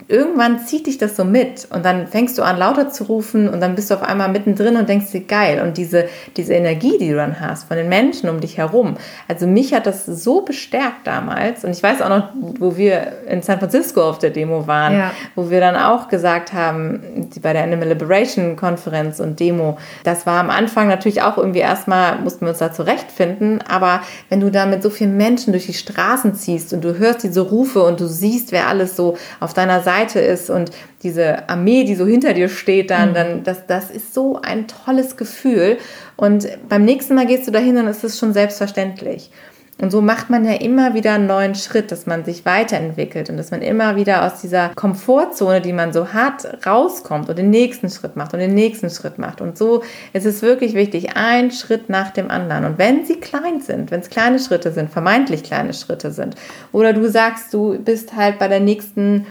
irgendwann 0.08 0.66
zieht 0.66 0.88
dich 0.88 0.98
das 0.98 1.16
so 1.16 1.24
mit 1.24 1.68
und 1.72 1.86
dann 1.86 2.08
fängst 2.08 2.38
du 2.38 2.44
an 2.44 2.58
lauter 2.58 2.90
zu 2.90 3.04
rufen 3.04 3.48
und 3.48 3.62
dann 3.62 3.76
bist 3.76 3.92
du 3.92 3.94
auf 3.94 4.02
einmal 4.02 4.30
mittendrin 4.30 4.78
und 4.78 4.90
denkst 4.90 5.12
dir 5.12 5.22
geil 5.22 5.62
und 5.62 5.78
diese, 5.78 6.06
diese 6.38 6.56
Energie, 6.56 6.98
die 6.98 7.10
du 7.10 7.16
dann 7.18 7.40
hast 7.40 7.68
von 7.68 7.78
den 7.78 7.88
Menschen 7.88 8.28
um 8.28 8.40
dich 8.40 8.58
herum. 8.58 8.96
Also 9.28 9.46
mich 9.46 9.76
hat 9.76 9.86
das 9.86 10.08
so 10.08 10.42
bestärkt 10.42 11.06
damals 11.06 11.64
und 11.64 11.72
ich 11.72 11.84
weiß 11.84 12.02
auch 12.02 12.10
noch, 12.10 12.30
wo 12.34 12.78
wir 12.78 13.14
in 13.30 13.44
San 13.44 13.60
Francisco 13.60 14.02
auf 14.02 14.18
der 14.18 14.32
Demo 14.32 14.66
waren, 14.66 14.94
ja. 14.94 15.12
wo 15.36 15.52
wir 15.52 15.60
dann 15.60 15.76
auch 15.76 16.08
gesagt 16.08 16.52
haben, 16.52 17.30
bei 17.44 17.54
der 17.54 17.64
Animal 17.64 17.90
Liberation 17.90 18.56
Konferenz 18.56 19.20
und 19.20 19.40
Demo, 19.40 19.78
das 20.04 20.26
war 20.26 20.40
am 20.40 20.50
Anfang 20.50 20.88
natürlich 20.88 21.22
auch 21.22 21.38
irgendwie 21.38 21.60
erstmal, 21.60 22.18
mussten 22.20 22.42
wir 22.42 22.50
uns 22.50 22.60
da 22.60 22.74
zurechtfinden, 22.74 23.62
aber 23.62 24.02
wenn 24.30 24.40
du 24.40 24.52
da 24.52 24.66
mit 24.66 24.84
so 24.84 24.90
vielen 24.90 25.18
Menschen 25.18 25.54
durch 25.54 25.66
die 25.66 25.74
Straßen 25.74 26.36
ziehst 26.36 26.74
und 26.74 26.84
du 26.84 26.98
hörst 26.98 27.24
diese 27.24 27.42
Rufe 27.42 27.84
und 27.84 28.00
du 28.00 28.08
siehst, 28.08 28.52
wer 28.52 28.68
alles 28.68 28.96
so 28.96 29.18
auf 29.40 29.54
deiner 29.54 29.82
Seite 29.82 30.20
ist 30.20 30.50
und 30.50 30.72
diese 31.04 31.48
Armee, 31.50 31.84
die 31.84 31.96
so 31.96 32.06
hinter 32.06 32.34
dir 32.34 32.50
steht, 32.50 32.90
dann, 32.90 33.10
mhm. 33.10 33.14
dann 33.14 33.44
das, 33.44 33.68
das 33.68 33.92
ist 33.92 34.14
so 34.14 34.42
ein 34.42 34.68
tolles 34.68 35.18
Gefühl. 35.18 35.78
Und 36.16 36.48
beim 36.70 36.86
nächsten 36.86 37.16
Mal 37.16 37.26
gehst 37.26 37.48
du 37.48 37.52
dahin 37.52 37.78
und 37.78 37.88
es 37.88 38.04
ist 38.04 38.20
schon 38.20 38.34
selbstverständlich. 38.34 39.30
Und 39.78 39.92
so 39.92 40.02
macht 40.02 40.30
man 40.30 40.46
ja 40.46 40.54
immer 40.54 40.94
wieder 40.94 41.14
einen 41.14 41.28
neuen 41.28 41.54
Schritt, 41.54 41.92
dass 41.92 42.06
man 42.06 42.24
sich 42.24 42.46
weiterentwickelt 42.46 43.30
und 43.30 43.36
dass 43.36 43.52
man 43.52 43.62
immer 43.62 43.98
wieder 43.98 44.26
aus 44.26 44.40
dieser 44.40 44.70
Komfortzone, 44.70 45.60
die 45.60 45.74
man 45.74 45.92
so 45.92 46.14
hat, 46.14 46.66
rauskommt 46.66 47.28
und 47.28 47.38
den 47.38 47.50
nächsten 47.50 47.90
Schritt 47.90 48.16
macht 48.16 48.34
und 48.34 48.40
den 48.40 48.54
nächsten 48.54 48.90
Schritt 48.90 49.18
macht. 49.18 49.42
Und 49.42 49.58
so 49.58 49.84
ist 50.14 50.26
es 50.26 50.42
wirklich 50.42 50.76
wichtig, 50.76 51.18
ein 51.18 51.52
Schritt 51.52 51.90
nach 51.90 52.12
dem 52.12 52.32
anderen. 52.32 52.64
Und 52.64 52.78
wenn 52.78 53.06
sie 53.06 53.20
klein 53.20 53.60
sind, 53.60 53.92
wenn 53.92 54.00
es 54.00 54.10
kleine 54.10 54.40
Schritte 54.40 54.72
sind, 54.72 54.90
vermeintlich 54.90 55.44
kleine 55.44 55.74
Schritte 55.74 56.12
sind, 56.12 56.36
oder 56.72 56.94
du 56.94 57.10
sagst, 57.10 57.54
du 57.54 57.78
bist 57.78 58.16
halt 58.16 58.40
bei 58.40 58.48
der 58.48 58.62
nächsten 58.62 59.26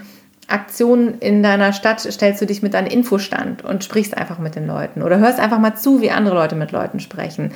Aktion 0.47 1.15
in 1.21 1.43
deiner 1.43 1.73
Stadt, 1.73 2.01
stellst 2.01 2.43
du 2.43 2.47
dich 2.47 2.63
mit 2.63 2.75
einem 2.75 2.89
Infostand 2.89 3.65
und 3.65 3.83
sprichst 3.83 4.15
einfach 4.15 4.39
mit 4.39 4.57
den 4.57 4.67
Leuten 4.67 5.01
oder 5.01 5.19
hörst 5.19 5.41
einfach 5.41 5.59
mal 5.59 5.75
zu, 5.75 6.03
wie 6.03 6.11
andere 6.11 6.35
Leute 6.35 6.55
mit 6.55 6.71
Leuten 6.71 7.01
sprechen, 7.01 7.53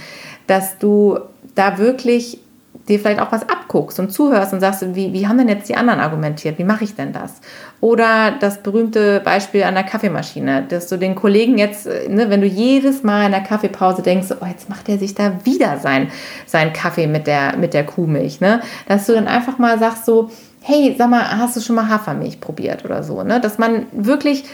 dass 0.47 0.79
du 0.79 1.19
da 1.55 1.77
wirklich 1.77 2.41
dir 2.89 2.99
vielleicht 2.99 3.21
auch 3.21 3.33
was 3.33 3.49
abguckst 3.49 3.99
und 4.01 4.11
zuhörst 4.11 4.53
und 4.53 4.61
sagst, 4.61 4.85
wie, 4.95 5.13
wie 5.13 5.27
haben 5.27 5.39
denn 5.39 5.49
jetzt 5.49 5.69
die 5.69 5.77
anderen 5.77 6.01
argumentiert? 6.01 6.59
Wie 6.59 6.65
mache 6.65 6.85
ich 6.85 6.95
denn 6.95 7.13
das? 7.13 7.41
Oder 7.81 8.33
das 8.41 8.63
berühmte 8.63 9.21
Beispiel 9.21 9.63
an 9.63 9.75
der 9.75 9.85
Kaffeemaschine, 9.85 10.65
dass 10.69 10.89
du 10.89 10.97
den 10.97 11.15
Kollegen 11.15 11.59
jetzt, 11.59 11.87
ne, 11.87 12.31
wenn 12.31 12.41
du 12.41 12.47
jedes 12.47 13.03
Mal 13.03 13.27
in 13.27 13.33
der 13.33 13.43
Kaffeepause 13.43 14.03
denkst, 14.03 14.29
oh, 14.41 14.47
jetzt 14.47 14.69
macht 14.69 14.89
er 14.89 14.99
sich 14.99 15.15
da 15.15 15.33
wieder 15.45 15.79
sein, 15.79 16.11
sein 16.47 16.73
Kaffee 16.73 17.07
mit 17.07 17.27
der, 17.27 17.57
mit 17.57 17.75
der 17.75 17.85
Kuhmilch, 17.85 18.41
ne? 18.41 18.61
dass 18.89 19.07
du 19.07 19.13
dann 19.13 19.29
einfach 19.29 19.59
mal 19.59 19.79
sagst 19.79 20.07
so, 20.07 20.31
hey, 20.61 20.95
sag 20.99 21.09
mal, 21.09 21.39
hast 21.39 21.57
du 21.57 21.61
schon 21.61 21.77
mal 21.77 21.89
Hafermilch 21.89 22.41
probiert 22.41 22.85
oder 22.85 23.03
so, 23.03 23.23
ne? 23.23 23.41
dass 23.41 23.59
man 23.59 23.87
wirklich 23.93 24.45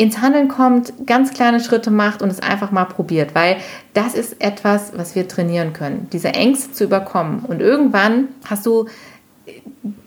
ins 0.00 0.22
Handeln 0.22 0.48
kommt, 0.48 0.94
ganz 1.04 1.34
kleine 1.34 1.60
Schritte 1.60 1.90
macht 1.90 2.22
und 2.22 2.30
es 2.30 2.40
einfach 2.40 2.70
mal 2.70 2.86
probiert, 2.86 3.34
weil 3.34 3.58
das 3.92 4.14
ist 4.14 4.40
etwas, 4.40 4.92
was 4.96 5.14
wir 5.14 5.28
trainieren 5.28 5.74
können, 5.74 6.08
diese 6.10 6.28
Ängste 6.28 6.72
zu 6.72 6.84
überkommen. 6.84 7.40
Und 7.40 7.60
irgendwann 7.60 8.28
hast 8.48 8.64
du, 8.64 8.86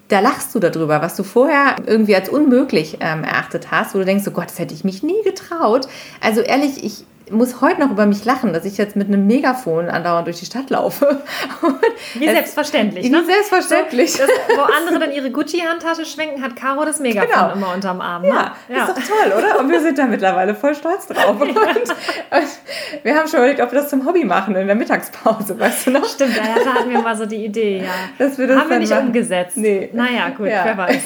da 0.07 0.19
lachst 0.19 0.55
du 0.55 0.59
darüber, 0.59 1.03
was 1.03 1.15
du 1.15 1.21
vorher 1.21 1.75
irgendwie 1.85 2.15
als 2.15 2.27
unmöglich 2.27 2.97
ähm, 3.01 3.23
erachtet 3.23 3.69
hast, 3.69 3.93
wo 3.93 3.99
du 3.99 4.05
denkst, 4.05 4.23
oh 4.27 4.31
Gott, 4.31 4.47
das 4.47 4.57
hätte 4.57 4.73
ich 4.73 4.83
mich 4.83 5.03
nie 5.03 5.21
getraut. 5.23 5.87
Also 6.21 6.41
ehrlich, 6.41 6.83
ich, 6.83 7.05
muss 7.31 7.61
heute 7.61 7.81
noch 7.81 7.91
über 7.91 8.05
mich 8.05 8.25
lachen, 8.25 8.53
dass 8.53 8.65
ich 8.65 8.77
jetzt 8.77 8.95
mit 8.95 9.07
einem 9.07 9.25
Megafon 9.27 9.89
andauernd 9.89 10.27
durch 10.27 10.39
die 10.39 10.45
Stadt 10.45 10.69
laufe. 10.69 11.21
wie 12.15 12.27
selbstverständlich, 12.27 13.09
ne? 13.09 13.21
Wie 13.21 13.25
selbstverständlich. 13.25 14.13
So, 14.13 14.23
das, 14.23 14.57
wo 14.57 14.61
andere 14.77 14.99
dann 14.99 15.11
ihre 15.11 15.31
Gucci-Handtasche 15.31 16.05
schwenken, 16.05 16.43
hat 16.43 16.55
Caro 16.55 16.85
das 16.85 16.99
Megafon 16.99 17.29
genau. 17.29 17.53
immer 17.53 17.73
unterm 17.73 18.01
Arm. 18.01 18.23
Ne? 18.23 18.29
Ja, 18.29 18.55
ja, 18.67 18.85
ist 18.85 18.89
doch 18.89 19.03
toll, 19.03 19.33
oder? 19.37 19.59
Und 19.59 19.69
wir 19.69 19.81
sind 19.81 19.97
da 19.97 20.05
mittlerweile 20.05 20.55
voll 20.55 20.75
stolz 20.75 21.07
drauf. 21.07 21.39
Und, 21.43 21.49
und 21.49 22.49
wir 23.03 23.15
haben 23.15 23.27
schon 23.27 23.39
überlegt, 23.39 23.59
ob 23.59 23.71
wir 23.71 23.79
das 23.79 23.89
zum 23.89 24.05
Hobby 24.05 24.23
machen 24.23 24.55
in 24.55 24.67
der 24.67 24.75
Mittagspause, 24.75 25.59
weißt 25.59 25.87
du 25.87 25.91
noch? 25.91 26.05
Stimmt, 26.05 26.37
da 26.37 26.73
hatten 26.73 26.89
wir 26.89 26.99
mal 26.99 27.15
so 27.15 27.25
die 27.25 27.45
Idee, 27.45 27.79
ja. 27.79 27.91
Dass 28.17 28.37
wir 28.37 28.47
das 28.47 28.59
haben 28.59 28.69
wir 28.69 28.79
nicht 28.79 28.91
machen. 28.91 29.07
umgesetzt. 29.07 29.57
Nee. 29.57 29.89
Naja, 29.93 30.29
gut, 30.29 30.47
ja. 30.47 30.63
wer 30.65 30.77
weiß. 30.77 31.03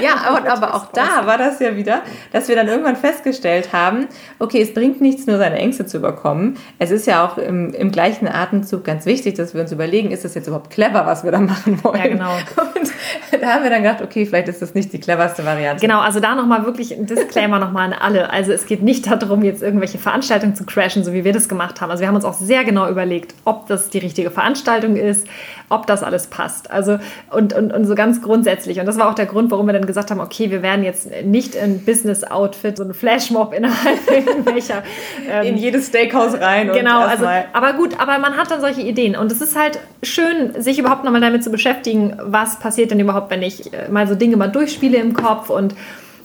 ja, 0.00 0.14
aber, 0.26 0.50
aber 0.50 0.74
auch 0.74 0.86
da 0.92 1.26
war 1.26 1.38
das 1.38 1.60
ja 1.60 1.76
wieder, 1.76 2.02
dass 2.32 2.48
wir 2.48 2.56
dann 2.56 2.68
irgendwann 2.68 2.96
festgestellt 2.96 3.72
haben, 3.72 4.08
okay, 4.38 4.62
es 4.62 4.72
bringt 4.72 5.00
nichts, 5.00 5.26
nur 5.26 5.38
seine 5.38 5.56
Ängste 5.56 5.86
zu 5.86 5.98
überkommen. 5.98 6.56
Es 6.78 6.90
ist 6.90 7.06
ja 7.06 7.26
auch 7.26 7.38
im, 7.38 7.74
im 7.74 7.90
gleichen 7.90 8.28
Atemzug 8.28 8.84
ganz 8.84 9.06
wichtig, 9.06 9.34
dass 9.34 9.54
wir 9.54 9.60
uns 9.60 9.72
überlegen, 9.72 10.10
ist 10.10 10.24
das 10.24 10.34
jetzt 10.34 10.46
überhaupt 10.46 10.70
clever, 10.70 11.06
was 11.06 11.24
wir 11.24 11.32
da 11.32 11.40
machen 11.40 11.82
wollen? 11.82 11.98
Ja, 11.98 12.06
genau. 12.06 12.32
Und 12.32 13.42
da 13.42 13.54
haben 13.54 13.62
wir 13.62 13.70
dann 13.70 13.82
gedacht, 13.82 14.02
okay, 14.02 14.26
vielleicht 14.26 14.48
ist 14.48 14.62
das 14.62 14.74
nicht 14.74 14.92
die 14.92 15.00
cleverste 15.00 15.44
Variante. 15.44 15.80
Genau, 15.80 16.00
also 16.00 16.20
da 16.20 16.34
nochmal 16.34 16.64
wirklich 16.64 16.96
ein 16.96 17.06
Disclaimer 17.06 17.58
nochmal 17.58 17.92
an 17.92 17.98
alle. 17.98 18.30
Also 18.30 18.52
es 18.52 18.66
geht 18.66 18.82
nicht 18.82 19.06
darum, 19.06 19.42
jetzt 19.42 19.62
irgendwelche 19.62 19.98
Veranstaltungen 19.98 20.54
zu 20.54 20.64
crashen, 20.64 21.04
so 21.04 21.12
wie 21.12 21.24
wir 21.24 21.32
das 21.32 21.48
gemacht 21.48 21.80
haben. 21.80 21.90
Also 21.90 22.00
wir 22.00 22.08
haben 22.08 22.16
uns 22.16 22.24
auch 22.24 22.34
sehr 22.34 22.64
genau 22.64 22.88
überlegt, 22.88 23.34
ob 23.44 23.66
das 23.66 23.90
die 23.90 23.98
richtige 23.98 24.30
Veranstaltung 24.30 24.96
ist, 24.96 25.26
ob 25.68 25.86
das 25.86 26.02
alles 26.02 26.26
passt. 26.26 26.70
Also 26.70 26.98
und, 27.30 27.52
und, 27.52 27.72
und 27.72 27.84
so 27.84 27.94
ganz 27.94 28.22
grundsätzlich. 28.22 28.80
Und 28.80 28.86
das 28.86 28.98
war 28.98 29.08
auch 29.10 29.14
der 29.14 29.26
Grund, 29.26 29.50
warum 29.50 29.66
wir 29.66 29.72
dann 29.72 29.86
gesagt 29.86 30.10
haben, 30.10 30.20
okay, 30.20 30.50
wir 30.50 30.62
werden 30.62 30.84
jetzt 30.84 31.10
nicht 31.24 31.54
in 31.54 31.84
Business-Outfit, 31.84 32.76
so 32.76 32.84
ein 32.84 32.94
Flashmob 32.94 33.52
innerhalb 33.52 33.98
irgendwelcher... 34.10 34.82
Ähm, 35.30 35.46
in 35.46 35.56
jedes 35.56 35.88
Steakhouse 35.88 36.40
rein. 36.40 36.70
Genau, 36.72 37.00
also, 37.00 37.26
aber 37.52 37.72
gut, 37.74 38.00
aber 38.00 38.18
man 38.18 38.36
hat 38.36 38.50
dann 38.50 38.60
solche 38.60 38.82
Ideen. 38.82 39.16
Und 39.16 39.32
es 39.32 39.40
ist 39.40 39.56
halt 39.56 39.78
schön, 40.02 40.60
sich 40.60 40.78
überhaupt 40.78 41.04
nochmal 41.04 41.20
damit 41.20 41.44
zu 41.44 41.50
beschäftigen, 41.50 42.16
was 42.22 42.58
passiert 42.58 42.90
denn 42.90 43.00
überhaupt, 43.00 43.30
wenn 43.30 43.42
ich 43.42 43.72
äh, 43.72 43.88
mal 43.88 44.06
so 44.06 44.14
Dinge 44.14 44.36
mal 44.36 44.48
durchspiele 44.48 44.98
im 44.98 45.14
Kopf 45.14 45.50
und 45.50 45.74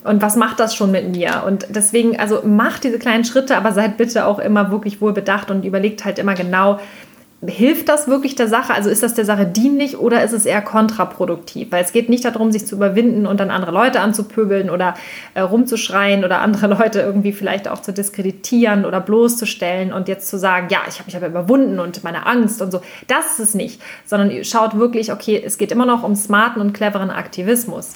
und 0.04 0.22
was 0.22 0.36
macht 0.36 0.60
das 0.60 0.76
schon 0.76 0.92
mit 0.92 1.16
mir? 1.16 1.44
Und 1.48 1.68
deswegen, 1.70 2.20
also 2.20 2.42
macht 2.44 2.84
diese 2.84 3.00
kleinen 3.00 3.24
Schritte, 3.24 3.56
aber 3.56 3.72
seid 3.72 3.98
bitte 3.98 4.26
auch 4.26 4.40
immer 4.40 4.70
wirklich 4.70 5.00
wohl 5.00 5.14
bedacht 5.14 5.50
und 5.50 5.64
überlegt 5.64 6.04
halt 6.04 6.20
immer 6.20 6.34
genau, 6.34 6.80
hilft 7.48 7.90
das 7.90 8.08
wirklich 8.08 8.36
der 8.36 8.48
Sache? 8.48 8.74
Also 8.74 8.90
ist 8.90 9.04
das 9.04 9.14
der 9.14 9.26
Sache 9.26 9.46
dienlich 9.46 9.98
oder 9.98 10.24
ist 10.24 10.34
es 10.34 10.46
eher 10.46 10.62
kontraproduktiv? 10.62 11.72
Weil 11.72 11.84
es 11.84 11.92
geht 11.92 12.10
nicht 12.10 12.26
darum, 12.26 12.52
sich 12.52 12.66
zu 12.66 12.76
überwinden 12.76 13.26
und 13.26 13.40
dann 13.40 13.52
andere 13.52 13.72
Leute 13.72 14.00
anzupöbeln 14.00 14.70
oder 14.70 14.96
äh, 15.34 15.42
rumzuschreien 15.42 16.24
oder 16.24 16.42
andere 16.42 16.68
Leute 16.80 17.02
irgendwie 17.02 17.34
vielleicht 17.34 17.68
auch 17.68 17.82
zu 17.82 17.94
diskreditieren 17.94 18.86
oder 18.86 19.00
bloßzustellen 19.02 19.94
und 19.94 20.08
jetzt 20.08 20.30
zu 20.30 20.38
sagen, 20.38 20.68
ja, 20.70 20.80
ich 20.88 21.00
habe 21.00 21.06
mich 21.06 21.16
aber 21.16 21.28
überwunden 21.28 21.80
und 21.80 22.04
meine 22.04 22.26
Angst 22.26 22.62
und 22.62 22.72
so. 22.72 22.82
Das 23.08 23.34
ist 23.34 23.40
es 23.40 23.54
nicht, 23.54 23.82
sondern 24.06 24.44
schaut 24.44 24.78
wirklich, 24.78 25.12
okay, 25.12 25.42
es 25.44 25.58
geht 25.58 25.72
immer 25.72 25.86
noch 25.86 26.04
um 26.04 26.16
smarten 26.16 26.62
und 26.62 26.74
cleveren 26.74 27.10
Aktivismus. 27.10 27.92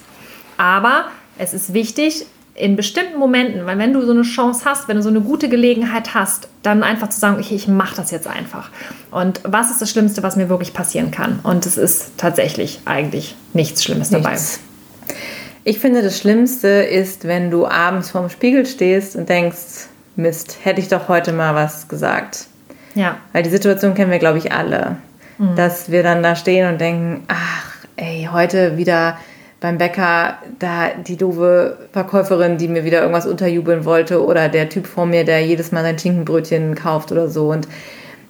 Aber 0.58 1.06
es 1.38 1.54
ist 1.54 1.74
wichtig, 1.74 2.26
in 2.58 2.76
bestimmten 2.76 3.20
Momenten, 3.20 3.66
weil 3.68 3.78
wenn 3.78 3.94
du 3.94 4.02
so 4.02 4.12
eine 4.12 4.24
Chance 4.24 4.66
hast, 4.66 4.88
wenn 4.88 4.98
du 4.98 5.04
so 5.04 5.10
eine 5.10 5.22
gute 5.22 5.48
Gelegenheit 5.48 6.16
hast, 6.16 6.50
dann 6.64 6.82
einfach 6.82 7.10
zu 7.10 7.20
sagen, 7.20 7.38
okay, 7.40 7.54
ich 7.54 7.68
mache 7.68 7.96
das 7.96 8.10
jetzt 8.10 8.28
einfach. 8.28 8.72
Und 9.12 9.42
was 9.44 9.70
ist 9.70 9.80
das 9.80 9.92
Schlimmste, 9.92 10.24
was 10.24 10.36
mir 10.36 10.50
wirklich 10.50 10.74
passieren 10.74 11.12
kann? 11.12 11.40
Und 11.44 11.68
es 11.68 11.78
ist 11.78 12.18
tatsächlich 12.18 12.82
eigentlich 12.86 13.36
nichts 13.54 13.84
Schlimmes 13.84 14.10
nichts. 14.10 14.24
dabei. 14.24 15.18
Ich 15.66 15.80
finde, 15.80 16.02
das 16.02 16.18
Schlimmste 16.18 16.68
ist, 16.68 17.28
wenn 17.28 17.52
du 17.52 17.68
abends 17.68 18.10
vorm 18.10 18.30
Spiegel 18.30 18.66
stehst 18.66 19.16
und 19.16 19.30
denkst, 19.30 19.88
Mist, 20.16 20.58
hätte 20.64 20.82
ich 20.82 20.88
doch 20.88 21.10
heute 21.10 21.34
mal 21.34 21.54
was 21.54 21.88
gesagt. 21.88 22.48
Ja. 22.96 23.18
Weil 23.34 23.44
die 23.44 23.52
Situation 23.52 23.94
kennen 23.94 24.10
wir, 24.10 24.18
glaube 24.18 24.40
ich, 24.40 24.52
alle. 24.52 24.96
Mhm. 25.38 25.56
Dass 25.56 25.92
wir 25.92 26.02
dann 26.02 26.24
da 26.24 26.36
stehen 26.36 26.68
und 26.68 26.82
denken, 26.82 27.24
ach, 27.28 27.76
ey, 27.98 28.28
heute 28.32 28.78
wieder 28.78 29.18
beim 29.60 29.78
Bäcker 29.78 30.38
da 30.60 30.90
die 30.96 31.18
doofe 31.18 31.78
Verkäuferin, 31.92 32.58
die 32.58 32.68
mir 32.68 32.84
wieder 32.84 33.02
irgendwas 33.02 33.26
unterjubeln 33.26 33.86
wollte 33.86 34.24
oder 34.24 34.50
der 34.50 34.70
Typ 34.70 34.86
vor 34.86 35.06
mir, 35.06 35.26
der 35.26 35.44
jedes 35.46 35.72
Mal 35.72 35.84
sein 35.84 35.98
Schinkenbrötchen 35.98 36.76
kauft 36.76 37.12
oder 37.12 37.28
so. 37.28 37.50
Und 37.52 37.68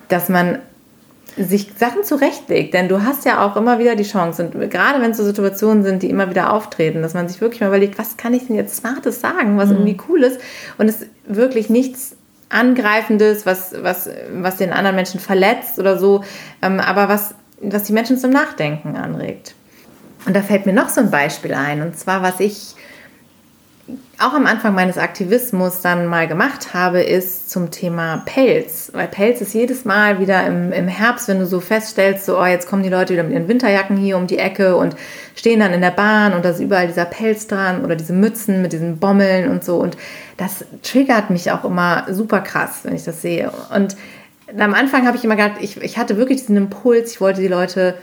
dass 0.08 0.30
man 0.30 0.60
sich 1.38 1.74
Sachen 1.78 2.04
zurechtlegt, 2.04 2.74
denn 2.74 2.88
du 2.88 3.04
hast 3.04 3.26
ja 3.26 3.46
auch 3.46 3.56
immer 3.56 3.78
wieder 3.78 3.96
die 3.96 4.04
Chance 4.04 4.44
und 4.44 4.72
gerade 4.72 5.02
wenn 5.02 5.12
es 5.12 5.18
so 5.18 5.24
Situationen 5.24 5.84
sind, 5.84 6.02
die 6.02 6.10
immer 6.10 6.32
wieder 6.32 6.52
auftreten, 6.52 7.04
dass 7.04 7.14
man 7.14 7.30
sich 7.30 7.42
wirklich 7.42 7.62
mal 7.62 7.68
überlegt, 7.68 8.00
was 8.00 8.18
kann 8.18 8.34
ich 8.34 8.48
denn 8.48 8.56
jetzt 8.56 8.76
Smartes 8.76 9.22
sagen, 9.22 9.58
was 9.58 9.70
mhm. 9.70 9.76
irgendwie 9.76 9.98
cool 10.10 10.24
ist 10.24 10.42
und 10.80 10.90
es 10.90 11.06
wirklich 11.28 11.70
nichts 11.70 12.16
Angreifendes, 12.50 13.46
was, 13.46 13.76
was, 13.82 14.10
was 14.32 14.58
den 14.58 14.72
anderen 14.72 14.96
Menschen 14.96 15.20
verletzt 15.20 15.78
oder 15.78 16.00
so, 16.00 16.24
ähm, 16.64 16.80
aber 16.80 17.08
was, 17.08 17.36
was 17.62 17.84
die 17.84 17.94
Menschen 17.94 18.18
zum 18.18 18.32
Nachdenken 18.32 18.96
anregt. 18.96 19.54
Und 20.28 20.36
da 20.36 20.42
fällt 20.42 20.66
mir 20.66 20.74
noch 20.74 20.90
so 20.90 21.02
ein 21.02 21.10
Beispiel 21.10 21.54
ein, 21.54 21.82
und 21.82 21.98
zwar, 21.98 22.22
was 22.22 22.40
ich 22.40 22.76
auch 24.20 24.34
am 24.34 24.46
Anfang 24.46 24.74
meines 24.74 24.98
Aktivismus 24.98 25.82
dann 25.82 26.08
mal 26.08 26.28
gemacht 26.28 26.74
habe, 26.74 27.02
ist 27.02 27.50
zum 27.50 27.72
Thema 27.72 28.24
Pelz. 28.26 28.92
Weil 28.94 29.08
Pelz 29.08 29.40
ist 29.40 29.54
jedes 29.54 29.86
Mal 29.86 30.20
wieder 30.20 30.46
im, 30.46 30.74
im 30.74 30.90
Herbst, 30.90 31.30
wenn 31.30 31.40
du 31.40 31.46
so 31.46 31.62
feststellst, 31.62 32.26
so, 32.26 32.38
oh, 32.38 32.46
jetzt 32.46 32.68
kommen 32.68 32.84
die 32.84 32.90
Leute 32.90 33.14
wieder 33.14 33.24
mit 33.24 33.32
ihren 33.32 33.48
Winterjacken 33.48 33.96
hier 33.96 34.18
um 34.18 34.28
die 34.28 34.40
Ecke 34.40 34.76
und 34.76 34.98
stehen 35.36 35.62
dann 35.62 35.72
in 35.72 35.80
der 35.80 35.92
Bahn 35.92 36.34
und 36.34 36.44
da 36.44 36.50
ist 36.50 36.60
überall 36.60 36.88
dieser 36.88 37.06
Pelz 37.06 37.48
dran 37.48 37.86
oder 37.86 37.96
diese 37.96 38.12
Mützen 38.12 38.62
mit 38.62 38.74
diesen 38.74 38.98
Bommeln 38.98 39.50
und 39.50 39.64
so. 39.64 39.78
Und 39.78 39.96
das 40.36 40.66
triggert 40.84 41.30
mich 41.30 41.52
auch 41.52 41.64
immer 41.64 42.08
super 42.10 42.42
krass, 42.42 42.80
wenn 42.84 42.96
ich 42.96 43.04
das 43.04 43.22
sehe. 43.22 43.52
Und 43.74 43.96
am 44.60 44.74
Anfang 44.74 45.08
habe 45.08 45.16
ich 45.16 45.24
immer 45.24 45.38
gedacht, 45.38 45.62
ich, 45.62 45.82
ich 45.82 45.98
hatte 45.98 46.18
wirklich 46.18 46.42
diesen 46.42 46.58
Impuls, 46.58 47.12
ich 47.12 47.22
wollte 47.22 47.40
die 47.40 47.48
Leute 47.48 47.96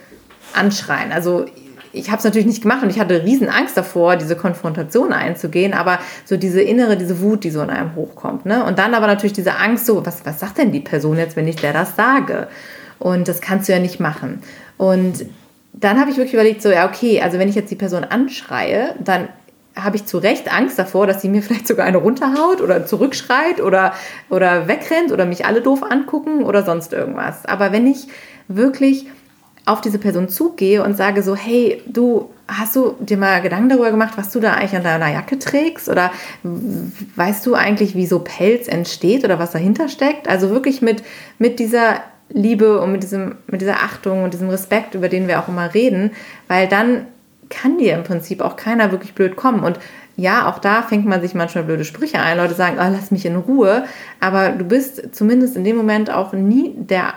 anschreien. 0.55 1.13
Also 1.13 1.47
ich 1.95 2.09
habe 2.09 2.19
es 2.19 2.25
natürlich 2.25 2.47
nicht 2.47 2.63
gemacht 2.63 2.83
und 2.83 2.91
ich 2.91 2.99
hatte 2.99 3.25
riesen 3.25 3.49
Angst 3.49 3.77
davor, 3.77 4.17
diese 4.17 4.37
Konfrontation 4.37 5.13
einzugehen, 5.13 5.73
aber 5.73 5.99
so 6.25 6.37
diese 6.37 6.61
innere, 6.61 6.97
diese 6.97 7.21
Wut, 7.21 7.45
die 7.45 7.51
so 7.51 7.63
in 7.63 7.71
einem 7.71 7.95
hochkommt. 7.95 8.47
Ne? 8.47 8.65
Und 8.65 8.79
dann 8.79 8.95
aber 8.95 9.07
natürlich 9.07 9.33
diese 9.33 9.57
Angst, 9.57 9.87
so, 9.87 10.05
was, 10.05 10.27
was 10.27 10.41
sagt 10.41 10.59
denn 10.59 10.73
die 10.73 10.81
Person 10.81 11.19
jetzt, 11.19 11.37
wenn 11.37 11.49
ich 11.49 11.57
der 11.57 11.73
das 11.73 11.97
sage? 11.97 12.49
Und 12.99 13.29
das 13.29 13.41
kannst 13.41 13.69
du 13.69 13.73
ja 13.73 13.79
nicht 13.79 14.01
machen. 14.01 14.41
Und 14.77 15.27
dann 15.73 16.01
habe 16.01 16.11
ich 16.11 16.17
wirklich 16.17 16.35
überlegt, 16.35 16.63
so, 16.63 16.71
ja, 16.71 16.89
okay, 16.89 17.21
also 17.21 17.39
wenn 17.39 17.49
ich 17.49 17.55
jetzt 17.55 17.71
die 17.71 17.77
Person 17.77 18.05
anschreie, 18.05 18.95
dann 19.03 19.29
habe 19.77 19.97
ich 19.97 20.07
zu 20.07 20.19
Recht 20.19 20.53
Angst 20.53 20.79
davor, 20.79 21.07
dass 21.07 21.21
sie 21.21 21.29
mir 21.29 21.43
vielleicht 21.45 21.67
sogar 21.67 21.87
eine 21.87 21.99
runterhaut 21.99 22.61
oder 22.61 22.87
zurückschreit 22.87 23.61
oder, 23.61 23.93
oder 24.31 24.69
wegrennt 24.69 25.13
oder 25.13 25.27
mich 25.27 25.47
alle 25.47 25.61
doof 25.61 25.83
angucken 25.83 26.45
oder 26.45 26.65
sonst 26.65 26.93
irgendwas. 26.93 27.45
Aber 27.47 27.73
wenn 27.73 27.87
ich 27.87 28.07
wirklich 28.49 29.07
auf 29.67 29.81
diese 29.81 29.99
Person 29.99 30.29
zugehe 30.29 30.85
und 30.85 30.97
sage 30.97 31.23
so, 31.23 31.35
hey, 31.35 31.83
du, 31.87 32.31
hast 32.47 32.77
du 32.77 32.97
dir 33.01 33.17
mal 33.17 33.41
Gedanken 33.41 33.71
darüber 33.71 33.91
gemacht, 33.91 34.15
was 34.17 34.31
du 34.31 34.41
da 34.41 34.55
eigentlich 34.55 34.77
an 34.77 34.85
deiner 34.85 35.11
Jacke 35.11 35.39
trägst? 35.39 35.89
Oder 35.89 36.11
weißt 37.17 37.47
du 37.47 37.55
eigentlich, 37.55 37.95
wie 37.95 38.07
so 38.07 38.19
Pelz 38.19 38.69
entsteht 38.69 39.25
oder 39.25 39.39
was 39.39 39.53
dahinter 39.53 39.89
steckt? 39.89 40.29
Also 40.29 40.51
wirklich 40.51 40.83
mit, 40.83 41.03
mit 41.39 41.59
dieser 41.59 42.01
Liebe 42.29 42.81
und 42.81 42.93
mit, 42.93 43.03
diesem, 43.03 43.37
mit 43.47 43.61
dieser 43.61 43.77
Achtung 43.77 44.25
und 44.25 44.35
diesem 44.35 44.51
Respekt, 44.51 44.95
über 44.95 45.09
den 45.09 45.29
wir 45.29 45.41
auch 45.41 45.49
immer 45.49 45.73
reden, 45.73 46.11
weil 46.49 46.69
dann 46.69 47.07
kann 47.49 47.79
dir 47.79 47.95
im 47.95 48.05
Prinzip 48.05 48.41
auch 48.41 48.57
keiner 48.57 48.91
wirklich 48.91 49.15
blöd 49.15 49.37
kommen. 49.37 49.63
Und 49.63 49.79
ja, 50.17 50.49
auch 50.49 50.59
da 50.59 50.83
fängt 50.83 51.07
man 51.07 51.21
sich 51.21 51.35
manchmal 51.35 51.65
blöde 51.65 51.85
Sprüche 51.85 52.19
ein. 52.19 52.37
Leute 52.37 52.55
sagen, 52.55 52.77
oh, 52.79 52.91
lass 52.91 53.11
mich 53.11 53.27
in 53.27 53.37
Ruhe. 53.37 53.85
Aber 54.21 54.51
du 54.51 54.65
bist 54.65 55.15
zumindest 55.15 55.57
in 55.57 55.65
dem 55.65 55.77
Moment 55.77 56.11
auch 56.11 56.33
nie 56.33 56.75
der 56.77 57.15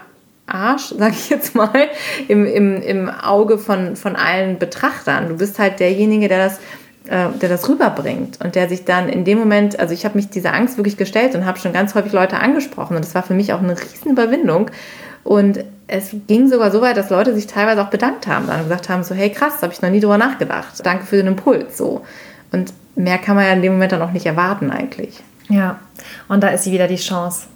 Arsch, 0.48 0.94
sag 0.98 1.12
ich 1.12 1.30
jetzt 1.30 1.56
mal, 1.56 1.90
im, 2.28 2.46
im, 2.46 2.82
im 2.82 3.10
Auge 3.10 3.58
von, 3.58 3.96
von 3.96 4.16
allen 4.16 4.58
Betrachtern. 4.58 5.30
Du 5.30 5.38
bist 5.38 5.60
halt 5.60 5.80
derjenige, 5.80 6.28
der 6.28 6.46
das, 6.46 6.58
äh, 7.08 7.38
der 7.40 7.50
das 7.50 7.68
rüberbringt 7.70 8.40
und 8.44 8.56
der 8.56 8.70
sich 8.70 8.86
dann 8.86 9.10
in 9.10 9.26
dem 9.26 9.38
Moment, 9.38 9.80
also 9.80 9.94
ich 9.94 10.06
habe 10.06 10.16
mich 10.18 10.30
dieser 10.30 10.54
Angst 10.54 10.78
wirklich 10.78 10.98
gestellt 10.98 11.36
und 11.36 11.46
habe 11.46 11.60
schon 11.60 11.74
ganz 11.74 11.96
häufig 11.96 12.14
Leute 12.14 12.40
angesprochen 12.40 12.96
und 12.96 13.06
das 13.06 13.14
war 13.14 13.24
für 13.24 13.34
mich 13.34 13.54
auch 13.54 13.62
eine 13.62 13.78
riesen 13.80 14.12
Überwindung. 14.12 14.72
Und 15.24 15.64
es 15.88 16.12
ging 16.28 16.48
sogar 16.48 16.72
so 16.72 16.82
weit, 16.82 16.96
dass 16.96 17.10
Leute 17.10 17.36
sich 17.36 17.48
teilweise 17.48 17.82
auch 17.82 17.90
bedankt 17.90 18.28
haben 18.28 18.48
und 18.48 18.64
gesagt 18.64 18.88
haben, 18.88 19.04
so 19.04 19.14
hey 19.14 19.30
krass, 19.30 19.62
habe 19.62 19.74
ich 19.74 19.82
noch 19.82 19.90
nie 19.90 20.00
drüber 20.00 20.18
nachgedacht. 20.18 20.86
Danke 20.86 21.06
für 21.06 21.18
den 21.18 21.28
Impuls. 21.28 21.78
So. 21.78 22.06
Und 22.52 22.74
mehr 22.96 23.18
kann 23.18 23.36
man 23.36 23.46
ja 23.46 23.52
in 23.52 23.62
dem 23.62 23.74
Moment 23.74 23.92
dann 23.92 24.02
auch 24.02 24.12
nicht 24.12 24.26
erwarten 24.26 24.72
eigentlich. 24.72 25.22
Ja, 25.50 25.80
und 26.28 26.44
da 26.44 26.50
ist 26.50 26.64
sie 26.64 26.72
wieder 26.72 26.88
die 26.88 26.98
Chance. 26.98 27.48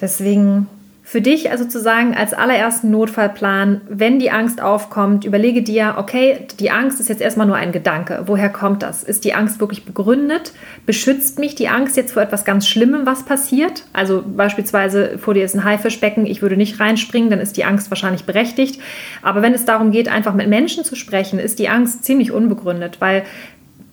Deswegen 0.00 0.68
für 1.12 1.20
dich 1.20 1.50
also 1.50 1.66
zu 1.66 1.78
sagen, 1.78 2.14
als 2.16 2.32
allerersten 2.32 2.90
Notfallplan, 2.90 3.82
wenn 3.86 4.18
die 4.18 4.30
Angst 4.30 4.62
aufkommt, 4.62 5.26
überlege 5.26 5.60
dir, 5.60 5.96
okay, 5.98 6.46
die 6.58 6.70
Angst 6.70 7.00
ist 7.00 7.10
jetzt 7.10 7.20
erstmal 7.20 7.46
nur 7.46 7.56
ein 7.56 7.70
Gedanke. 7.70 8.22
Woher 8.24 8.48
kommt 8.48 8.82
das? 8.82 9.02
Ist 9.02 9.26
die 9.26 9.34
Angst 9.34 9.60
wirklich 9.60 9.84
begründet? 9.84 10.54
Beschützt 10.86 11.38
mich 11.38 11.54
die 11.54 11.68
Angst 11.68 11.98
jetzt 11.98 12.14
vor 12.14 12.22
etwas 12.22 12.46
ganz 12.46 12.66
Schlimmem, 12.66 13.04
was 13.04 13.26
passiert? 13.26 13.84
Also 13.92 14.24
beispielsweise 14.26 15.18
vor 15.18 15.34
dir 15.34 15.44
ist 15.44 15.54
ein 15.54 15.64
Haifischbecken, 15.64 16.24
ich 16.24 16.40
würde 16.40 16.56
nicht 16.56 16.80
reinspringen, 16.80 17.28
dann 17.28 17.40
ist 17.40 17.58
die 17.58 17.64
Angst 17.64 17.90
wahrscheinlich 17.90 18.24
berechtigt. 18.24 18.80
Aber 19.20 19.42
wenn 19.42 19.52
es 19.52 19.66
darum 19.66 19.90
geht, 19.90 20.08
einfach 20.08 20.32
mit 20.32 20.48
Menschen 20.48 20.82
zu 20.82 20.96
sprechen, 20.96 21.38
ist 21.38 21.58
die 21.58 21.68
Angst 21.68 22.06
ziemlich 22.06 22.32
unbegründet, 22.32 23.02
weil 23.02 23.24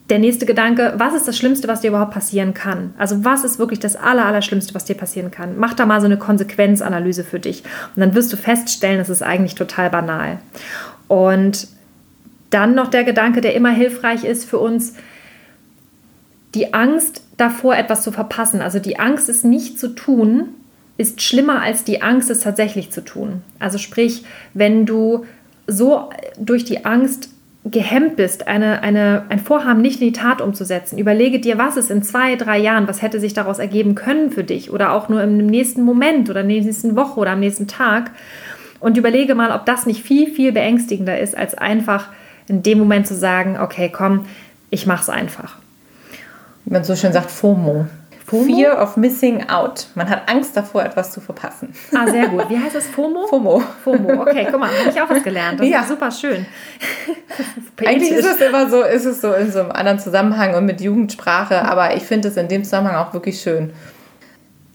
der 0.10 0.20
nächste 0.20 0.46
Gedanke, 0.46 0.94
was 0.98 1.14
ist 1.14 1.28
das 1.28 1.38
Schlimmste, 1.38 1.68
was 1.68 1.82
dir 1.82 1.90
überhaupt 1.90 2.14
passieren 2.14 2.54
kann? 2.54 2.94
Also 2.98 3.24
was 3.24 3.44
ist 3.44 3.60
wirklich 3.60 3.80
das 3.80 3.96
Aller, 3.96 4.26
Allerschlimmste, 4.26 4.74
was 4.74 4.86
dir 4.86 4.96
passieren 4.96 5.30
kann? 5.30 5.58
Mach 5.58 5.76
da 5.76 5.86
mal 5.86 6.02
so 6.02 6.06
eine 6.06 6.18
Konsequenzanalyse 6.18 7.24
für 7.24 7.40
dich. 7.40 7.64
Und 7.96 8.02
dann 8.02 8.16
wirst 8.16 8.34
du 8.34 8.38
feststellen, 8.38 8.98
das 8.98 9.10
ist 9.10 9.22
eigentlich 9.22 9.56
total 9.56 9.90
banal. 9.92 10.40
Und 11.08 11.68
dann 12.50 12.74
noch 12.74 12.88
der 12.88 13.04
Gedanke, 13.04 13.42
der 13.42 13.54
immer 13.54 13.70
hilfreich 13.70 14.24
ist 14.24 14.50
für 14.50 14.58
uns, 14.58 14.96
die 16.56 16.74
Angst 16.74 17.22
davor, 17.38 17.78
etwas 17.78 18.02
zu 18.04 18.12
verpassen. 18.12 18.62
Also 18.62 18.80
die 18.80 18.98
Angst, 18.98 19.30
es 19.30 19.44
nicht 19.44 19.80
zu 19.80 19.90
tun, 19.90 20.50
ist 20.98 21.22
schlimmer 21.22 21.62
als 21.62 21.84
die 21.84 22.02
Angst, 22.02 22.32
es 22.32 22.40
tatsächlich 22.40 22.92
zu 22.92 23.02
tun. 23.02 23.44
Also 23.60 23.78
sprich, 23.78 24.26
wenn 24.56 24.88
du 24.88 25.26
so 25.68 26.10
durch 26.40 26.66
die 26.66 26.86
Angst 26.86 27.30
gehemmt 27.66 28.16
bist, 28.16 28.48
eine, 28.48 28.82
eine, 28.82 29.26
ein 29.30 29.40
Vorhaben 29.40 29.82
nicht 29.82 30.02
in 30.02 30.08
die 30.08 30.20
Tat 30.20 30.42
umzusetzen, 30.42 30.98
überlege 30.98 31.40
dir, 31.40 31.58
was 31.58 31.78
ist 31.78 31.92
in 31.92 32.04
zwei, 32.04 32.36
drei 32.36 32.58
Jahren, 32.58 32.88
was 32.88 33.02
hätte 33.02 33.20
sich 33.20 33.34
daraus 33.34 33.60
ergeben 33.60 33.96
können 33.96 34.32
für 34.32 34.44
dich 34.44 34.72
oder 34.72 34.94
auch 34.94 35.10
nur 35.10 35.22
im 35.22 35.38
nächsten 35.46 35.84
Moment 35.84 36.30
oder 36.30 36.42
in 36.42 36.50
der 36.50 36.62
nächsten 36.62 36.96
Woche 36.96 37.20
oder 37.20 37.32
am 37.32 37.40
nächsten 37.42 37.68
Tag 37.68 38.12
und 38.80 38.98
überlege 38.98 39.36
mal, 39.36 39.52
ob 39.52 39.66
das 39.66 39.86
nicht 39.86 40.04
viel, 40.04 40.32
viel 40.32 40.52
beängstigender 40.52 41.20
ist, 41.20 41.38
als 41.38 41.54
einfach 41.56 42.08
in 42.48 42.64
dem 42.64 42.80
Moment 42.80 43.08
zu 43.08 43.16
sagen, 43.16 43.60
okay, 43.60 43.90
komm, 43.90 44.26
ich 44.70 44.86
mach's 44.86 45.10
einfach. 45.10 45.58
Wie 46.66 46.74
man 46.74 46.84
so 46.84 46.96
schön 46.96 47.14
sagt, 47.14 47.30
FOMO. 47.30 47.88
FOMO? 48.26 48.44
Fear 48.44 48.82
of 48.82 48.96
Missing 48.96 49.50
Out. 49.50 49.88
Man 49.96 50.10
hat 50.10 50.30
Angst 50.30 50.56
davor, 50.56 50.84
etwas 50.84 51.12
zu 51.12 51.20
verpassen. 51.20 51.74
Ah, 51.96 52.08
sehr 52.08 52.28
gut. 52.30 52.50
Wie 52.50 52.58
heißt 52.58 52.76
das? 52.76 52.88
FOMO? 52.88 53.28
FOMO. 53.28 53.64
FOMO. 53.84 54.22
Okay, 54.22 54.48
guck 54.50 54.60
mal, 54.60 54.70
habe 54.70 54.90
ich 54.90 55.02
auch 55.02 55.10
was 55.10 55.24
gelernt. 55.24 55.60
Das 55.60 55.68
ja. 55.68 55.82
ist 55.82 55.90
super 55.90 56.12
schön. 56.12 56.46
Eigentlich 57.86 58.12
ist. 58.12 58.26
es 58.26 58.42
immer 58.42 58.70
so, 58.70 58.84
ist 58.84 59.06
es 59.06 59.22
so 59.22 59.34
in 59.34 59.52
so 59.52 59.60
einem 59.60 59.72
anderen 59.72 60.00
Zusammenhang 60.00 60.56
und 60.56 60.66
mit 60.66 60.82
Jugendsprache, 60.82 61.64
aber 61.64 61.96
ich 61.96 62.04
finde 62.04 62.28
es 62.28 62.38
in 62.38 62.48
dem 62.48 62.64
Zusammenhang 62.64 62.96
auch 62.96 63.14
wirklich 63.14 63.42
schön. 63.42 63.72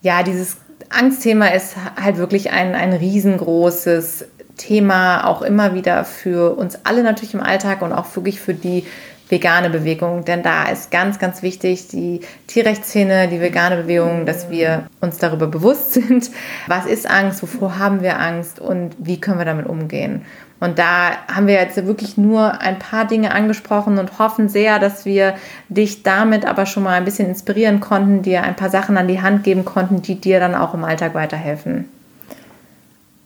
Ja, 0.03 0.23
dieses 0.23 0.59
Angstthema 0.91 1.49
ist 1.49 1.77
halt 2.01 2.19
wirklich 2.19 2.51
ein, 2.51 2.75
ein 2.75 2.93
riesengroßes 2.93 4.27
Thema, 4.57 5.27
auch 5.27 5.43
immer 5.43 5.75
wieder 5.75 6.05
für 6.05 6.57
uns 6.57 6.79
alle 6.85 7.03
natürlich 7.03 7.35
im 7.35 7.41
Alltag 7.41 7.83
und 7.83 7.93
auch 7.93 8.15
wirklich 8.15 8.41
für 8.41 8.55
die 8.55 8.85
vegane 9.29 9.71
Bewegung, 9.71 10.25
denn 10.25 10.43
da 10.43 10.65
ist 10.69 10.91
ganz, 10.91 11.19
ganz 11.19 11.43
wichtig 11.43 11.89
die 11.89 12.21
Tierrechtsszene, 12.47 13.29
die 13.29 13.41
vegane 13.41 13.79
Bewegung, 13.79 14.27
dass 14.27 14.51
wir 14.51 14.87
uns 15.01 15.19
darüber 15.19 15.47
bewusst 15.47 15.93
sind, 15.95 16.31
was 16.67 16.87
ist 16.87 17.09
Angst, 17.09 17.43
wovor 17.43 17.79
haben 17.79 18.03
wir 18.03 18.21
Angst? 18.21 18.61
Und 18.61 18.95
wie 18.99 19.21
können 19.21 19.39
wir 19.39 19.45
damit 19.45 19.67
umgehen. 19.67 20.23
Und 20.61 20.79
da 20.79 21.11
haben 21.33 21.47
wir 21.47 21.55
jetzt 21.55 21.85
wirklich 21.85 22.17
nur 22.17 22.61
ein 22.61 22.79
paar 22.79 23.07
Dinge 23.07 23.33
angesprochen 23.33 23.99
und 23.99 24.19
hoffen 24.19 24.49
sehr, 24.49 24.79
dass 24.79 25.05
wir 25.05 25.35
dich 25.69 26.03
damit 26.03 26.47
aber 26.47 26.65
schon 26.65 26.85
mal 26.85 26.95
ein 26.95 27.05
bisschen 27.05 27.29
inspirieren 27.29 27.81
konnten, 27.81 28.23
dir 28.23 28.43
ein 28.43 28.57
paar 28.57 28.71
Sachen 28.71 28.97
an 28.97 29.09
die 29.09 29.21
Hand 29.21 29.45
geben 29.45 29.65
konnten, 29.65 30.01
die 30.01 30.15
dir 30.15 30.41
dann 30.41 30.55
auch 30.55 30.73
im 30.73 30.85
Alltag 30.85 31.15
weiterhelfen. 31.15 31.87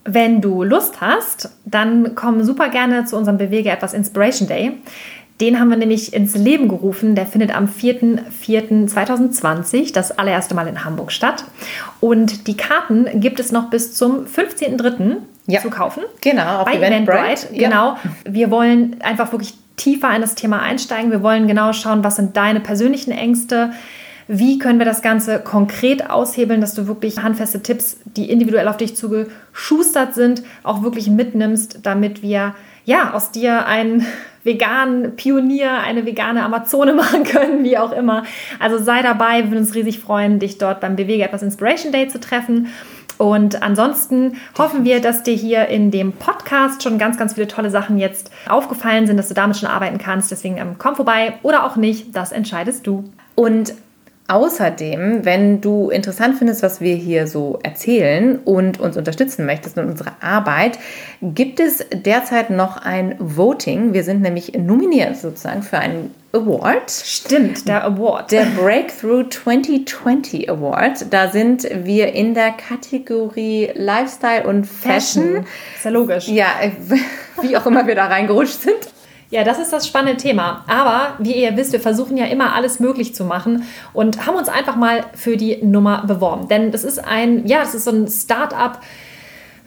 Wenn 0.04 0.40
du 0.40 0.62
Lust 0.62 1.02
hast, 1.02 1.50
dann 1.66 2.14
komm 2.14 2.42
super 2.42 2.70
gerne 2.70 3.04
zu 3.04 3.16
unserem 3.16 3.36
Bewege 3.36 3.70
etwas 3.70 3.92
Inspiration 3.92 4.48
Day. 4.48 4.72
Den 5.40 5.60
haben 5.60 5.68
wir 5.68 5.76
nämlich 5.76 6.14
ins 6.14 6.34
Leben 6.34 6.68
gerufen. 6.68 7.14
Der 7.14 7.26
findet 7.26 7.54
am 7.54 7.66
4.4.2020 7.66 9.92
das 9.92 10.18
allererste 10.18 10.54
Mal 10.54 10.66
in 10.66 10.84
Hamburg 10.84 11.12
statt. 11.12 11.44
Und 12.00 12.48
die 12.48 12.56
Karten 12.56 13.20
gibt 13.20 13.38
es 13.38 13.52
noch 13.52 13.70
bis 13.70 13.94
zum 13.94 14.24
15.3. 14.24 15.18
Ja. 15.50 15.60
zu 15.60 15.70
kaufen. 15.70 16.02
Genau, 16.20 16.58
auf 16.58 16.66
bei 16.66 16.76
Eventbrite. 16.76 17.18
Eventbrite. 17.18 17.54
Genau. 17.54 17.96
Wir 18.24 18.50
wollen 18.50 19.00
einfach 19.00 19.32
wirklich 19.32 19.54
tiefer 19.76 20.14
in 20.14 20.20
das 20.20 20.34
Thema 20.34 20.60
einsteigen. 20.60 21.10
Wir 21.10 21.22
wollen 21.22 21.46
genau 21.46 21.72
schauen, 21.72 22.04
was 22.04 22.16
sind 22.16 22.36
deine 22.36 22.60
persönlichen 22.60 23.12
Ängste 23.12 23.70
Wie 24.30 24.58
können 24.58 24.78
wir 24.78 24.84
das 24.84 25.00
Ganze 25.00 25.38
konkret 25.40 26.10
aushebeln, 26.10 26.60
dass 26.60 26.74
du 26.74 26.86
wirklich 26.86 27.22
handfeste 27.22 27.62
Tipps, 27.62 27.96
die 28.04 28.30
individuell 28.30 28.68
auf 28.68 28.76
dich 28.76 28.94
zugeschustert 28.94 30.14
sind, 30.14 30.42
auch 30.64 30.82
wirklich 30.82 31.08
mitnimmst, 31.08 31.80
damit 31.84 32.20
wir 32.22 32.54
ja 32.84 33.14
aus 33.14 33.30
dir 33.30 33.64
einen 33.64 34.04
veganen 34.44 35.16
Pionier, 35.16 35.78
eine 35.78 36.04
vegane 36.04 36.44
Amazone 36.44 36.92
machen 37.02 37.24
können, 37.24 37.64
wie 37.64 37.78
auch 37.78 37.92
immer. 37.92 38.24
Also 38.58 38.76
sei 38.76 39.00
dabei, 39.00 39.44
wir 39.44 39.50
würden 39.50 39.60
uns 39.60 39.74
riesig 39.74 39.98
freuen, 39.98 40.38
dich 40.40 40.58
dort 40.58 40.80
beim 40.80 40.96
Bewege 40.96 41.24
etwas 41.24 41.42
Inspiration 41.42 41.90
Day 41.90 42.08
zu 42.08 42.20
treffen. 42.20 42.68
Und 43.18 43.62
ansonsten 43.62 44.36
hoffen 44.56 44.84
wir, 44.84 45.00
dass 45.00 45.22
dir 45.22 45.34
hier 45.34 45.66
in 45.66 45.90
dem 45.90 46.12
Podcast 46.12 46.82
schon 46.82 46.98
ganz, 46.98 47.18
ganz 47.18 47.34
viele 47.34 47.48
tolle 47.48 47.70
Sachen 47.70 47.98
jetzt 47.98 48.30
aufgefallen 48.48 49.06
sind, 49.06 49.16
dass 49.16 49.28
du 49.28 49.34
damit 49.34 49.56
schon 49.56 49.68
arbeiten 49.68 49.98
kannst. 49.98 50.30
Deswegen 50.30 50.56
ähm, 50.56 50.76
komm 50.78 50.96
vorbei 50.96 51.34
oder 51.42 51.64
auch 51.66 51.76
nicht, 51.76 52.14
das 52.16 52.32
entscheidest 52.32 52.86
du. 52.86 53.04
Und 53.34 53.74
Außerdem, 54.30 55.24
wenn 55.24 55.62
du 55.62 55.88
interessant 55.88 56.36
findest, 56.36 56.62
was 56.62 56.82
wir 56.82 56.94
hier 56.94 57.26
so 57.26 57.58
erzählen 57.62 58.38
und 58.44 58.78
uns 58.78 58.98
unterstützen 58.98 59.46
möchtest 59.46 59.78
in 59.78 59.86
unserer 59.86 60.16
Arbeit, 60.20 60.78
gibt 61.22 61.60
es 61.60 61.82
derzeit 61.90 62.50
noch 62.50 62.76
ein 62.76 63.16
Voting. 63.18 63.94
Wir 63.94 64.04
sind 64.04 64.20
nämlich 64.20 64.52
nominiert 64.52 65.16
sozusagen 65.16 65.62
für 65.62 65.78
einen 65.78 66.14
Award. 66.32 66.90
Stimmt, 66.90 67.66
der 67.66 67.82
Award. 67.84 68.30
Der 68.30 68.44
Breakthrough 68.54 69.30
2020 69.30 70.50
Award. 70.50 71.06
Da 71.10 71.30
sind 71.30 71.66
wir 71.86 72.12
in 72.12 72.34
der 72.34 72.50
Kategorie 72.50 73.70
Lifestyle 73.74 74.46
und 74.46 74.66
Fashion. 74.66 75.22
Fashion. 75.22 75.46
Ist 75.74 75.84
ja 75.86 75.90
logisch. 75.90 76.28
Ja, 76.28 76.48
wie 77.40 77.56
auch 77.56 77.64
immer 77.64 77.86
wir 77.86 77.94
da 77.94 78.08
reingerutscht 78.08 78.60
sind. 78.60 78.76
Ja, 79.30 79.44
das 79.44 79.58
ist 79.58 79.72
das 79.72 79.86
spannende 79.86 80.16
Thema. 80.16 80.64
Aber 80.66 81.14
wie 81.18 81.34
ihr 81.34 81.56
wisst, 81.56 81.72
wir 81.72 81.80
versuchen 81.80 82.16
ja 82.16 82.24
immer 82.26 82.54
alles 82.54 82.80
möglich 82.80 83.14
zu 83.14 83.24
machen 83.24 83.64
und 83.92 84.26
haben 84.26 84.36
uns 84.36 84.48
einfach 84.48 84.76
mal 84.76 85.04
für 85.14 85.36
die 85.36 85.62
Nummer 85.62 86.04
beworben. 86.06 86.48
Denn 86.48 86.72
das 86.72 86.82
ist 86.82 86.98
ein, 86.98 87.46
ja, 87.46 87.60
das 87.60 87.74
ist 87.74 87.84
so 87.84 87.90
ein 87.90 88.08
Start-up. 88.08 88.80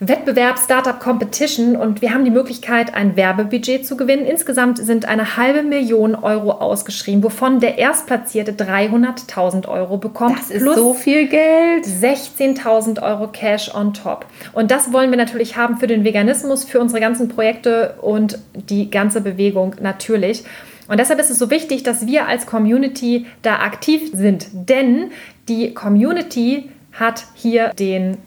Wettbewerb 0.04 0.58
Startup 0.58 1.00
Competition 1.00 1.76
und 1.76 2.02
wir 2.02 2.12
haben 2.12 2.26
die 2.26 2.32
Möglichkeit, 2.32 2.96
ein 2.96 3.16
Werbebudget 3.16 3.86
zu 3.86 3.96
gewinnen. 3.96 4.26
Insgesamt 4.26 4.80
sind 4.80 5.06
eine 5.06 5.38
halbe 5.38 5.62
Million 5.62 6.16
Euro 6.16 6.54
ausgeschrieben, 6.54 7.24
wovon 7.24 7.60
der 7.60 7.78
Erstplatzierte 7.78 8.54
300.000 8.54 9.68
Euro 9.68 9.98
bekommt. 9.98 10.40
Das 10.40 10.50
ist 10.50 10.64
so 10.64 10.96
viel 10.96 11.28
Geld. 11.28 11.86
16.000 11.86 13.04
Euro 13.04 13.28
Cash 13.28 13.76
on 13.76 13.94
top. 13.94 14.26
Und 14.54 14.72
das 14.72 14.92
wollen 14.92 15.12
wir 15.12 15.18
natürlich 15.18 15.56
haben 15.56 15.78
für 15.78 15.86
den 15.86 16.04
Veganismus, 16.04 16.64
für 16.64 16.80
unsere 16.80 17.00
ganzen 17.00 17.30
Projekte 17.30 17.94
und 18.02 18.40
die 18.56 18.90
ganze 18.90 19.22
Bewegung 19.22 19.76
natürlich. 19.82 20.46
Und 20.88 21.00
deshalb 21.00 21.20
ist 21.20 21.30
es 21.30 21.38
so 21.38 21.52
wichtig, 21.52 21.84
dass 21.84 22.08
wir 22.08 22.28
als 22.28 22.48
Community 22.48 23.28
da 23.44 23.60
aktiv 23.60 24.10
sind, 24.16 24.48
denn 24.52 25.12
die 25.48 25.76
Community 25.76 26.72
hat 26.92 27.26
hier 27.36 27.70
den 27.78 28.18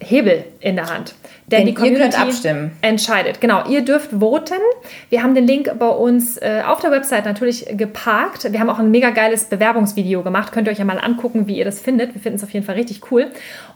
Hebel 0.00 0.44
in 0.60 0.76
der 0.76 0.88
Hand. 0.92 1.14
Denn, 1.46 1.58
Denn 1.58 1.66
die 1.66 1.74
Community 1.74 2.16
abstimmen. 2.16 2.72
entscheidet. 2.80 3.40
Genau, 3.40 3.68
ihr 3.68 3.84
dürft 3.84 4.12
voten. 4.12 4.60
Wir 5.10 5.22
haben 5.22 5.34
den 5.34 5.46
Link 5.46 5.70
bei 5.78 5.88
uns 5.88 6.38
äh, 6.38 6.62
auf 6.66 6.80
der 6.80 6.90
Website 6.90 7.26
natürlich 7.26 7.66
geparkt. 7.76 8.50
Wir 8.50 8.60
haben 8.60 8.70
auch 8.70 8.78
ein 8.78 8.90
mega 8.90 9.10
geiles 9.10 9.44
Bewerbungsvideo 9.44 10.22
gemacht. 10.22 10.52
Könnt 10.52 10.68
ihr 10.68 10.70
euch 10.70 10.78
ja 10.78 10.86
mal 10.86 10.98
angucken, 10.98 11.46
wie 11.46 11.58
ihr 11.58 11.66
das 11.66 11.80
findet. 11.80 12.14
Wir 12.14 12.20
finden 12.20 12.36
es 12.36 12.44
auf 12.44 12.50
jeden 12.50 12.64
Fall 12.64 12.76
richtig 12.76 13.10
cool. 13.10 13.30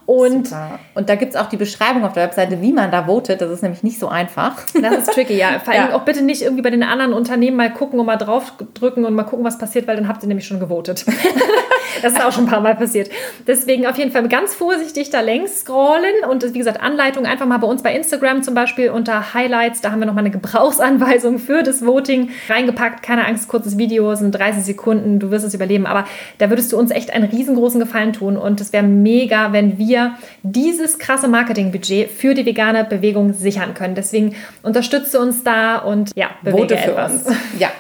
Und, 0.09 0.49
Super. 0.49 0.79
und 0.95 1.11
da 1.11 1.17
gibt 1.17 1.35
es 1.35 1.37
auch 1.39 1.51
die 1.51 1.59
Beschreibung 1.59 2.03
auf 2.03 2.15
der 2.15 2.23
Webseite, 2.23 2.63
wie 2.63 2.73
man 2.73 2.91
da 2.91 3.05
votet. 3.05 3.43
Das 3.43 3.51
ist 3.51 3.61
nämlich 3.61 3.83
nicht 3.83 3.99
so 3.99 4.09
einfach. 4.09 4.57
Das 4.81 4.97
ist 4.97 5.13
tricky, 5.13 5.37
ja. 5.37 5.59
Vor 5.63 5.75
allem 5.75 5.91
ja. 5.91 5.95
auch 5.95 6.01
bitte 6.01 6.23
nicht 6.23 6.41
irgendwie 6.41 6.63
bei 6.63 6.71
den 6.71 6.83
anderen 6.83 7.13
Unternehmen 7.13 7.59
mal 7.59 7.71
gucken 7.71 8.01
und 8.01 8.07
mal 8.07 8.17
draufdrücken 8.17 9.05
und 9.05 9.13
mal 9.13 9.25
gucken, 9.25 9.45
was 9.45 9.59
passiert, 9.59 9.87
weil 9.87 9.97
dann 9.97 10.09
habt 10.09 10.23
ihr 10.23 10.29
nämlich 10.29 10.47
schon 10.47 10.61
gewotet. 10.61 11.05
das 12.03 12.15
ist 12.15 12.25
auch 12.25 12.33
schon 12.33 12.45
ein 12.45 12.51
paar 12.51 12.63
Mal 12.63 12.75
passiert. 12.75 13.11
Deswegen 13.47 13.87
auf 13.87 13.99
jeden 13.99 14.11
Fall 14.11 14.27
ganz 14.29 14.55
vorsichtig 14.55 15.11
da 15.11 15.21
längs 15.21 15.61
scrollen 15.61 16.25
und 16.31 16.43
wie 16.55 16.59
gesagt, 16.59 16.81
Anleitung 16.81 17.27
einfach 17.27 17.45
mal 17.45 17.59
bei 17.59 17.67
uns 17.67 17.83
bei 17.83 17.95
Instagram 17.95 18.43
zum 18.43 18.55
Beispiel 18.55 18.89
unter 18.89 19.35
Highlights. 19.35 19.83
Da 19.83 19.91
haben 19.91 19.99
wir 19.99 20.07
nochmal 20.07 20.25
eine 20.25 20.31
Gebrauchsanweisung 20.31 21.39
für 21.39 21.63
das 21.63 21.85
Voting 21.85 22.31
reingepackt. 22.49 23.03
Keine 23.03 23.27
Angst, 23.27 23.49
kurzes 23.49 23.77
Video, 23.77 24.15
sind 24.15 24.33
30 24.33 24.65
Sekunden, 24.65 25.19
du 25.19 25.31
wirst 25.31 25.45
es 25.45 25.53
überleben. 25.53 25.85
Aber 25.85 26.07
da 26.39 26.49
würdest 26.49 26.73
du 26.73 26.79
uns 26.79 26.93
echt 26.93 27.13
einen 27.13 27.29
riesengroßen 27.29 27.79
Gefallen 27.79 28.15
tun 28.15 28.39
und 28.39 28.63
es 28.63 28.73
wäre 28.73 28.85
mega, 28.85 29.53
wenn 29.53 29.77
wir 29.77 29.98
wir 29.99 30.15
dieses 30.43 30.99
krasse 30.99 31.29
Marketingbudget 31.29 32.11
für 32.11 32.35
die 32.35 32.47
vegane 32.47 32.85
Bewegung 32.85 33.33
sichern 33.33 33.75
können. 33.75 33.95
Deswegen 33.95 34.35
unterstütze 34.63 35.21
uns 35.21 35.43
da 35.45 35.79
und 35.79 36.11
ja, 36.15 36.31
bewege 36.43 36.61
Vote 36.63 36.77
für 36.77 36.91
etwas. 36.91 37.13
uns. 37.13 37.37
Ja. 37.59 37.71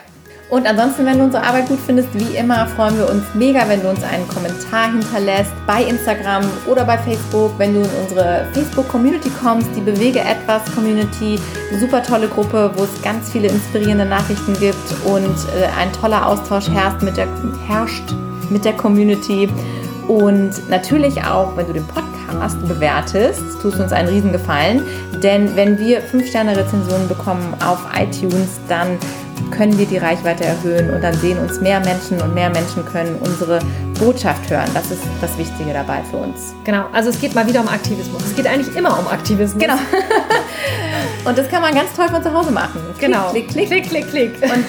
Und 0.51 0.66
ansonsten, 0.66 1.05
wenn 1.05 1.19
du 1.19 1.25
unsere 1.25 1.45
Arbeit 1.45 1.69
gut 1.69 1.79
findest, 1.85 2.09
wie 2.14 2.35
immer 2.35 2.66
freuen 2.69 2.97
wir 2.97 3.11
uns 3.11 3.23
mega, 3.35 3.69
wenn 3.69 3.83
du 3.83 3.91
uns 3.91 4.03
einen 4.03 4.27
Kommentar 4.29 4.91
hinterlässt 4.93 5.53
bei 5.66 5.83
Instagram 5.83 6.43
oder 6.66 6.87
bei 6.87 6.97
Facebook, 6.97 7.53
wenn 7.59 7.75
du 7.75 7.81
in 7.81 7.91
unsere 8.03 8.47
Facebook-Community 8.55 9.31
kommst, 9.43 9.69
die 9.77 9.83
Bewege 9.83 10.21
etwas 10.21 10.62
Community, 10.75 11.39
super 11.79 12.03
tolle 12.03 12.29
Gruppe, 12.29 12.71
wo 12.77 12.85
es 12.85 13.03
ganz 13.03 13.31
viele 13.31 13.49
inspirierende 13.49 14.07
Nachrichten 14.07 14.55
gibt 14.59 14.89
und 15.05 15.37
äh, 15.55 15.66
ein 15.79 15.93
toller 15.93 16.27
Austausch 16.27 16.71
herrscht 16.71 17.03
mit 17.03 17.19
der, 17.19 17.29
herrscht 17.66 18.14
mit 18.49 18.64
der 18.64 18.73
Community. 18.73 19.51
Und 20.09 20.68
natürlich 20.70 21.22
auch, 21.22 21.56
wenn 21.56 21.66
du 21.66 21.74
den 21.74 21.86
Podcast 21.86 22.61
bewertest, 22.66 23.42
tust 23.61 23.78
du 23.78 23.82
uns 23.82 23.92
einen 23.92 24.09
riesen 24.09 24.32
Gefallen. 24.32 24.82
Denn 25.22 25.54
wenn 25.54 25.78
wir 25.78 26.02
5-Sterne-Rezensionen 26.02 27.09
bekommen 27.09 27.54
auf 27.64 27.78
iTunes, 27.94 28.59
dann 28.68 28.98
können 29.50 29.78
wir 29.78 29.86
die 29.86 29.98
Reichweite 29.98 30.44
erhöhen 30.44 30.90
und 30.94 31.02
dann 31.02 31.14
sehen 31.14 31.38
uns 31.38 31.61
mehr 31.61 31.80
Menschen 31.80 32.20
und 32.20 32.34
mehr 32.34 32.50
Menschen 32.50 32.84
können 32.84 33.16
unsere 33.20 33.61
Botschaft 33.98 34.50
hören. 34.50 34.68
Das 34.74 34.90
ist 34.90 35.02
das 35.20 35.36
Wichtige 35.38 35.72
dabei 35.72 36.02
für 36.11 36.16
uns. 36.18 36.54
Genau, 36.64 36.86
also 36.92 37.11
es 37.11 37.20
geht 37.20 37.34
mal 37.34 37.46
wieder 37.46 37.61
um 37.61 37.68
Aktivismus. 37.68 38.24
Es 38.24 38.34
geht 38.34 38.46
eigentlich 38.46 38.74
immer 38.76 38.98
um 38.98 39.06
Aktivismus. 39.09 39.61
Genau. 39.61 39.74
und 41.29 41.37
das 41.37 41.49
kann 41.49 41.62
man 41.62 41.74
ganz 41.74 41.93
toll 41.95 42.09
von 42.09 42.22
zu 42.22 42.33
Hause 42.33 42.51
machen. 42.51 42.81
Klick, 42.97 43.11
genau. 43.11 43.31
Klick, 43.31 43.49
klick, 43.49 43.68
klick, 43.68 43.89
klick, 43.89 44.09
klick. 44.11 44.43
Und 44.43 44.64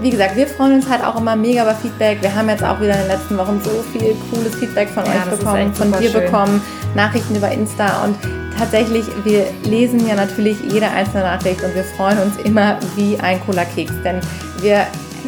wie 0.00 0.10
gesagt, 0.10 0.36
wir 0.36 0.46
freuen 0.46 0.74
uns 0.74 0.88
halt 0.88 1.04
auch 1.04 1.18
immer 1.18 1.34
mega 1.34 1.62
über 1.62 1.74
Feedback. 1.74 2.22
Wir 2.22 2.34
haben 2.34 2.48
jetzt 2.48 2.62
auch 2.62 2.80
wieder 2.80 2.94
in 2.94 3.00
den 3.00 3.08
letzten 3.08 3.36
Wochen 3.36 3.60
so 3.62 3.84
viel 3.92 4.14
cooles 4.30 4.54
Feedback 4.54 4.88
von 4.88 5.04
ja, 5.04 5.12
euch 5.12 5.38
bekommen, 5.38 5.74
von 5.74 5.92
dir 5.92 6.10
schön. 6.10 6.22
bekommen, 6.22 6.62
Nachrichten 6.94 7.34
über 7.34 7.50
Insta 7.50 8.04
und 8.04 8.16
tatsächlich, 8.56 9.04
wir 9.24 9.46
lesen 9.64 10.06
ja 10.06 10.14
natürlich 10.14 10.58
jede 10.70 10.88
einzelne 10.88 11.24
Nachricht 11.24 11.62
und 11.64 11.74
wir 11.74 11.84
freuen 11.84 12.18
uns 12.18 12.36
immer 12.44 12.78
wie 12.94 13.18
ein 13.18 13.40
cooler 13.44 13.64
Keks, 13.64 13.92
denn 14.04 14.20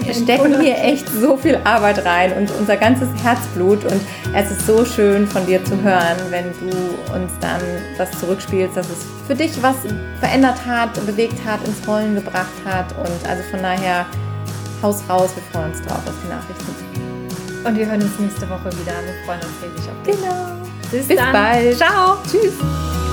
wir 0.00 0.14
stecken 0.14 0.60
hier 0.60 0.78
echt 0.78 1.08
so 1.08 1.36
viel 1.36 1.58
Arbeit 1.64 2.04
rein 2.04 2.32
und 2.34 2.50
unser 2.58 2.76
ganzes 2.76 3.08
Herzblut 3.22 3.84
und 3.84 4.00
es 4.34 4.50
ist 4.50 4.66
so 4.66 4.84
schön 4.84 5.26
von 5.26 5.46
dir 5.46 5.64
zu 5.64 5.80
hören, 5.82 6.16
wenn 6.30 6.52
du 6.52 6.76
uns 7.14 7.32
dann 7.40 7.60
das 7.98 8.10
zurückspielst, 8.18 8.76
dass 8.76 8.88
es 8.88 9.06
für 9.26 9.34
dich 9.34 9.62
was 9.62 9.76
verändert 10.20 10.64
hat, 10.66 10.94
bewegt 11.06 11.38
hat, 11.46 11.66
ins 11.66 11.86
Rollen 11.86 12.14
gebracht 12.14 12.46
hat 12.64 12.92
und 12.98 13.28
also 13.28 13.42
von 13.50 13.62
daher 13.62 14.06
Haus 14.82 15.02
raus, 15.08 15.30
wir 15.34 15.42
freuen 15.52 15.72
uns 15.72 15.82
drauf 15.82 16.00
auf 16.06 16.14
die 16.22 16.28
Nachrichten. 16.28 17.66
Und 17.66 17.76
wir 17.76 17.86
hören 17.86 18.00
uns 18.02 18.18
nächste 18.18 18.48
Woche 18.48 18.66
wieder. 18.66 18.92
Wir 19.04 19.24
freuen 19.24 19.40
uns 19.40 19.60
riesig 19.60 19.90
auf 19.90 20.02
dich. 20.06 20.16
Genau. 20.16 20.66
Bis, 20.92 21.08
Bis 21.08 21.16
bald. 21.32 21.76
Ciao. 21.76 22.18
Tschüss. 22.30 23.05